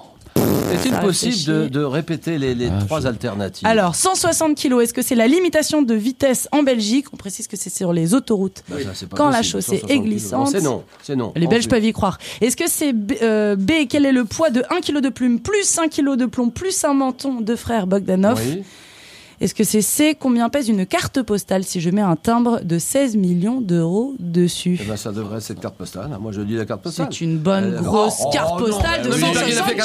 Est-il 0.72 0.90
Ça 0.92 0.98
possible 1.00 1.44
de, 1.44 1.68
de 1.68 1.83
répéter 1.85 2.38
les, 2.38 2.55
les 2.55 2.68
Ah, 2.68 2.85
trois 2.85 3.00
je- 3.00 3.07
alternatives 3.07 3.66
Alors, 3.66 3.94
160 3.94 4.55
kilos, 4.57 4.83
est-ce 4.85 4.94
que 4.94 5.02
c'est 5.02 5.14
la 5.14 5.26
limitation 5.29 5.83
de 5.83 5.94
vitesse 5.94 6.48
en 6.52 6.62
Belgique? 6.62 7.07
On 7.12 7.16
précise 7.16 7.46
que 7.46 7.57
c'est 7.57 7.70
sur 7.74 7.92
les 7.92 8.14
autoroutes. 8.14 8.62
Bah, 8.68 8.76
ça, 8.83 8.90
c'est 8.94 9.09
pas 9.09 9.16
Quand 9.16 9.29
la 9.31 9.38
possible, 9.38 9.52
chaussée 9.62 9.79
160 9.81 9.90
est 9.90 9.98
glissante. 10.00 10.48
C'est 10.50 10.61
non, 10.62 10.83
c'est 11.02 11.16
non. 11.16 11.33
Les 11.37 11.46
Belges 11.46 11.68
peuvent 11.68 11.85
y 11.85 11.92
croire. 11.92 12.18
Est-ce 12.40 12.57
que 12.57 12.68
c'est 12.68 12.92
B, 12.92 13.12
euh, 13.22 13.57
B, 13.57 13.72
quel 13.88 14.07
est 14.07 14.12
le 14.12 14.24
poids 14.24 14.50
de 14.50 14.62
1 14.70 14.81
kg 14.81 15.00
de 15.00 15.09
plume 15.09 15.40
plus 15.40 15.79
1 15.79 15.88
kg 15.88 16.16
de 16.16 16.26
plomb 16.26 16.50
plus 16.50 16.85
un 16.85 16.94
menton 16.94 17.40
de 17.40 17.57
frère 17.57 17.87
Bogdanov? 17.87 18.40
Oui. 18.44 18.62
Est-ce 19.40 19.55
que 19.55 19.64
c'est 19.64 19.83
C, 19.83 20.16
combien 20.18 20.49
pèse 20.49 20.68
une 20.68 20.87
carte 20.87 21.20
postale 21.22 21.64
si 21.64 21.81
je 21.81 21.90
mets 21.90 22.01
un 22.01 22.16
timbre 22.16 22.61
de 22.64 22.79
16 22.79 23.16
millions 23.16 23.61
d'euros 23.61 24.14
dessus 24.18 24.79
Eh 24.83 24.85
ben, 24.85 24.96
ça 24.96 25.12
devrait 25.12 25.37
être 25.38 25.42
cette 25.42 25.61
carte 25.61 25.77
postale. 25.77 26.11
Moi, 26.20 26.33
je 26.33 26.40
dis 26.40 26.55
la 26.55 26.64
carte 26.64 26.83
postale. 26.83 27.09
C'est 27.11 27.20
une 27.20 27.38
bonne 27.38 27.75
Euh, 27.75 27.81
grosse 27.81 28.20
oh, 28.25 28.31
carte 28.33 28.55
oh, 28.57 28.64
postale 28.64 29.03
non, 29.03 29.11
de 29.11 29.14
mais 29.14 29.20
160 29.20 29.49
il 29.49 29.59
a 29.59 29.62
fait 29.62 29.81
à. 29.81 29.85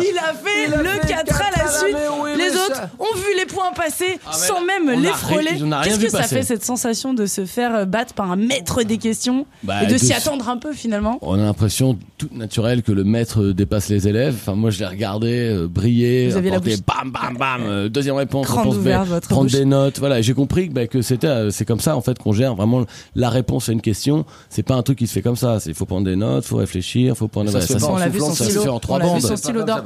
Il 0.00 0.18
a 0.18 0.34
fait 0.34 0.66
Il 0.68 0.74
a 0.74 0.82
le 0.82 0.88
fait 0.88 1.06
4 1.08 1.12
à 1.20 1.24
quatre 1.24 1.40
la 1.56 1.62
à 1.62 1.64
la- 1.64 1.70
suite. 1.72 1.96
oui, 2.22 2.30
les 2.36 2.50
autres 2.56 2.82
ont 2.98 3.16
vu 3.16 3.38
les 3.38 3.46
points 3.46 3.72
passer 3.74 4.18
Ah, 4.26 4.32
sans 4.32 4.60
même 4.64 4.90
on 4.94 4.98
les 5.00 5.08
frôler. 5.08 5.50
Qu'est-ce 5.84 5.98
que 6.00 6.08
ça 6.10 6.24
fait 6.24 6.42
cette 6.42 6.64
sensation 6.64 7.14
de 7.14 7.26
se 7.26 7.44
faire 7.46 7.74
euh, 7.74 7.84
battre 7.86 8.14
par 8.14 8.30
un 8.30 8.36
maître 8.36 8.82
des 8.82 8.98
questions 8.98 9.46
Bah, 9.62 9.82
et 9.82 9.86
de 9.86 9.92
de 9.92 9.98
s'y 9.98 10.12
attendre 10.12 10.48
un 10.48 10.56
peu 10.58 10.72
finalement? 10.72 11.18
On 11.22 11.34
a 11.34 11.38
l'impression 11.44 11.98
toute 12.18 12.34
naturelle 12.36 12.82
que 12.82 12.92
le 12.92 13.04
maître 13.04 13.42
dépasse 13.52 13.88
les 13.88 14.06
élèves. 14.08 14.34
Enfin, 14.40 14.54
moi, 14.54 14.70
je 14.70 14.78
l'ai 14.80 14.86
regardé 14.86 15.48
euh, 15.50 15.66
briller, 15.66 16.28
Vous 16.28 16.36
apporter 16.36 16.76
bam, 16.86 17.10
bam, 17.10 17.36
bam. 17.38 17.62
euh, 17.64 17.88
deuxième 17.88 18.16
réponse, 18.16 18.46
réponse 18.50 19.20
prendre 19.28 19.42
bouche. 19.44 19.52
des 19.52 19.64
notes. 19.64 19.98
Voilà, 19.98 20.20
j'ai 20.22 20.34
compris 20.34 20.68
que, 20.68 20.74
bah, 20.74 20.86
que 20.86 21.02
c'était, 21.02 21.26
euh, 21.26 21.50
c'est 21.50 21.64
comme 21.64 21.80
ça 21.80 21.96
en 21.96 22.00
fait 22.00 22.18
qu'on 22.18 22.32
gère 22.32 22.54
vraiment 22.54 22.84
la 23.14 23.30
réponse 23.30 23.68
à 23.68 23.72
une 23.72 23.80
question. 23.80 24.24
C'est 24.48 24.62
pas 24.62 24.74
un 24.74 24.82
truc 24.82 24.98
qui 24.98 25.06
se 25.06 25.12
fait 25.12 25.22
comme 25.22 25.36
ça. 25.36 25.58
Il 25.66 25.74
faut 25.74 25.86
prendre 25.86 26.04
des 26.06 26.16
notes, 26.16 26.44
faut 26.44 26.56
réfléchir, 26.56 27.16
faut 27.16 27.28
prendre. 27.28 27.50
Ça 27.50 27.60
ça 27.60 27.66
se 27.66 27.72
fait 27.74 27.84
en 27.84 27.88
trois 27.88 27.96
on 27.96 27.98
l'a 27.98 28.08
vu 28.08 28.18
bandes. 28.18 28.36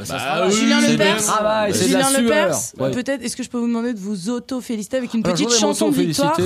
Bah 0.08 0.50
Julien 0.50 0.80
Lepers, 0.80 1.72
Julien. 1.72 2.10
Lepers, 2.10 2.56
peut-être 2.92 3.22
est-ce 3.22 3.36
que 3.36 3.42
je 3.42 3.48
peux 3.48 3.58
vous 3.58 3.66
demander 3.68 3.94
de 3.94 3.98
vous 3.98 4.30
auto-féliciter 4.30 4.96
avec 4.96 5.14
une 5.14 5.22
petite 5.22 5.50
chanson 5.52 5.90
de 5.90 5.94
victoire. 5.96 6.36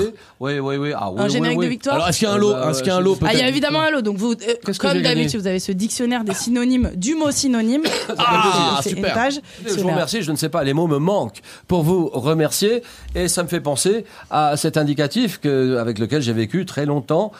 Oui, 0.40 0.59
oui, 0.59 0.76
oui. 0.76 0.92
Ah, 0.94 1.11
Un 1.16 1.28
générique 1.28 1.61
de 1.61 1.66
victoire 1.66 1.96
Alors, 1.96 2.09
est-ce 2.09 2.18
qu'il 2.18 2.28
y 2.28 2.31
a 2.31 2.35
un 2.35 2.38
lot, 2.38 2.52
Euh, 2.52 2.61
bah, 2.64 2.70
est-ce 2.70 2.78
qu'il 2.83 2.88
y 2.88 2.94
a 2.94 2.96
un 2.96 3.00
lot 3.00 3.16
je- 3.20 3.26
Ah, 3.26 3.33
il 3.35 3.38
y 3.38 3.42
a 3.42 3.48
évidemment 3.48 3.81
un 3.81 3.90
lot. 3.90 4.02
Donc, 4.02 4.16
vous, 4.16 4.33
euh, 4.33 4.54
comme 4.78 5.02
d'habitude, 5.02 5.40
vous 5.40 5.46
avez 5.46 5.59
ce 5.59 5.72
dictionnaire 5.72 6.24
des 6.24 6.35
synonymes 6.35 6.90
du 6.96 7.14
mot 7.14 7.31
synonyme. 7.31 7.83
Ah, 8.18 8.81
super. 8.83 9.28
Je 9.66 9.74
vous 9.81 9.88
remercie, 9.88 10.22
je 10.22 10.31
ne 10.31 10.37
sais 10.37 10.48
pas, 10.48 10.64
les 10.64 10.72
mots 10.74 10.87
me 10.87 10.98
manquent 10.98 11.40
pour 11.66 11.83
vous 11.83 12.08
remercier. 12.12 12.83
Et 13.14 13.29
ça 13.29 13.42
me 13.42 13.49
fait 13.49 13.61
penser 13.61 14.05
à 14.31 14.57
cet 14.57 14.77
indicatif 14.77 15.38
que, 15.38 15.77
avec 15.79 15.99
lequel 15.99 16.23
j'ai 16.23 16.33
vécu 16.33 16.66
très 16.66 16.87
longtemps. 16.87 17.33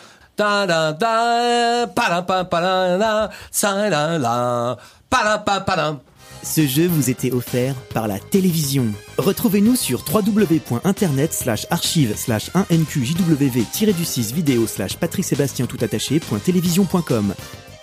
Ce 6.43 6.67
jeu 6.67 6.87
vous 6.87 7.11
était 7.11 7.33
offert 7.33 7.75
par 7.93 8.07
la 8.07 8.19
télévision. 8.19 8.87
Retrouvez-nous 9.19 9.75
sur 9.75 10.05
www.internet 10.13 11.33
slash 11.33 11.67
archive 11.71 12.17
slash 12.17 12.51
1nqjw-du-6 12.53 14.33
vidéo 14.33 14.67
slash 14.67 14.97
patrick 14.97 15.25
sébastien 15.25 15.67
tout 15.67 15.79
attaché.télévision.com. 15.83 17.35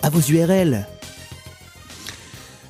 À 0.02 0.10
vos 0.10 0.20
URL. 0.20 0.86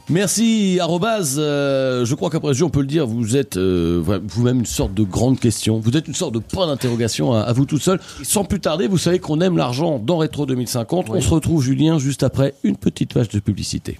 Merci, 0.09 0.79
arrobase. 0.81 1.37
euh, 1.38 2.05
je 2.05 2.14
crois 2.14 2.31
qu'après 2.31 2.53
ce 2.55 2.59
jeu, 2.59 2.64
on 2.64 2.71
peut 2.71 2.81
le 2.81 2.87
dire, 2.87 3.07
vous 3.07 3.37
êtes 3.37 3.57
euh, 3.57 4.01
vous-même 4.29 4.61
une 4.61 4.66
sorte 4.66 4.95
de 4.95 5.03
grande 5.03 5.40
question. 5.40 5.81
Vous 5.81 5.97
êtes 5.97 6.07
une 6.07 6.14
sorte 6.14 6.33
de 6.35 6.38
point 6.38 6.69
d'interrogation 6.69 7.33
à, 7.33 7.40
à 7.40 7.53
vous 7.53 7.64
tout 7.66 7.79
seul. 7.79 8.01
Sans 8.23 8.45
plus 8.45 8.61
tarder, 8.61 8.87
vous 8.87 8.99
savez 8.99 9.19
qu'on 9.19 9.40
aime 9.40 9.57
l'argent 9.57 9.99
dans 9.99 10.19
Rétro 10.19 10.47
2050. 10.47 11.07
On 11.11 11.21
se 11.21 11.29
retrouve, 11.31 11.62
Julien, 11.62 11.99
juste 11.99 12.23
après 12.23 12.55
une 12.62 12.77
petite 12.77 13.14
page 13.14 13.29
de 13.31 13.40
publicité. 13.40 13.99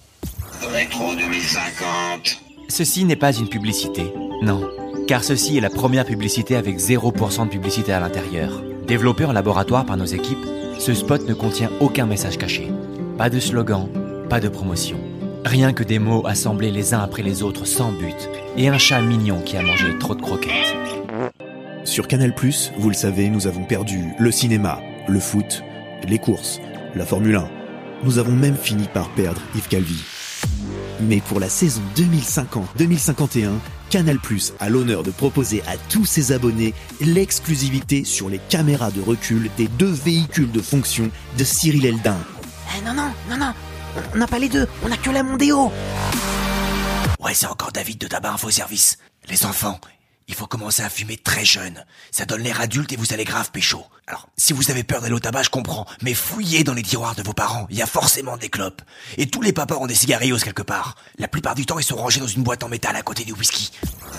Rétro 0.73 1.13
2050. 1.17 2.41
Ceci 2.69 3.05
n'est 3.05 3.17
pas 3.17 3.33
une 3.33 3.49
publicité, 3.49 4.13
non. 4.43 4.61
Car 5.09 5.23
ceci 5.25 5.57
est 5.57 5.61
la 5.61 5.71
première 5.71 6.05
publicité 6.05 6.57
avec 6.57 6.79
0% 6.79 7.47
de 7.47 7.51
publicité 7.51 7.93
à 7.93 8.01
l'intérieur. 8.01 8.63
Développé 8.87 9.25
en 9.25 9.33
laboratoire 9.33 9.85
par 9.87 9.97
nos 9.97 10.05
équipes, 10.05 10.45
ce 10.79 10.95
spot 10.95 11.29
ne 11.29 11.35
contient 11.35 11.71
aucun 11.81 12.07
message 12.07 12.39
caché. 12.39 12.71
Pas 13.19 13.31
de 13.31 13.39
slogan, 13.41 13.89
pas 14.29 14.41
de 14.41 14.49
promotion. 14.49 14.97
Rien 15.47 15.73
que 15.73 15.85
des 15.85 16.01
mots 16.01 16.27
assemblés 16.27 16.73
les 16.73 16.93
uns 16.93 16.99
après 16.99 17.23
les 17.23 17.45
autres 17.45 17.67
sans 17.67 17.93
but. 17.93 18.29
Et 18.57 18.67
un 18.67 18.79
chat 18.79 19.01
mignon 19.01 19.41
qui 19.43 19.57
a 19.57 19.63
mangé 19.63 19.97
trop 20.01 20.17
de 20.17 20.21
croquettes. 20.21 20.75
Sur 21.85 22.09
Canal+, 22.09 22.35
vous 22.77 22.89
le 22.89 22.97
savez, 22.97 23.31
nous 23.31 23.47
avons 23.47 23.63
perdu 23.63 24.07
le 24.19 24.33
cinéma, 24.33 24.81
le 25.07 25.21
foot, 25.21 25.63
les 26.03 26.19
courses, 26.19 26.59
la 26.97 27.07
Formule 27.07 27.37
1. 27.37 27.49
Nous 28.03 28.19
avons 28.19 28.33
même 28.33 28.57
fini 28.57 28.89
par 28.93 29.09
perdre 29.11 29.41
Yves 29.55 29.69
Calvi. 29.69 30.03
Mais 31.03 31.21
pour 31.21 31.39
la 31.39 31.49
saison 31.49 31.81
2050-2051, 31.95 33.51
Canal+ 33.89 34.19
a 34.59 34.69
l'honneur 34.69 35.05
de 35.05 35.13
proposer 35.13 35.63
à 35.69 35.77
tous 35.89 36.07
ses 36.07 36.33
abonnés 36.33 36.75
l'exclusivité 37.01 38.03
sur 38.03 38.29
les 38.29 38.41
caméras 38.49 38.91
de 38.91 39.01
recul 39.01 39.49
des 39.57 39.69
deux 39.69 39.93
véhicules 39.93 40.51
de 40.51 40.61
fonction 40.61 41.09
de 41.39 41.45
Cyril 41.45 41.87
Eldin. 41.87 42.19
Eh 42.77 42.85
non, 42.85 42.95
non, 42.95 43.13
non, 43.31 43.37
non, 43.39 43.53
on 44.15 44.19
n'a 44.19 44.27
pas 44.27 44.39
les 44.39 44.49
deux, 44.49 44.69
on 44.85 44.91
a 44.91 44.97
que 44.97 45.11
la 45.11 45.23
Mondéo. 45.23 45.73
Ouais, 47.21 47.35
c'est 47.35 47.47
encore 47.47 47.73
David 47.73 47.99
de 47.99 48.07
Tabac 48.07 48.31
Info 48.33 48.51
Service. 48.51 48.99
Les 49.29 49.45
enfants, 49.47 49.81
il 50.29 50.35
faut 50.35 50.47
commencer 50.47 50.83
à 50.83 50.91
fumer 50.91 51.17
très 51.17 51.45
jeune. 51.45 51.85
Ça 52.11 52.25
donne 52.25 52.43
l'air 52.43 52.61
adulte 52.61 52.93
et 52.93 52.97
vous 52.97 53.13
allez 53.13 53.25
grave 53.25 53.51
pécho. 53.51 53.85
Alors, 54.07 54.29
si 54.37 54.53
vous 54.53 54.71
avez 54.71 54.83
peur 54.83 55.01
d'aller 55.01 55.15
au 55.15 55.21
tabac, 55.21 55.45
je 55.45 55.51
comprends. 55.51 55.87
Mais 56.03 56.15
fouillez 56.15 56.65
dans 56.65 56.75
les 56.75 56.83
tiroirs 56.83 57.15
de 57.15 57.23
vos 57.23 57.33
parents. 57.33 57.67
Il 57.71 57.77
y 57.77 57.83
a 57.83 57.87
forcément 57.87 58.37
des 58.37 58.49
clopes. 58.49 58.83
Et 59.19 59.29
tous 59.29 59.43
les 59.43 59.53
papas 59.53 59.77
ont 59.77 59.87
des 59.87 59.95
cigarillos 59.95 60.39
quelque 60.39 60.63
part. 60.63 60.97
La 61.19 61.29
plupart 61.29 61.55
du 61.55 61.65
temps, 61.65 61.79
ils 61.79 61.85
sont 61.85 61.97
rangés 61.97 62.21
dans 62.21 62.27
une 62.27 62.43
boîte 62.43 62.65
en 62.65 62.69
métal 62.69 62.97
à 62.97 63.03
côté 63.03 63.25
du 63.25 63.33
whisky. 63.33 63.71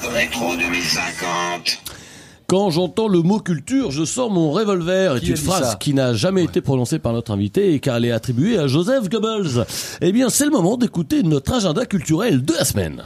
Rétro 0.03 0.55
2050. 0.55 2.06
Quand 2.47 2.69
j'entends 2.69 3.10
le 3.10 3.21
mot 3.21 3.39
culture, 3.39 3.91
je 3.91 4.05
sors 4.05 4.31
mon 4.31 4.51
revolver. 4.51 5.19
Qui 5.19 5.25
est 5.25 5.29
une 5.31 5.36
phrase 5.36 5.75
qui 5.81 5.93
n'a 5.93 6.13
jamais 6.13 6.45
été 6.45 6.62
prononcée 6.62 6.97
par 6.97 7.12
notre 7.12 7.31
invité 7.31 7.73
et 7.73 7.81
car 7.81 7.97
elle 7.97 8.05
est 8.05 8.12
attribuée 8.12 8.57
à 8.57 8.67
Joseph 8.67 9.10
Goebbels. 9.10 9.65
Eh 9.99 10.13
bien, 10.13 10.29
c'est 10.29 10.45
le 10.45 10.51
moment 10.51 10.77
d'écouter 10.77 11.23
notre 11.23 11.51
agenda 11.51 11.86
culturel 11.86 12.45
de 12.45 12.53
la 12.53 12.63
semaine. 12.63 13.03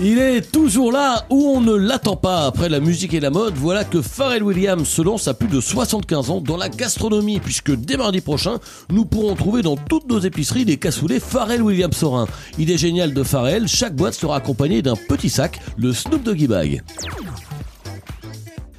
Il 0.00 0.18
est 0.20 0.52
toujours 0.52 0.92
là 0.92 1.26
où 1.28 1.48
on 1.56 1.60
ne 1.60 1.74
l'attend 1.74 2.14
pas. 2.14 2.46
Après 2.46 2.68
la 2.68 2.78
musique 2.78 3.14
et 3.14 3.20
la 3.20 3.30
mode, 3.30 3.54
voilà 3.54 3.82
que 3.82 4.00
Pharrell 4.00 4.44
Williams 4.44 4.86
se 4.86 5.02
lance 5.02 5.26
à 5.26 5.34
plus 5.34 5.48
de 5.48 5.60
75 5.60 6.30
ans 6.30 6.40
dans 6.40 6.56
la 6.56 6.68
gastronomie, 6.68 7.40
puisque 7.40 7.74
dès 7.74 7.96
mardi 7.96 8.20
prochain, 8.20 8.60
nous 8.90 9.04
pourrons 9.04 9.34
trouver 9.34 9.62
dans 9.62 9.76
toutes 9.76 10.08
nos 10.08 10.20
épiceries 10.20 10.64
des 10.64 10.76
cassoulets 10.76 11.18
Pharrell 11.18 11.62
Williams 11.62 11.96
Sorin. 11.96 12.28
Idée 12.58 12.78
géniale 12.78 13.12
de 13.12 13.24
Pharrell, 13.24 13.66
chaque 13.66 13.96
boîte 13.96 14.14
sera 14.14 14.36
accompagnée 14.36 14.82
d'un 14.82 14.94
petit 14.94 15.30
sac, 15.30 15.58
le 15.76 15.92
Snoop 15.92 16.22
Doggy 16.22 16.46
Bag. 16.46 16.82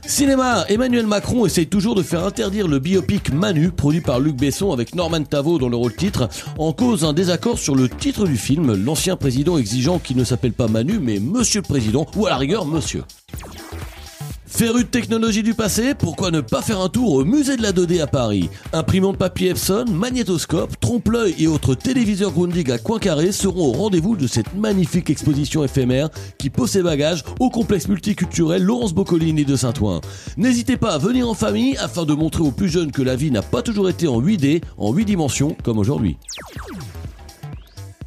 Cinéma, 0.10 0.66
Emmanuel 0.70 1.06
Macron 1.06 1.46
essaye 1.46 1.68
toujours 1.68 1.94
de 1.94 2.02
faire 2.02 2.26
interdire 2.26 2.68
le 2.68 2.80
biopic 2.80 3.32
Manu, 3.32 3.70
produit 3.70 4.02
par 4.02 4.20
Luc 4.20 4.36
Besson 4.36 4.74
avec 4.74 4.96
Norman 4.96 5.24
Tavo 5.24 5.60
dans 5.60 5.70
le 5.70 5.76
rôle 5.76 5.96
titre, 5.96 6.28
en 6.58 6.74
cause 6.74 7.06
un 7.06 7.14
désaccord 7.14 7.60
sur 7.60 7.76
le 7.76 7.88
titre 7.88 8.26
du 8.26 8.36
film, 8.36 8.74
l'ancien 8.74 9.16
président 9.16 9.60
exigeant 9.60 10.00
qu'il 10.00 10.18
ne 10.18 10.24
s'appelle 10.24 10.54
pas 10.54 10.68
Manu 10.68 10.98
mais 11.00 11.20
Monsieur 11.20 11.62
le 11.62 11.68
Président, 11.68 12.08
ou 12.16 12.26
à 12.26 12.32
la 12.32 12.38
rigueur 12.38 12.66
Monsieur. 12.66 13.04
Féru 14.50 14.84
de 14.84 14.90
technologie 14.90 15.44
du 15.44 15.54
passé, 15.54 15.94
pourquoi 15.94 16.32
ne 16.32 16.42
pas 16.42 16.62
faire 16.62 16.82
un 16.82 16.90
tour 16.90 17.14
au 17.14 17.24
musée 17.24 17.56
de 17.56 17.62
la 17.62 17.72
2D 17.72 18.02
à 18.02 18.08
Paris? 18.08 18.50
Imprimante 18.74 19.18
papier 19.18 19.52
Epson, 19.52 19.86
magnétoscope, 19.90 20.78
trompe-l'œil 20.82 21.36
et 21.38 21.48
autres 21.48 21.76
téléviseurs 21.76 22.32
Grundig 22.32 22.70
à 22.72 22.78
coin 22.78 23.00
carré 23.00 23.32
seront 23.32 23.70
au 23.70 23.72
rendez-vous 23.72 24.18
de 24.18 24.28
cette 24.28 24.54
magnifique 24.56 25.10
exposition 25.10 25.64
éphémère 25.64 26.10
qui 26.40 26.50
pose 26.50 26.72
ses 26.72 26.82
bagages 26.82 27.24
au 27.40 27.50
complexe 27.50 27.88
multiculturel 27.88 28.64
Laurence 28.64 28.94
Boccolini 28.94 29.46
de 29.46 29.56
Saint-Ouen. 29.56 30.02
N'hésitez 30.36 30.76
pas 30.76 30.94
à 30.94 30.98
venir 30.98 31.30
en 31.30 31.36
famille 31.36 31.78
afin 31.78 32.04
de 32.04 32.14
montrer 32.14 32.42
aux 32.42 32.52
plus 32.52 32.70
jeunes 32.70 32.92
que 32.92 33.04
la 33.04 33.16
vie 33.16 33.32
n'a 33.32 33.44
pas 33.44 33.62
toujours 33.62 33.88
été 33.88 34.08
en 34.08 34.20
8D, 34.20 34.62
en 34.78 34.92
8 34.92 35.06
dimensions 35.06 35.56
comme 35.64 35.78
aujourd'hui. 35.78 36.18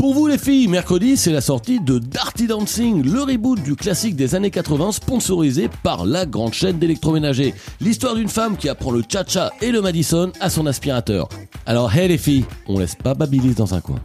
Pour 0.02 0.14
vous 0.14 0.26
les 0.26 0.36
filles, 0.36 0.66
mercredi, 0.66 1.16
c'est 1.16 1.30
la 1.30 1.40
sortie 1.40 1.78
de 1.78 2.00
Darty 2.00 2.48
Dancing, 2.48 3.04
le 3.04 3.22
reboot 3.22 3.62
du 3.62 3.76
classique 3.76 4.16
des 4.16 4.34
années 4.34 4.50
80 4.50 4.90
sponsorisé 4.90 5.70
par 5.84 6.06
la 6.06 6.26
grande 6.26 6.54
chaîne 6.54 6.80
d'électroménager. 6.80 7.54
L'histoire 7.80 8.16
d'une 8.16 8.28
femme 8.28 8.56
qui 8.56 8.68
apprend 8.68 8.90
le 8.90 9.04
cha-cha 9.08 9.52
et 9.60 9.70
le 9.70 9.80
Madison 9.80 10.32
à 10.40 10.50
son 10.50 10.66
aspirateur. 10.66 11.28
Alors, 11.66 11.94
hey 11.94 12.08
les 12.08 12.18
filles, 12.18 12.44
on 12.66 12.80
laisse 12.80 12.96
pas 12.96 13.14
Babilis 13.14 13.54
dans 13.54 13.74
un 13.74 13.80
coin. 13.80 14.00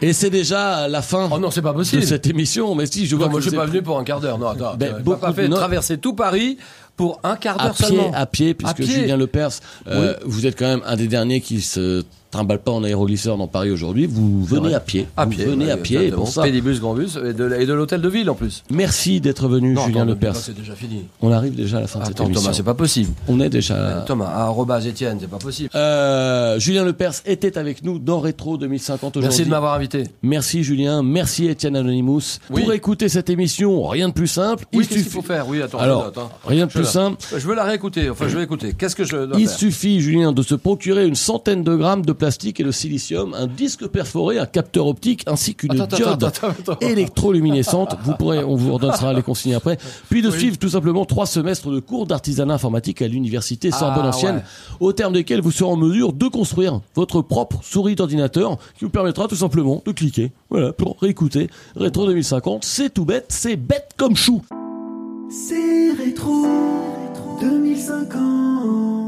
Et 0.00 0.12
c'est 0.12 0.30
déjà 0.30 0.86
la 0.88 1.02
fin 1.02 1.28
Oh 1.32 1.38
non, 1.38 1.50
c'est 1.50 1.62
pas 1.62 1.72
possible. 1.72 2.02
de 2.02 2.06
cette 2.06 2.26
émission, 2.26 2.74
mais 2.74 2.86
si 2.86 3.06
je 3.06 3.16
vois 3.16 3.26
Non, 3.26 3.28
que 3.28 3.32
moi, 3.32 3.40
je 3.40 3.48
suis 3.48 3.56
pas 3.56 3.66
venu 3.66 3.82
pour 3.82 3.98
un 3.98 4.04
quart 4.04 4.20
d'heure. 4.20 4.38
Non, 4.38 4.48
attends. 4.48 4.76
Ben, 4.76 5.00
beaucoup 5.02 5.20
pas 5.20 5.32
fait 5.32 5.48
non. 5.48 5.56
traverser 5.56 5.98
tout 5.98 6.14
Paris 6.14 6.56
pour 6.96 7.20
un 7.24 7.36
quart 7.36 7.60
à 7.60 7.64
d'heure 7.64 7.74
pied, 7.74 7.86
seulement. 7.86 8.10
à 8.14 8.26
pied, 8.26 8.54
puisque 8.54 8.76
pied. 8.76 8.86
Julien 8.86 9.16
Lepers, 9.16 9.50
euh, 9.88 10.14
vous 10.24 10.46
êtes 10.46 10.58
quand 10.58 10.66
même 10.68 10.82
un 10.86 10.96
des 10.96 11.08
derniers 11.08 11.40
qui 11.40 11.60
se 11.60 12.04
trimballe 12.38 12.60
pas 12.60 12.70
en 12.70 12.84
aéroglisseur 12.84 13.36
dans 13.36 13.48
Paris 13.48 13.70
aujourd'hui. 13.70 14.06
Vous 14.06 14.44
venez 14.44 14.72
à 14.72 14.78
pied. 14.78 15.08
À 15.16 15.24
vous 15.24 15.32
pied. 15.32 15.44
venez 15.44 15.66
ouais, 15.66 15.70
à 15.72 15.76
pied. 15.76 16.10
Pour 16.12 16.28
ça, 16.28 16.42
Pédibus, 16.42 16.78
grand 16.80 16.94
bus 16.94 17.16
et 17.16 17.32
de, 17.32 17.72
l'hôtel 17.72 18.00
de 18.00 18.08
ville 18.08 18.30
en 18.30 18.34
plus. 18.34 18.62
merci 18.70 19.20
d'être 19.20 19.48
venu, 19.48 19.72
Non, 19.72 19.84
Julien 19.86 20.02
attends, 20.02 20.10
Lepers. 20.10 20.36
C'est 20.36 20.56
déjà 20.56 20.76
fini. 20.76 21.04
On 21.20 21.32
arrive 21.32 21.56
déjà 21.56 21.78
à 21.78 21.80
la 21.80 21.86
fin 21.88 21.98
de 21.98 22.04
cette 22.04 22.14
Attends, 22.14 22.26
émission. 22.26 22.42
Thomas, 22.42 22.54
c'est 22.54 22.62
pas 22.62 22.74
possible. 22.74 23.12
On 23.26 23.40
est 23.40 23.48
déjà. 23.48 23.74
Euh, 23.74 24.04
Thomas, 24.06 24.26
arrobas 24.28 24.82
Étienne, 24.82 25.18
c'est 25.20 25.28
pas 25.28 25.38
possible. 25.38 25.70
Euh, 25.74 26.60
Julien 26.60 26.84
Lepers 26.84 27.14
était 27.26 27.58
avec 27.58 27.82
nous 27.82 27.98
dans 27.98 28.20
Rétro 28.20 28.56
2050 28.56 29.16
aujourd'hui. 29.16 29.28
Merci 29.28 29.44
de 29.44 29.50
m'avoir 29.50 29.74
invité. 29.74 30.04
Merci 30.22 30.62
Julien, 30.62 31.02
merci 31.02 31.48
Étienne 31.48 31.74
Anonymous. 31.74 32.38
Oui. 32.50 32.62
Pour 32.62 32.72
écouter 32.72 33.08
cette 33.08 33.30
émission, 33.30 33.84
rien 33.88 34.08
de 34.08 34.14
plus 34.14 34.28
simple. 34.28 34.64
Oui, 34.72 34.78
il 34.84 34.86
qu'est-ce 34.86 34.88
qu'il 34.90 34.98
suffit- 35.02 35.16
faut 35.16 35.22
faire 35.22 35.48
Oui, 35.48 35.60
attends. 35.60 35.78
Alors, 35.78 36.04
note, 36.04 36.18
hein. 36.18 36.28
rien 36.46 36.66
de 36.66 36.70
plus 36.70 36.84
simple. 36.84 37.16
Je 37.32 37.44
veux 37.46 37.56
la 37.56 37.64
réécouter. 37.64 38.08
Enfin, 38.10 38.28
je 38.28 38.36
vais 38.36 38.44
écouter. 38.44 38.74
Qu'est-ce 38.78 38.94
que 38.94 39.04
je 39.04 39.16
dois 39.16 39.38
Il 39.40 39.48
faire 39.48 39.58
suffit, 39.58 40.00
Julien, 40.00 40.30
de 40.32 40.42
se 40.42 40.54
procurer 40.54 41.04
une 41.04 41.16
centaine 41.16 41.64
de 41.64 41.74
grammes 41.74 42.04
de 42.06 42.12
plastique 42.12 42.27
et 42.60 42.62
de 42.64 42.70
silicium, 42.70 43.34
un 43.34 43.46
disque 43.46 43.86
perforé, 43.86 44.38
un 44.38 44.46
capteur 44.46 44.86
optique, 44.86 45.22
ainsi 45.26 45.54
qu'une 45.54 45.70
diode 45.70 45.92
attends, 46.22 46.26
attends, 46.26 46.48
attends. 46.72 46.78
électroluminescente. 46.80 47.96
Vous 48.04 48.14
pourrez, 48.14 48.44
on 48.44 48.54
vous 48.56 48.72
redonnera 48.74 49.12
les 49.12 49.22
consignes 49.22 49.54
après. 49.54 49.78
Puis 50.10 50.22
de 50.22 50.28
Oui. 50.28 50.38
suivre 50.38 50.58
tout 50.58 50.68
simplement 50.68 51.04
trois 51.04 51.26
semestres 51.26 51.70
de 51.70 51.80
cours 51.80 52.06
d'artisanat 52.06 52.54
informatique 52.54 53.02
à 53.02 53.08
l'université 53.08 53.70
Ah, 53.72 53.78
Sorbonne-Ancienne, 53.78 54.36
ouais. 54.36 54.42
au 54.80 54.92
terme 54.92 55.12
desquels 55.12 55.40
vous 55.40 55.50
serez 55.50 55.70
en 55.70 55.76
mesure 55.76 56.12
de 56.12 56.26
construire 56.28 56.80
votre 56.94 57.22
propre 57.22 57.60
souris 57.62 57.94
d'ordinateur 57.94 58.58
qui 58.78 58.84
vous 58.84 58.90
permettra 58.90 59.28
tout 59.28 59.36
simplement 59.36 59.82
de 59.84 59.92
cliquer. 59.92 60.32
Voilà, 60.50 60.72
pour 60.72 60.96
réécouter 61.00 61.48
Rétro 61.76 62.06
2050. 62.06 62.64
C'est 62.64 62.92
tout 62.92 63.04
bête, 63.04 63.26
c'est 63.28 63.56
bête 63.56 63.90
comme 63.96 64.16
chou. 64.16 64.42
C'est 65.30 65.92
rétro 65.92 66.46
2050. 67.40 69.07